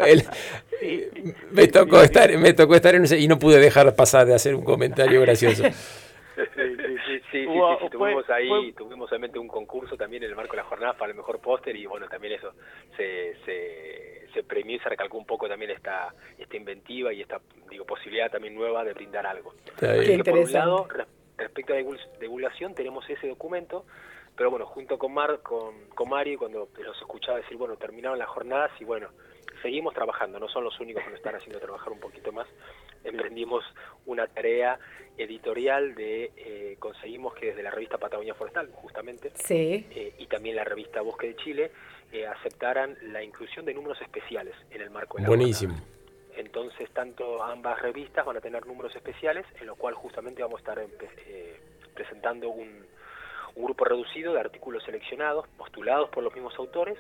el 0.08 0.24
sí. 0.80 1.10
me 1.52 1.68
tocó 1.68 2.00
sí, 2.00 2.06
estar 2.06 2.38
me 2.38 2.54
tocó 2.54 2.76
estar 2.76 2.96
en 2.96 3.04
ese, 3.04 3.20
y 3.20 3.28
no 3.28 3.38
pude 3.38 3.60
dejar 3.60 3.94
pasar 3.96 4.26
de 4.26 4.34
hacer 4.34 4.56
un 4.56 4.64
comentario 4.64 5.20
gracioso. 5.20 5.64
Sí, 7.22 7.26
sí, 7.32 7.46
sí, 7.46 7.60
sí, 7.82 7.90
tuvimos 7.90 8.26
fue, 8.26 8.36
ahí, 8.36 8.48
fue... 8.48 8.74
tuvimos 8.74 9.10
obviamente 9.12 9.40
un 9.40 9.48
concurso 9.48 9.96
también 9.98 10.24
en 10.24 10.30
el 10.30 10.36
marco 10.36 10.52
de 10.52 10.58
la 10.58 10.64
jornada 10.64 10.94
para 10.94 11.12
el 11.12 11.18
mejor 11.18 11.40
póster 11.40 11.76
y 11.76 11.86
bueno, 11.86 12.08
también 12.08 12.34
eso 12.34 12.54
se, 12.98 13.36
se, 13.46 14.28
se 14.34 14.44
premió 14.44 14.78
y 14.78 14.80
se 14.80 14.90
recalcó 14.90 15.18
un 15.18 15.26
poco 15.26 15.48
también 15.48 15.72
esta, 15.72 16.14
esta 16.38 16.58
inventiva 16.58 17.14
y 17.14 17.22
esta 17.22 17.40
digo 17.70 17.86
posibilidad 17.86 18.32
también 18.32 18.56
nueva 18.56 18.84
de 18.84 18.94
brindar 18.94 19.26
algo. 19.26 19.54
Por 19.80 20.38
un 20.38 20.52
lado, 20.52 20.88
respecto 21.38 21.74
a 21.74 21.78
la 21.78 21.84
divulgación, 22.20 22.76
tenemos 22.76 23.10
ese 23.10 23.28
documento, 23.28 23.86
pero 24.36 24.50
bueno, 24.50 24.66
junto 24.66 24.98
con 24.98 25.14
Mar, 25.14 25.40
con, 25.42 25.88
con 25.90 26.10
Mario, 26.10 26.40
cuando 26.40 26.70
los 26.78 26.98
escuchaba 27.00 27.38
decir, 27.38 27.58
bueno, 27.58 27.76
terminaron 27.78 28.18
las 28.18 28.30
jornadas 28.30 28.72
y 28.80 28.84
bueno, 28.84 29.10
seguimos 29.62 29.94
trabajando, 29.94 30.40
no 30.40 30.48
son 30.48 30.64
los 30.64 30.80
únicos 30.80 31.04
que 31.04 31.10
nos 31.10 31.18
están 31.18 31.36
haciendo 31.36 31.60
trabajar 31.60 31.92
un 31.92 32.00
poquito 32.00 32.32
más. 32.32 32.48
Emprendimos 33.04 33.64
una 34.06 34.28
tarea 34.28 34.80
editorial 35.18 35.94
de, 35.96 36.32
eh, 36.36 36.76
conseguimos 36.80 37.34
que 37.36 37.48
desde 37.48 37.64
la 37.64 37.72
revista 37.72 37.98
Patagonia 37.98 38.34
Forestal, 38.34 38.70
justamente, 38.74 39.32
sí. 39.36 39.86
eh, 39.92 40.16
y 40.18 40.28
también 40.28 40.56
la 40.56 40.64
revista 40.64 41.02
Bosque 41.02 41.28
de 41.28 41.36
Chile, 41.36 41.72
eh, 42.12 42.26
aceptaran 42.28 42.98
la 43.12 43.24
inclusión 43.24 43.66
de 43.66 43.74
números 43.74 44.02
especiales 44.02 44.56
en 44.72 44.82
el 44.82 44.90
marco 44.90 45.18
de 45.18 45.24
la 45.24 45.30
Buenísimo. 45.30 45.74
Jornada. 45.74 45.94
Entonces, 46.36 46.90
tanto 46.92 47.44
ambas 47.44 47.80
revistas 47.82 48.26
van 48.26 48.38
a 48.38 48.42
tener 48.42 48.66
números 48.66 48.96
especiales, 48.96 49.46
en 49.60 49.68
lo 49.68 49.76
cual 49.76 49.94
justamente 49.94 50.42
vamos 50.42 50.58
a 50.58 50.62
estar 50.62 50.80
eh, 50.80 51.60
presentando 51.94 52.50
un, 52.50 52.86
un 53.56 53.64
grupo 53.64 53.86
reducido 53.86 54.34
de 54.34 54.40
artículos 54.40 54.84
seleccionados, 54.84 55.48
postulados 55.58 56.10
por 56.10 56.24
los 56.24 56.34
mismos 56.34 56.58
autores, 56.58 56.98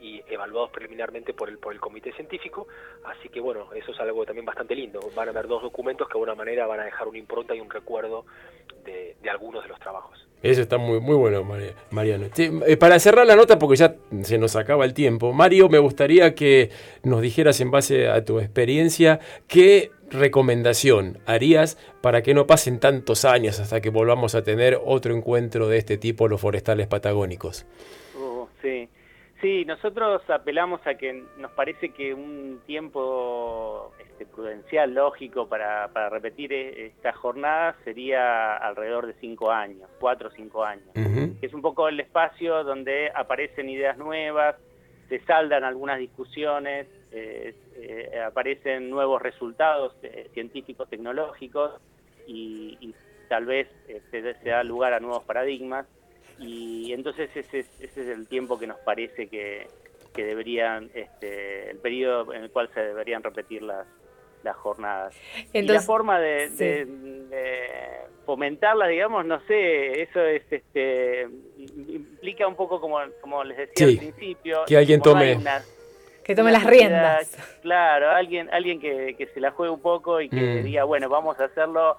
y 0.00 0.22
evaluados 0.28 0.70
preliminarmente 0.70 1.34
por 1.34 1.48
el 1.48 1.58
por 1.58 1.72
el 1.72 1.80
comité 1.80 2.12
científico, 2.12 2.66
así 3.04 3.28
que 3.28 3.40
bueno, 3.40 3.72
eso 3.74 3.92
es 3.92 4.00
algo 4.00 4.24
también 4.24 4.44
bastante 4.44 4.74
lindo. 4.74 5.00
Van 5.14 5.28
a 5.28 5.30
haber 5.30 5.46
dos 5.46 5.62
documentos 5.62 6.06
que 6.06 6.12
de 6.12 6.18
alguna 6.18 6.34
manera 6.34 6.66
van 6.66 6.80
a 6.80 6.84
dejar 6.84 7.08
una 7.08 7.18
impronta 7.18 7.54
y 7.54 7.60
un 7.60 7.70
recuerdo 7.70 8.26
de, 8.84 9.16
de 9.22 9.30
algunos 9.30 9.62
de 9.62 9.68
los 9.68 9.80
trabajos. 9.80 10.26
Eso 10.42 10.60
está 10.60 10.76
muy 10.78 11.00
muy 11.00 11.16
bueno, 11.16 11.44
Mariano. 11.90 12.26
Sí, 12.34 12.50
eh, 12.66 12.76
para 12.76 12.98
cerrar 12.98 13.26
la 13.26 13.36
nota, 13.36 13.58
porque 13.58 13.76
ya 13.76 13.96
se 14.22 14.38
nos 14.38 14.54
acaba 14.54 14.84
el 14.84 14.94
tiempo, 14.94 15.32
Mario, 15.32 15.68
me 15.68 15.78
gustaría 15.78 16.34
que 16.34 16.70
nos 17.02 17.22
dijeras 17.22 17.60
en 17.60 17.70
base 17.70 18.08
a 18.08 18.24
tu 18.24 18.38
experiencia 18.38 19.18
qué 19.48 19.90
recomendación 20.10 21.18
harías 21.26 21.78
para 22.00 22.22
que 22.22 22.34
no 22.34 22.46
pasen 22.46 22.78
tantos 22.78 23.24
años 23.24 23.58
hasta 23.58 23.80
que 23.80 23.90
volvamos 23.90 24.34
a 24.34 24.42
tener 24.42 24.78
otro 24.84 25.14
encuentro 25.14 25.68
de 25.68 25.78
este 25.78 25.96
tipo, 25.96 26.28
los 26.28 26.40
forestales 26.40 26.86
patagónicos. 26.86 27.66
Oh, 28.16 28.48
sí. 28.62 28.88
Sí, 29.40 29.66
nosotros 29.66 30.22
apelamos 30.30 30.80
a 30.86 30.94
que 30.94 31.24
nos 31.36 31.50
parece 31.52 31.90
que 31.90 32.14
un 32.14 32.60
tiempo 32.64 33.92
este, 33.98 34.24
prudencial, 34.24 34.94
lógico, 34.94 35.46
para, 35.46 35.88
para 35.88 36.08
repetir 36.08 36.54
e, 36.54 36.86
esta 36.86 37.12
jornada 37.12 37.76
sería 37.84 38.56
alrededor 38.56 39.06
de 39.06 39.14
cinco 39.20 39.52
años, 39.52 39.90
cuatro 40.00 40.28
o 40.28 40.32
cinco 40.32 40.64
años. 40.64 40.88
Uh 40.94 41.00
-huh. 41.00 41.36
Es 41.42 41.52
un 41.52 41.60
poco 41.60 41.88
el 41.88 42.00
espacio 42.00 42.64
donde 42.64 43.10
aparecen 43.14 43.68
ideas 43.68 43.98
nuevas, 43.98 44.56
se 45.10 45.20
saldan 45.26 45.64
algunas 45.64 45.98
discusiones, 45.98 46.86
eh, 47.12 47.54
eh, 47.76 48.20
aparecen 48.26 48.88
nuevos 48.88 49.20
resultados 49.20 49.94
eh, 50.02 50.30
científicos, 50.32 50.88
tecnológicos 50.88 51.72
y, 52.26 52.76
y 52.80 52.94
tal 53.28 53.44
vez 53.44 53.68
se, 54.10 54.34
se 54.34 54.48
da 54.48 54.64
lugar 54.64 54.94
a 54.94 55.00
nuevos 55.00 55.24
paradigmas 55.24 55.86
y 56.38 56.92
entonces 56.92 57.30
ese 57.34 57.60
es, 57.60 57.66
ese 57.80 58.02
es 58.02 58.08
el 58.08 58.26
tiempo 58.26 58.58
que 58.58 58.66
nos 58.66 58.78
parece 58.78 59.28
que, 59.28 59.66
que 60.14 60.24
deberían, 60.24 60.90
este, 60.94 61.70
el 61.70 61.78
periodo 61.78 62.32
en 62.32 62.44
el 62.44 62.50
cual 62.50 62.70
se 62.74 62.80
deberían 62.80 63.22
repetir 63.22 63.62
las, 63.62 63.86
las 64.42 64.56
jornadas. 64.56 65.14
Entonces, 65.52 65.64
y 65.64 65.66
la 65.68 65.80
forma 65.80 66.20
de, 66.20 66.48
sí. 66.50 66.56
de, 66.64 66.84
de, 66.84 67.60
fomentarla, 68.24 68.86
digamos, 68.88 69.24
no 69.24 69.40
sé, 69.46 70.02
eso 70.02 70.20
es, 70.20 70.42
este, 70.50 71.28
implica 71.88 72.46
un 72.46 72.56
poco 72.56 72.80
como, 72.80 72.98
como 73.20 73.44
les 73.44 73.56
decía 73.56 73.86
sí, 73.86 73.92
al 73.92 73.98
principio. 73.98 74.64
Que 74.66 74.76
alguien 74.76 75.00
tome... 75.00 75.36
Una, 75.36 75.62
que 76.24 76.34
tome 76.34 76.50
las 76.50 76.64
riendas. 76.64 77.36
Claro, 77.62 78.10
alguien, 78.10 78.52
alguien 78.52 78.80
que, 78.80 79.14
que 79.16 79.26
se 79.28 79.38
la 79.38 79.52
juegue 79.52 79.72
un 79.72 79.80
poco 79.80 80.20
y 80.20 80.28
que 80.28 80.60
mm. 80.60 80.64
diga, 80.64 80.82
bueno, 80.82 81.08
vamos 81.08 81.38
a 81.38 81.44
hacerlo 81.44 81.98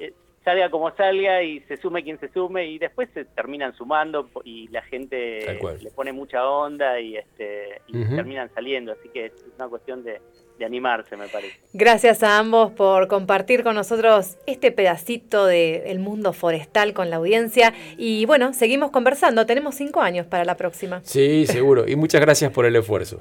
eh, 0.00 0.12
salga 0.44 0.70
como 0.70 0.90
salga 0.96 1.42
y 1.42 1.60
se 1.60 1.76
sume 1.76 2.02
quien 2.02 2.18
se 2.18 2.28
sume 2.28 2.66
y 2.66 2.78
después 2.78 3.08
se 3.12 3.24
terminan 3.24 3.74
sumando 3.74 4.28
y 4.44 4.68
la 4.68 4.82
gente 4.82 5.58
le 5.82 5.90
pone 5.90 6.12
mucha 6.12 6.48
onda 6.48 6.98
y 6.98 7.16
este 7.16 7.82
y 7.88 7.98
uh 7.98 8.04
-huh. 8.04 8.16
terminan 8.16 8.50
saliendo, 8.54 8.92
así 8.92 9.08
que 9.10 9.26
es 9.26 9.32
una 9.56 9.68
cuestión 9.68 10.02
de, 10.02 10.20
de, 10.58 10.64
animarse, 10.64 11.16
me 11.16 11.28
parece. 11.28 11.60
Gracias 11.74 12.22
a 12.22 12.38
ambos 12.38 12.72
por 12.72 13.06
compartir 13.08 13.62
con 13.62 13.74
nosotros 13.74 14.38
este 14.46 14.72
pedacito 14.72 15.44
del 15.44 15.82
de 15.82 15.98
mundo 15.98 16.32
forestal 16.32 16.94
con 16.94 17.10
la 17.10 17.16
audiencia 17.16 17.74
y 17.98 18.24
bueno, 18.24 18.54
seguimos 18.54 18.90
conversando, 18.90 19.44
tenemos 19.44 19.74
cinco 19.74 20.00
años 20.00 20.26
para 20.26 20.44
la 20.46 20.56
próxima. 20.56 21.00
Sí, 21.04 21.46
seguro, 21.46 21.86
y 21.86 21.96
muchas 21.96 22.20
gracias 22.22 22.50
por 22.50 22.64
el 22.64 22.76
esfuerzo. 22.76 23.20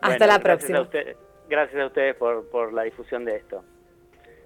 Hasta 0.00 0.08
bueno, 0.18 0.26
la 0.26 0.38
próxima. 0.38 0.78
A 0.78 0.82
usted, 0.82 1.16
gracias 1.48 1.82
a 1.82 1.86
ustedes 1.86 2.14
por, 2.14 2.48
por 2.48 2.72
la 2.72 2.84
difusión 2.84 3.24
de 3.24 3.36
esto. 3.36 3.64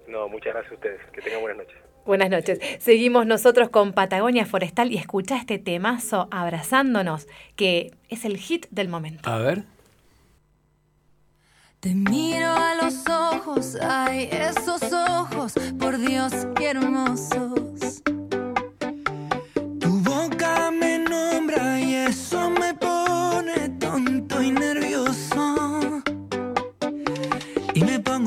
No, 0.07 0.27
muchas 0.27 0.53
gracias 0.53 0.71
a 0.71 0.75
ustedes. 0.75 1.01
Que 1.11 1.21
tengan 1.21 1.41
buenas 1.41 1.59
noches. 1.59 1.88
Buenas 2.09 2.31
noches. 2.31 2.57
Seguimos 2.79 3.27
nosotros 3.27 3.69
con 3.69 3.93
Patagonia 3.93 4.43
Forestal 4.43 4.91
y 4.91 4.97
escucha 4.97 5.37
este 5.37 5.59
temazo 5.59 6.27
Abrazándonos, 6.31 7.27
que 7.55 7.93
es 8.09 8.25
el 8.25 8.37
hit 8.37 8.65
del 8.71 8.87
momento. 8.87 9.29
A 9.29 9.37
ver. 9.37 9.65
Te 11.79 11.93
miro 11.93 12.47
a 12.47 12.73
los 12.81 13.07
ojos, 13.07 13.77
ay, 13.79 14.27
esos 14.31 14.91
ojos, 14.91 15.53
por 15.79 15.99
Dios, 15.99 16.33
qué 16.55 16.71
hermosos. 16.71 18.01
Tu 19.79 19.89
boca 19.99 20.71
me 20.71 20.97
nombra 20.97 21.79
y 21.79 21.93
eso 21.93 22.49
me 22.49 22.73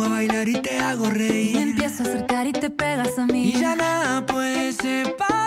pongo 0.03 0.15
a 0.15 0.19
bailar 0.19 0.49
y 0.49 0.55
te 0.55 0.79
hago 0.79 1.11
reír. 1.11 1.57
Me 1.57 1.63
empiezo 1.63 2.03
a 2.03 2.07
acercar 2.07 2.47
y 2.47 2.53
te 2.53 2.71
pegas 2.71 3.19
a 3.19 3.27
mí. 3.27 3.49
Y 3.49 3.61
ya 3.61 3.77
nada 3.77 4.25
puede 4.27 4.73
separarnos. 4.73 5.42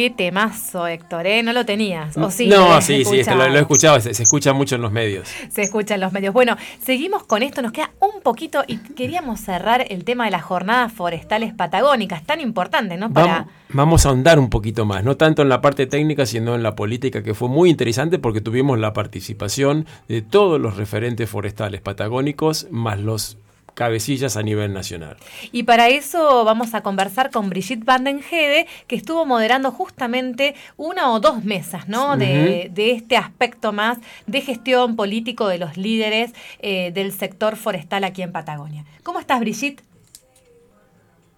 Qué 0.00 0.08
temazo, 0.08 0.86
Héctor, 0.86 1.26
¿eh? 1.26 1.42
No 1.42 1.52
lo 1.52 1.66
tenías. 1.66 2.16
¿O 2.16 2.30
sí? 2.30 2.46
no, 2.46 2.80
sí, 2.80 3.04
sí, 3.04 3.20
este, 3.20 3.34
lo, 3.34 3.46
lo 3.46 3.58
he 3.58 3.60
escuchado, 3.60 4.00
se, 4.00 4.14
se 4.14 4.22
escucha 4.22 4.54
mucho 4.54 4.76
en 4.76 4.80
los 4.80 4.90
medios. 4.90 5.28
Se 5.50 5.60
escucha 5.60 5.96
en 5.96 6.00
los 6.00 6.10
medios. 6.10 6.32
Bueno, 6.32 6.56
seguimos 6.82 7.24
con 7.24 7.42
esto, 7.42 7.60
nos 7.60 7.72
queda 7.72 7.90
un 8.00 8.22
poquito 8.22 8.64
y 8.66 8.78
queríamos 8.78 9.40
cerrar 9.40 9.84
el 9.90 10.04
tema 10.04 10.24
de 10.24 10.30
las 10.30 10.42
jornadas 10.42 10.90
forestales 10.90 11.52
patagónicas, 11.52 12.24
tan 12.24 12.40
importante, 12.40 12.96
¿no? 12.96 13.12
Para... 13.12 13.26
Vamos, 13.26 13.52
vamos 13.68 14.06
a 14.06 14.08
ahondar 14.08 14.38
un 14.38 14.48
poquito 14.48 14.86
más, 14.86 15.04
no 15.04 15.18
tanto 15.18 15.42
en 15.42 15.50
la 15.50 15.60
parte 15.60 15.86
técnica, 15.86 16.24
sino 16.24 16.54
en 16.54 16.62
la 16.62 16.74
política, 16.74 17.22
que 17.22 17.34
fue 17.34 17.50
muy 17.50 17.68
interesante 17.68 18.18
porque 18.18 18.40
tuvimos 18.40 18.78
la 18.78 18.94
participación 18.94 19.84
de 20.08 20.22
todos 20.22 20.58
los 20.58 20.78
referentes 20.78 21.28
forestales 21.28 21.82
patagónicos, 21.82 22.68
más 22.70 22.98
los 22.98 23.36
cabecillas 23.80 24.36
a 24.36 24.42
nivel 24.42 24.74
nacional. 24.74 25.16
Y 25.52 25.62
para 25.62 25.88
eso 25.88 26.44
vamos 26.44 26.74
a 26.74 26.82
conversar 26.82 27.30
con 27.30 27.48
Brigitte 27.48 27.82
Vandenhede, 27.82 28.66
que 28.86 28.94
estuvo 28.94 29.24
moderando 29.24 29.72
justamente 29.72 30.54
una 30.76 31.10
o 31.12 31.18
dos 31.18 31.44
mesas, 31.44 31.88
¿no? 31.88 32.18
de, 32.18 32.68
de 32.70 32.90
este 32.90 33.16
aspecto 33.16 33.72
más 33.72 33.96
de 34.26 34.42
gestión 34.42 34.96
político 34.96 35.48
de 35.48 35.56
los 35.56 35.78
líderes 35.78 36.32
eh, 36.58 36.90
del 36.92 37.10
sector 37.14 37.56
forestal 37.56 38.04
aquí 38.04 38.20
en 38.20 38.32
Patagonia. 38.32 38.84
¿Cómo 39.02 39.18
estás, 39.18 39.40
Brigitte? 39.40 39.82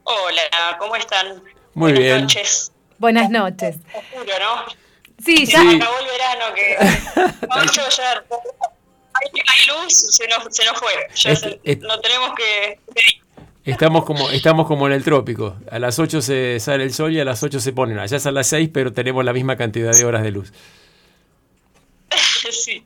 Hola, 0.02 0.42
¿cómo 0.80 0.96
están? 0.96 1.28
Muy 1.74 1.92
Buenas 1.92 1.98
bien. 2.00 2.20
noches. 2.22 2.72
Buenas 2.98 3.30
noches. 3.30 3.76
Oscuro, 3.94 4.32
¿no? 4.40 4.72
Sí, 5.24 5.46
Ya 5.46 5.62
ya. 5.62 5.76
acabó 5.76 5.94
el 6.00 6.06
verano, 6.06 6.44
que 6.56 6.76
ya 7.86 8.24
hay, 9.14 9.40
hay 9.46 9.66
luz, 9.84 9.92
se 9.94 10.26
nos, 10.28 10.54
se 10.54 10.64
nos 10.64 10.78
fue. 10.78 10.92
Ya 11.14 11.30
Este- 11.32 11.48
se- 11.50 11.60
este- 11.64 11.86
no 11.86 12.00
tenemos 12.00 12.30
que... 12.36 12.78
Estamos 13.64 14.04
como, 14.04 14.28
estamos 14.30 14.66
como 14.66 14.88
en 14.88 14.92
el 14.92 15.04
trópico. 15.04 15.56
A 15.70 15.78
las 15.78 15.98
8 16.00 16.20
se 16.20 16.58
sale 16.58 16.82
el 16.82 16.92
sol 16.92 17.12
y 17.12 17.20
a 17.20 17.24
las 17.24 17.42
8 17.44 17.60
se 17.60 17.72
ponen. 17.72 17.98
Allá 18.00 18.16
es 18.16 18.26
a 18.26 18.32
las 18.32 18.48
6, 18.48 18.70
pero 18.72 18.92
tenemos 18.92 19.24
la 19.24 19.32
misma 19.32 19.56
cantidad 19.56 19.92
de 19.92 20.04
horas 20.04 20.22
de 20.24 20.32
luz. 20.32 20.52
sí. 22.50 22.84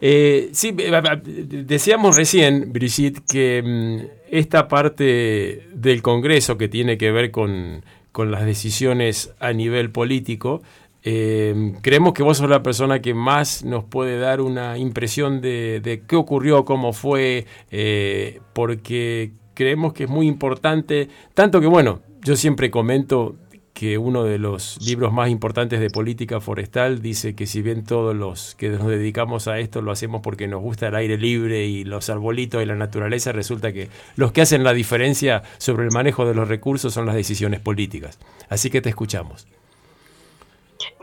Eh, 0.00 0.50
sí, 0.52 0.74
eh, 0.78 0.90
eh, 0.92 1.20
decíamos 1.24 2.16
recién, 2.16 2.72
Brigitte, 2.72 3.20
que 3.30 3.62
mm, 3.64 4.00
esta 4.30 4.68
parte 4.68 5.66
del 5.72 6.02
Congreso 6.02 6.58
que 6.58 6.68
tiene 6.68 6.98
que 6.98 7.12
ver 7.12 7.30
con, 7.30 7.84
con 8.12 8.30
las 8.30 8.44
decisiones 8.44 9.30
a 9.38 9.52
nivel 9.52 9.90
político, 9.90 10.62
eh, 11.08 11.74
creemos 11.82 12.14
que 12.14 12.24
vos 12.24 12.36
sos 12.36 12.50
la 12.50 12.64
persona 12.64 13.00
que 13.00 13.14
más 13.14 13.64
nos 13.64 13.84
puede 13.84 14.18
dar 14.18 14.40
una 14.40 14.76
impresión 14.76 15.40
de, 15.40 15.80
de 15.80 16.02
qué 16.04 16.16
ocurrió, 16.16 16.64
cómo 16.64 16.92
fue, 16.92 17.46
eh, 17.70 18.40
porque 18.52 19.30
creemos 19.54 19.92
que 19.92 20.04
es 20.04 20.10
muy 20.10 20.26
importante, 20.26 21.08
tanto 21.32 21.60
que 21.60 21.68
bueno, 21.68 22.00
yo 22.24 22.34
siempre 22.34 22.72
comento 22.72 23.36
que 23.72 23.98
uno 23.98 24.24
de 24.24 24.38
los 24.38 24.78
libros 24.84 25.12
más 25.12 25.30
importantes 25.30 25.78
de 25.78 25.90
política 25.90 26.40
forestal 26.40 27.00
dice 27.00 27.36
que 27.36 27.46
si 27.46 27.62
bien 27.62 27.84
todos 27.84 28.16
los 28.16 28.56
que 28.56 28.70
nos 28.70 28.88
dedicamos 28.88 29.46
a 29.46 29.60
esto 29.60 29.82
lo 29.82 29.92
hacemos 29.92 30.22
porque 30.22 30.48
nos 30.48 30.60
gusta 30.60 30.88
el 30.88 30.96
aire 30.96 31.18
libre 31.18 31.66
y 31.66 31.84
los 31.84 32.10
arbolitos 32.10 32.60
y 32.60 32.66
la 32.66 32.74
naturaleza, 32.74 33.30
resulta 33.30 33.72
que 33.72 33.90
los 34.16 34.32
que 34.32 34.40
hacen 34.40 34.64
la 34.64 34.72
diferencia 34.72 35.44
sobre 35.58 35.84
el 35.84 35.92
manejo 35.92 36.26
de 36.26 36.34
los 36.34 36.48
recursos 36.48 36.92
son 36.92 37.06
las 37.06 37.14
decisiones 37.14 37.60
políticas. 37.60 38.18
Así 38.48 38.70
que 38.70 38.80
te 38.80 38.88
escuchamos. 38.88 39.46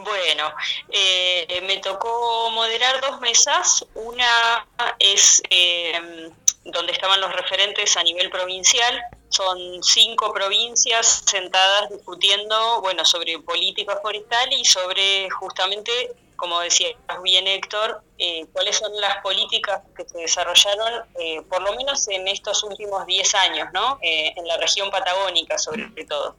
Bueno, 0.03 0.53
eh, 0.89 1.61
me 1.65 1.77
tocó 1.77 2.49
moderar 2.51 2.99
dos 3.01 3.21
mesas. 3.21 3.85
Una 3.95 4.67
es 4.99 5.41
eh, 5.49 6.29
donde 6.65 6.91
estaban 6.91 7.19
los 7.21 7.33
referentes 7.33 7.95
a 7.97 8.03
nivel 8.03 8.29
provincial. 8.29 9.01
Son 9.29 9.81
cinco 9.81 10.31
provincias 10.33 11.23
sentadas 11.25 11.89
discutiendo, 11.89 12.81
bueno, 12.81 13.03
sobre 13.05 13.39
política 13.39 13.97
forestal 14.01 14.51
y 14.53 14.63
sobre 14.65 15.29
justamente, 15.29 16.13
como 16.35 16.59
decía 16.59 16.89
bien 17.23 17.47
Héctor, 17.47 18.01
eh, 18.17 18.45
cuáles 18.53 18.77
son 18.77 18.91
las 18.99 19.17
políticas 19.21 19.81
que 19.95 20.07
se 20.07 20.17
desarrollaron, 20.19 21.05
eh, 21.19 21.41
por 21.49 21.61
lo 21.61 21.75
menos 21.75 22.07
en 22.09 22.27
estos 22.27 22.63
últimos 22.63 23.05
10 23.05 23.35
años, 23.35 23.69
¿no? 23.73 23.99
Eh, 24.01 24.33
en 24.35 24.47
la 24.47 24.57
región 24.57 24.91
patagónica, 24.91 25.57
sobre 25.57 25.89
todo. 26.07 26.35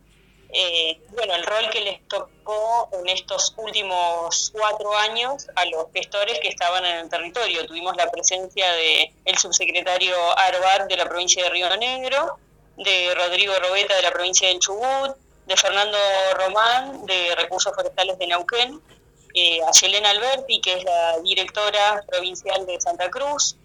Eh, 0.57 1.01
bueno, 1.11 1.35
el 1.35 1.43
rol 1.43 1.69
que 1.71 1.81
les 1.81 2.07
tocó 2.07 2.89
en 2.93 3.09
estos 3.09 3.55
últimos 3.57 4.53
cuatro 4.55 4.97
años 4.97 5.49
a 5.57 5.65
los 5.65 5.87
gestores 5.93 6.39
que 6.39 6.47
estaban 6.47 6.85
en 6.85 6.99
el 6.99 7.09
territorio. 7.09 7.67
Tuvimos 7.67 7.97
la 7.97 8.09
presencia 8.09 8.73
de 8.73 9.13
el 9.25 9.37
subsecretario 9.37 10.15
Arbar 10.39 10.87
de 10.87 10.97
la 10.97 11.09
provincia 11.09 11.43
de 11.43 11.51
Río 11.51 11.77
Negro, 11.77 12.39
de 12.77 13.13
Rodrigo 13.17 13.53
Robeta 13.69 13.97
de 13.97 14.03
la 14.03 14.13
provincia 14.13 14.47
del 14.47 14.61
Chubut, 14.61 15.17
de 15.47 15.57
Fernando 15.57 15.99
Román 16.35 17.05
de 17.05 17.35
Recursos 17.35 17.75
Forestales 17.75 18.17
de 18.21 18.29
Neuquén, 18.29 18.81
eh, 19.35 19.59
a 19.67 19.73
Yelena 19.73 20.11
Alberti, 20.11 20.61
que 20.61 20.75
es 20.75 20.85
la 20.85 21.19
directora 21.19 22.05
provincial 22.07 22.65
de 22.65 22.81
Santa 22.81 23.11
Cruz, 23.11 23.57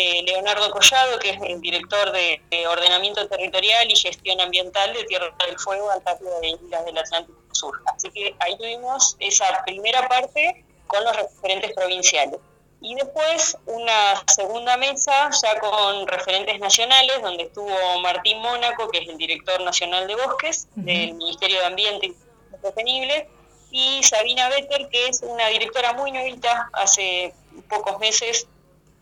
eh, 0.00 0.22
Leonardo 0.22 0.70
Collado, 0.70 1.18
que 1.18 1.30
es 1.30 1.42
el 1.42 1.60
director 1.60 2.12
de, 2.12 2.40
de 2.50 2.68
Ordenamiento 2.68 3.26
Territorial 3.26 3.90
y 3.90 3.96
Gestión 3.96 4.40
Ambiental 4.40 4.92
de 4.94 5.02
Tierra 5.04 5.34
del 5.44 5.58
Fuego, 5.58 5.90
Antártida 5.90 6.38
de 6.38 6.50
Islas 6.50 6.84
del 6.84 6.98
Atlántico 6.98 7.36
sur. 7.50 7.82
Así 7.92 8.08
que 8.10 8.32
ahí 8.38 8.56
tuvimos 8.56 9.16
esa 9.18 9.64
primera 9.66 10.08
parte 10.08 10.64
con 10.86 11.02
los 11.02 11.16
referentes 11.16 11.72
provinciales. 11.72 12.38
Y 12.80 12.94
después 12.94 13.58
una 13.66 14.22
segunda 14.28 14.76
mesa 14.76 15.30
ya 15.42 15.58
con 15.58 16.06
referentes 16.06 16.60
nacionales, 16.60 17.20
donde 17.20 17.42
estuvo 17.42 17.98
Martín 18.00 18.38
Mónaco, 18.38 18.88
que 18.90 18.98
es 18.98 19.08
el 19.08 19.18
director 19.18 19.60
nacional 19.62 20.06
de 20.06 20.14
bosques 20.14 20.68
del 20.76 21.14
Ministerio 21.14 21.58
de 21.58 21.66
Ambiente 21.66 22.06
y 22.06 22.14
Sostenible, 22.62 23.28
y 23.72 24.00
Sabina 24.04 24.48
Better, 24.48 24.88
que 24.90 25.08
es 25.08 25.22
una 25.22 25.48
directora 25.48 25.92
muy 25.94 26.12
novita, 26.12 26.70
hace 26.72 27.34
pocos 27.68 27.98
meses 27.98 28.46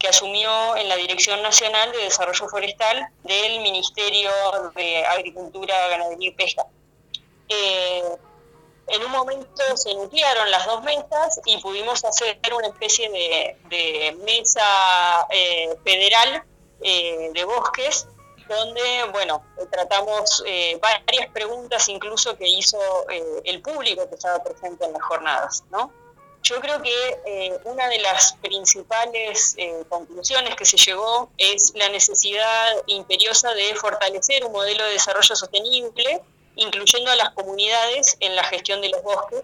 que 0.06 0.10
asumió 0.10 0.76
en 0.76 0.88
la 0.88 0.94
Dirección 0.94 1.42
Nacional 1.42 1.90
de 1.90 1.98
Desarrollo 1.98 2.48
Forestal 2.48 3.08
del 3.24 3.60
Ministerio 3.60 4.30
de 4.76 5.04
Agricultura, 5.04 5.88
Ganadería 5.88 6.28
y 6.28 6.32
Pesca. 6.32 6.64
Eh, 7.48 8.02
en 8.86 9.04
un 9.04 9.10
momento 9.10 9.76
se 9.76 9.92
nuclearon 9.94 10.48
las 10.52 10.64
dos 10.66 10.84
mesas 10.84 11.40
y 11.44 11.60
pudimos 11.60 12.04
hacer 12.04 12.38
una 12.56 12.68
especie 12.68 13.10
de, 13.10 14.16
mesa 14.24 15.26
eh, 15.30 15.76
federal 15.82 16.44
eh, 16.82 17.30
de 17.34 17.44
bosques 17.44 18.06
donde, 18.48 19.10
bueno, 19.10 19.44
tratamos 19.72 20.44
eh, 20.46 20.78
varias 20.80 21.32
preguntas 21.32 21.88
incluso 21.88 22.36
que 22.36 22.48
hizo 22.48 22.78
el 23.42 23.60
público 23.60 24.08
que 24.08 24.14
estaba 24.14 24.40
presente 24.40 24.84
en 24.84 24.92
las 24.92 25.02
jornadas, 25.02 25.64
¿no? 25.70 26.05
Yo 26.48 26.60
creo 26.60 26.80
que 26.80 27.58
una 27.64 27.88
de 27.88 27.98
las 27.98 28.34
principales 28.34 29.56
conclusiones 29.88 30.54
que 30.54 30.64
se 30.64 30.76
llegó 30.76 31.28
es 31.36 31.72
la 31.74 31.88
necesidad 31.88 32.72
imperiosa 32.86 33.52
de 33.54 33.74
fortalecer 33.74 34.44
un 34.44 34.52
modelo 34.52 34.84
de 34.84 34.92
desarrollo 34.92 35.34
sostenible 35.34 36.22
incluyendo 36.56 37.10
a 37.10 37.16
las 37.16 37.30
comunidades 37.30 38.16
en 38.20 38.34
la 38.34 38.44
gestión 38.44 38.80
de 38.80 38.88
los 38.88 39.02
bosques. 39.02 39.42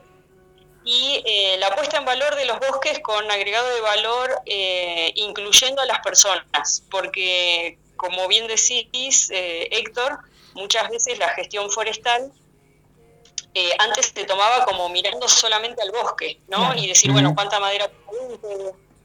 Y 0.84 1.22
eh, 1.24 1.56
la 1.58 1.72
puesta 1.76 1.98
en 1.98 2.04
valor 2.04 2.34
de 2.34 2.44
los 2.44 2.58
bosques 2.58 2.98
con 3.00 3.30
agregado 3.30 3.68
de 3.72 3.80
valor 3.80 4.42
eh, 4.46 5.12
incluyendo 5.14 5.80
a 5.80 5.86
las 5.86 6.00
personas, 6.00 6.82
porque 6.90 7.78
como 7.94 8.26
bien 8.26 8.48
decís, 8.48 9.30
eh, 9.30 9.68
Héctor, 9.70 10.18
muchas 10.54 10.90
veces 10.90 11.18
la 11.18 11.28
gestión 11.28 11.70
forestal 11.70 12.32
antes 13.78 14.12
se 14.14 14.24
tomaba 14.24 14.64
como 14.64 14.88
mirando 14.88 15.28
solamente 15.28 15.82
al 15.82 15.90
bosque, 15.90 16.40
¿no? 16.48 16.74
Y 16.74 16.86
decir, 16.86 17.12
bueno, 17.12 17.34
cuánta 17.34 17.60
madera 17.60 17.90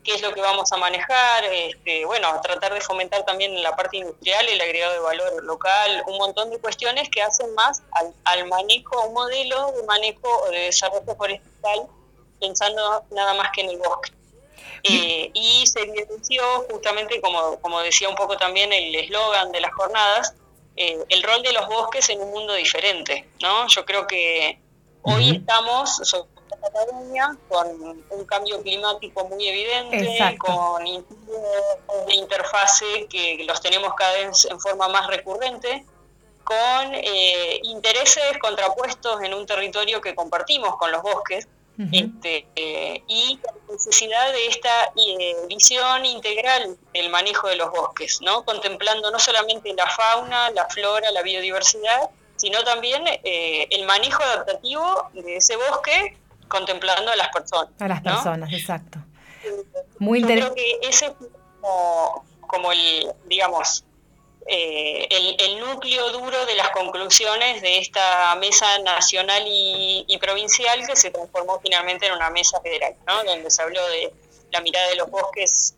qué 0.07 0.15
es 0.15 0.21
lo 0.21 0.33
que 0.33 0.39
vamos 0.39 0.71
a 0.71 0.77
manejar, 0.77 1.43
este, 1.51 2.05
bueno, 2.05 2.39
tratar 2.41 2.73
de 2.73 2.79
fomentar 2.79 3.25
también 3.25 3.61
la 3.61 3.75
parte 3.75 3.97
industrial, 3.97 4.47
el 4.47 4.61
agregado 4.61 4.93
de 4.93 4.99
valor 4.99 5.43
local, 5.43 6.01
un 6.07 6.17
montón 6.17 6.49
de 6.49 6.59
cuestiones 6.59 7.09
que 7.09 7.21
hacen 7.21 7.53
más 7.55 7.83
al, 8.23 8.47
manejo, 8.47 9.05
un 9.05 9.13
modelo 9.13 9.73
de 9.73 9.83
manejo 9.83 10.29
o 10.45 10.49
de 10.49 10.59
desarrollo 10.59 11.13
forestal 11.17 11.87
pensando 12.39 13.03
nada 13.11 13.33
más 13.33 13.49
que 13.53 13.61
en 13.61 13.71
el 13.71 13.77
bosque. 13.79 14.11
Eh, 14.83 15.29
y 15.33 15.67
se 15.67 15.81
evidenció 15.81 16.43
justamente, 16.71 17.19
como, 17.19 17.59
como 17.59 17.81
decía 17.81 18.07
un 18.07 18.15
poco 18.15 18.37
también 18.37 18.71
el 18.71 18.95
eslogan 18.95 19.51
de 19.51 19.59
las 19.59 19.73
jornadas, 19.73 20.33
eh, 20.77 21.03
el 21.09 21.23
rol 21.23 21.41
de 21.41 21.53
los 21.53 21.67
bosques 21.67 22.09
en 22.09 22.21
un 22.21 22.29
mundo 22.31 22.53
diferente, 22.53 23.27
¿no? 23.41 23.67
Yo 23.67 23.83
creo 23.85 24.05
que 24.05 24.59
hoy 25.01 25.37
estamos, 25.37 25.99
Cataluña, 26.61 27.35
con 27.49 28.03
un 28.09 28.25
cambio 28.25 28.61
climático 28.61 29.25
muy 29.25 29.47
evidente, 29.47 30.37
con 30.37 30.83
de 30.83 32.15
interfase 32.15 33.07
que 33.09 33.43
los 33.47 33.59
tenemos 33.61 33.93
cada 33.95 34.13
vez 34.13 34.45
en 34.45 34.59
forma 34.59 34.87
más 34.87 35.07
recurrente, 35.07 35.83
con 36.43 36.93
eh, 36.93 37.59
intereses 37.63 38.37
contrapuestos 38.39 39.21
en 39.21 39.33
un 39.33 39.45
territorio 39.45 39.99
que 39.99 40.15
compartimos 40.15 40.77
con 40.77 40.91
los 40.91 41.01
bosques, 41.01 41.47
este, 41.91 42.47
eh, 42.55 43.03
y 43.07 43.37
con 43.37 43.75
necesidad 43.75 44.31
de 44.33 44.47
esta 44.47 44.91
eh, 44.95 45.35
visión 45.47 46.05
integral 46.05 46.77
del 46.93 47.09
manejo 47.09 47.47
de 47.47 47.55
los 47.55 47.69
bosques, 47.69 48.19
¿no? 48.21 48.43
contemplando 48.45 49.11
no 49.11 49.19
solamente 49.19 49.73
la 49.73 49.87
fauna, 49.87 50.49
la 50.51 50.65
flora, 50.69 51.11
la 51.11 51.21
biodiversidad, 51.21 52.09
sino 52.35 52.63
también 52.63 53.03
el 53.23 53.85
manejo 53.85 54.23
adaptativo 54.23 55.09
de 55.13 55.37
ese 55.37 55.55
bosque 55.55 56.17
contemplando 56.47 57.11
a 57.11 57.15
las 57.15 57.29
personas. 57.29 57.69
A 57.79 57.87
las 57.87 58.01
personas, 58.01 58.51
exacto. 58.53 58.99
Muy 59.99 60.21
Yo 60.21 60.27
creo 60.27 60.53
que 60.53 60.79
ese 60.83 61.07
es 61.07 61.13
como, 62.47 62.71
el, 62.71 63.11
digamos, 63.25 63.83
eh, 64.49 65.07
el, 65.09 65.59
núcleo 65.59 66.09
duro 66.11 66.45
de 66.45 66.55
las 66.55 66.69
conclusiones 66.69 67.61
de 67.61 67.79
esta 67.79 68.33
mesa 68.35 68.79
nacional 68.79 69.43
y, 69.45 70.17
provincial 70.21 70.87
que 70.87 70.95
se 70.95 71.11
transformó 71.11 71.59
finalmente 71.59 72.07
en 72.07 72.13
una 72.13 72.29
mesa 72.29 72.59
federal, 72.61 72.95
¿no? 73.05 73.23
donde 73.23 73.51
se 73.51 73.61
habló 73.61 73.85
de 73.89 74.13
la 74.51 74.61
mirada 74.61 74.87
de 74.89 74.95
los 74.95 75.09
bosques, 75.09 75.75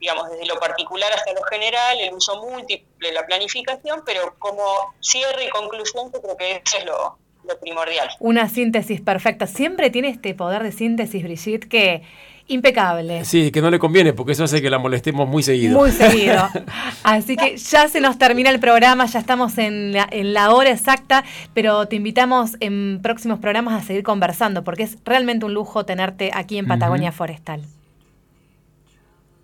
digamos, 0.00 0.30
desde 0.30 0.46
lo 0.46 0.58
particular 0.58 1.12
hasta 1.12 1.32
lo 1.32 1.42
general, 1.44 2.00
el 2.00 2.12
uso 2.12 2.42
múltiple, 2.42 3.12
la 3.12 3.24
planificación, 3.24 4.02
pero 4.04 4.34
como 4.38 4.94
cierre 5.00 5.44
y 5.44 5.50
conclusión, 5.50 6.10
creo 6.10 6.36
que 6.36 6.62
eso 6.64 6.78
es 6.78 6.84
lo, 6.84 7.18
primordial. 7.60 8.08
Una 8.20 8.48
síntesis 8.48 9.00
perfecta. 9.00 9.48
Siempre 9.48 9.90
tiene 9.90 10.08
este 10.08 10.34
poder 10.34 10.62
de 10.62 10.70
síntesis, 10.70 11.22
Brigitte, 11.22 11.68
que 11.68 12.02
impecable. 12.50 13.24
Sí, 13.24 13.50
que 13.50 13.60
no 13.60 13.70
le 13.70 13.78
conviene 13.78 14.12
porque 14.12 14.32
eso 14.32 14.44
hace 14.44 14.60
que 14.60 14.70
la 14.70 14.78
molestemos 14.78 15.28
muy 15.28 15.42
seguido. 15.42 15.78
Muy 15.78 15.92
seguido. 15.92 16.48
Así 17.02 17.36
que 17.36 17.56
ya 17.56 17.88
se 17.88 18.00
nos 18.00 18.18
termina 18.18 18.50
el 18.50 18.60
programa, 18.60 19.06
ya 19.06 19.18
estamos 19.18 19.56
en 19.58 19.92
la, 19.92 20.08
en 20.10 20.34
la 20.34 20.52
hora 20.52 20.70
exacta, 20.70 21.24
pero 21.54 21.86
te 21.86 21.96
invitamos 21.96 22.56
en 22.60 23.00
próximos 23.02 23.38
programas 23.38 23.82
a 23.82 23.86
seguir 23.86 24.02
conversando 24.02 24.64
porque 24.64 24.82
es 24.82 24.98
realmente 25.04 25.46
un 25.46 25.54
lujo 25.54 25.86
tenerte 25.86 26.30
aquí 26.34 26.58
en 26.58 26.66
Patagonia 26.66 27.12
Forestal. 27.12 27.62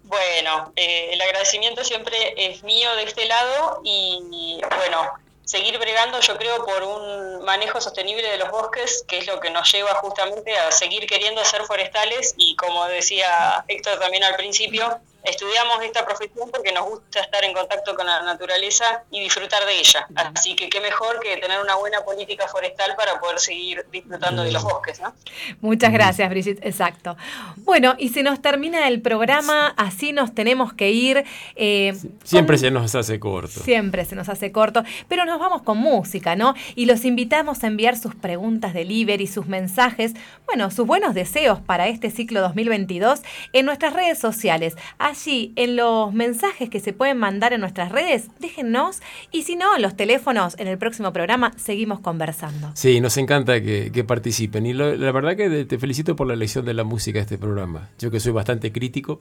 Bueno, 0.05 0.73
eh, 0.77 1.11
el 1.13 1.21
agradecimiento 1.21 1.83
siempre 1.85 2.15
es 2.37 2.63
mío 2.63 2.89
de 2.97 3.05
este 3.05 3.27
lado 3.27 3.81
y 3.85 4.61
bueno, 4.61 4.99
seguir 5.47 5.79
bregando, 5.79 6.19
yo 6.21 6.37
creo, 6.37 6.65
por 6.65 6.83
un 6.83 7.45
manejo 7.45 7.81
sostenible 7.81 8.29
de 8.29 8.37
los 8.37 8.51
bosques, 8.51 9.05
que 9.07 9.19
es 9.19 9.27
lo 9.29 9.39
que 9.39 9.49
nos 9.51 9.73
lleva 9.73 9.95
justamente 9.95 10.57
a 10.57 10.73
seguir 10.73 11.07
queriendo 11.07 11.45
ser 11.45 11.63
forestales 11.63 12.35
y, 12.37 12.57
como 12.57 12.85
decía 12.87 13.65
Héctor 13.69 14.01
también 14.01 14.25
al 14.25 14.35
principio, 14.35 15.01
estudiamos 15.27 15.83
esta 15.83 16.05
profesión 16.05 16.51
porque 16.51 16.73
nos 16.73 16.89
gusta 16.89 17.21
estar 17.21 17.45
en 17.45 17.53
contacto 17.53 17.95
con 17.95 18.07
la 18.07 18.23
naturaleza 18.23 19.05
y 19.11 19.21
disfrutar 19.21 19.65
de 19.67 19.79
ella. 19.79 20.07
Así 20.35 20.55
que 20.55 20.69
qué 20.69 20.81
mejor 20.81 21.21
que 21.21 21.37
tener 21.37 21.61
una 21.61 21.75
buena 21.77 22.05
política 22.05 22.47
forestal 22.49 22.95
para 22.97 23.19
poder 23.21 23.39
seguir 23.39 23.85
disfrutando 23.91 24.43
de 24.43 24.53
los 24.53 24.63
bosques. 24.63 25.01
¿no? 25.01 25.13
Muchas 25.61 25.93
gracias, 25.93 26.29
Brigitte. 26.31 26.65
Exacto. 26.65 27.17
Bueno, 27.57 27.95
y 27.99 28.11
se 28.11 28.23
nos 28.23 28.41
termina 28.41 28.89
el 28.89 29.03
programa, 29.03 29.75
así 29.77 30.13
nos 30.13 30.35
tenemos 30.35 30.73
que 30.73 30.91
ir. 30.91 31.25
Eh, 31.57 31.95
siempre 32.25 32.59
se 32.59 32.71
nos 32.71 32.95
hace 32.95 33.19
corto. 33.19 33.61
Siempre 33.61 34.05
se 34.05 34.15
nos 34.15 34.29
hace 34.29 34.53
corto, 34.53 34.85
pero 35.09 35.25
nos 35.25 35.41
vamos 35.41 35.63
con 35.63 35.79
música, 35.79 36.37
¿no? 36.37 36.55
Y 36.75 36.87
los 36.87 37.05
invitamos 37.05 37.65
a 37.65 37.67
enviar 37.67 37.97
sus 37.97 38.15
preguntas 38.15 38.75
de 38.75 38.85
Liber 38.85 39.21
y 39.21 39.27
sus 39.27 39.47
mensajes, 39.47 40.13
bueno, 40.47 40.71
sus 40.71 40.87
buenos 40.87 41.15
deseos 41.15 41.61
para 41.61 41.89
este 41.89 42.11
ciclo 42.11 42.41
2022 42.41 43.21
en 43.53 43.67
nuestras 43.67 43.93
redes 43.93 44.19
sociales 44.19 44.77
allí 45.17 45.53
en 45.57 45.77
los 45.77 46.13
mensajes 46.13 46.69
que 46.71 46.81
se 46.81 46.93
pueden 46.93 47.19
mandar 47.19 47.53
en 47.53 47.61
nuestras 47.61 47.91
redes, 47.91 48.29
déjennos 48.39 49.01
y 49.33 49.43
si 49.43 49.57
no, 49.57 49.77
en 49.77 49.83
los 49.83 49.97
teléfonos 49.97 50.55
en 50.59 50.69
el 50.69 50.79
próximo 50.79 51.13
programa 51.13 51.53
seguimos 51.57 52.01
conversando. 52.01 52.71
Sí, 52.75 53.01
nos 53.01 53.17
encanta 53.17 53.61
que, 53.61 54.05
participen 54.07 54.67
y 54.67 54.73
la 54.73 55.13
verdad 55.13 55.37
que 55.37 55.65
te 55.65 55.79
felicito 55.79 56.15
por 56.15 56.27
la 56.27 56.35
elección 56.35 56.65
de 56.65 56.75
la 56.75 56.85
música 56.85 57.19
de 57.19 57.23
este 57.23 57.39
programa. 57.39 57.89
Yo 57.99 58.11
que 58.11 58.21
soy 58.21 58.33
bastante 58.33 58.73
crítico. 58.73 59.21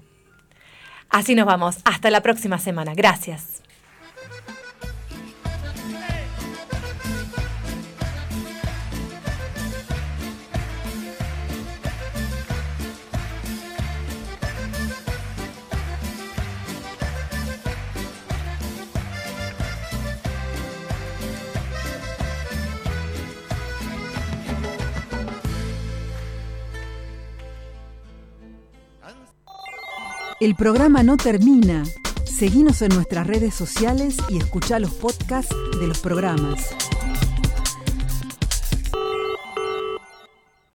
Así 1.09 1.33
nos 1.33 1.45
vamos. 1.45 1.77
Hasta 1.85 2.09
la 2.09 2.21
próxima 2.21 2.59
semana. 2.59 2.93
Gracias. 2.93 3.63
El 30.45 30.53
programa 30.53 31.01
no 31.01 31.17
termina. 31.17 31.83
Seguimos 32.23 32.83
en 32.83 32.89
nuestras 32.89 33.25
redes 33.25 33.55
sociales 33.55 34.15
y 34.29 34.37
escucha 34.37 34.77
los 34.77 34.91
podcasts 34.91 35.55
de 35.79 35.87
los 35.87 36.01
programas. 36.01 36.69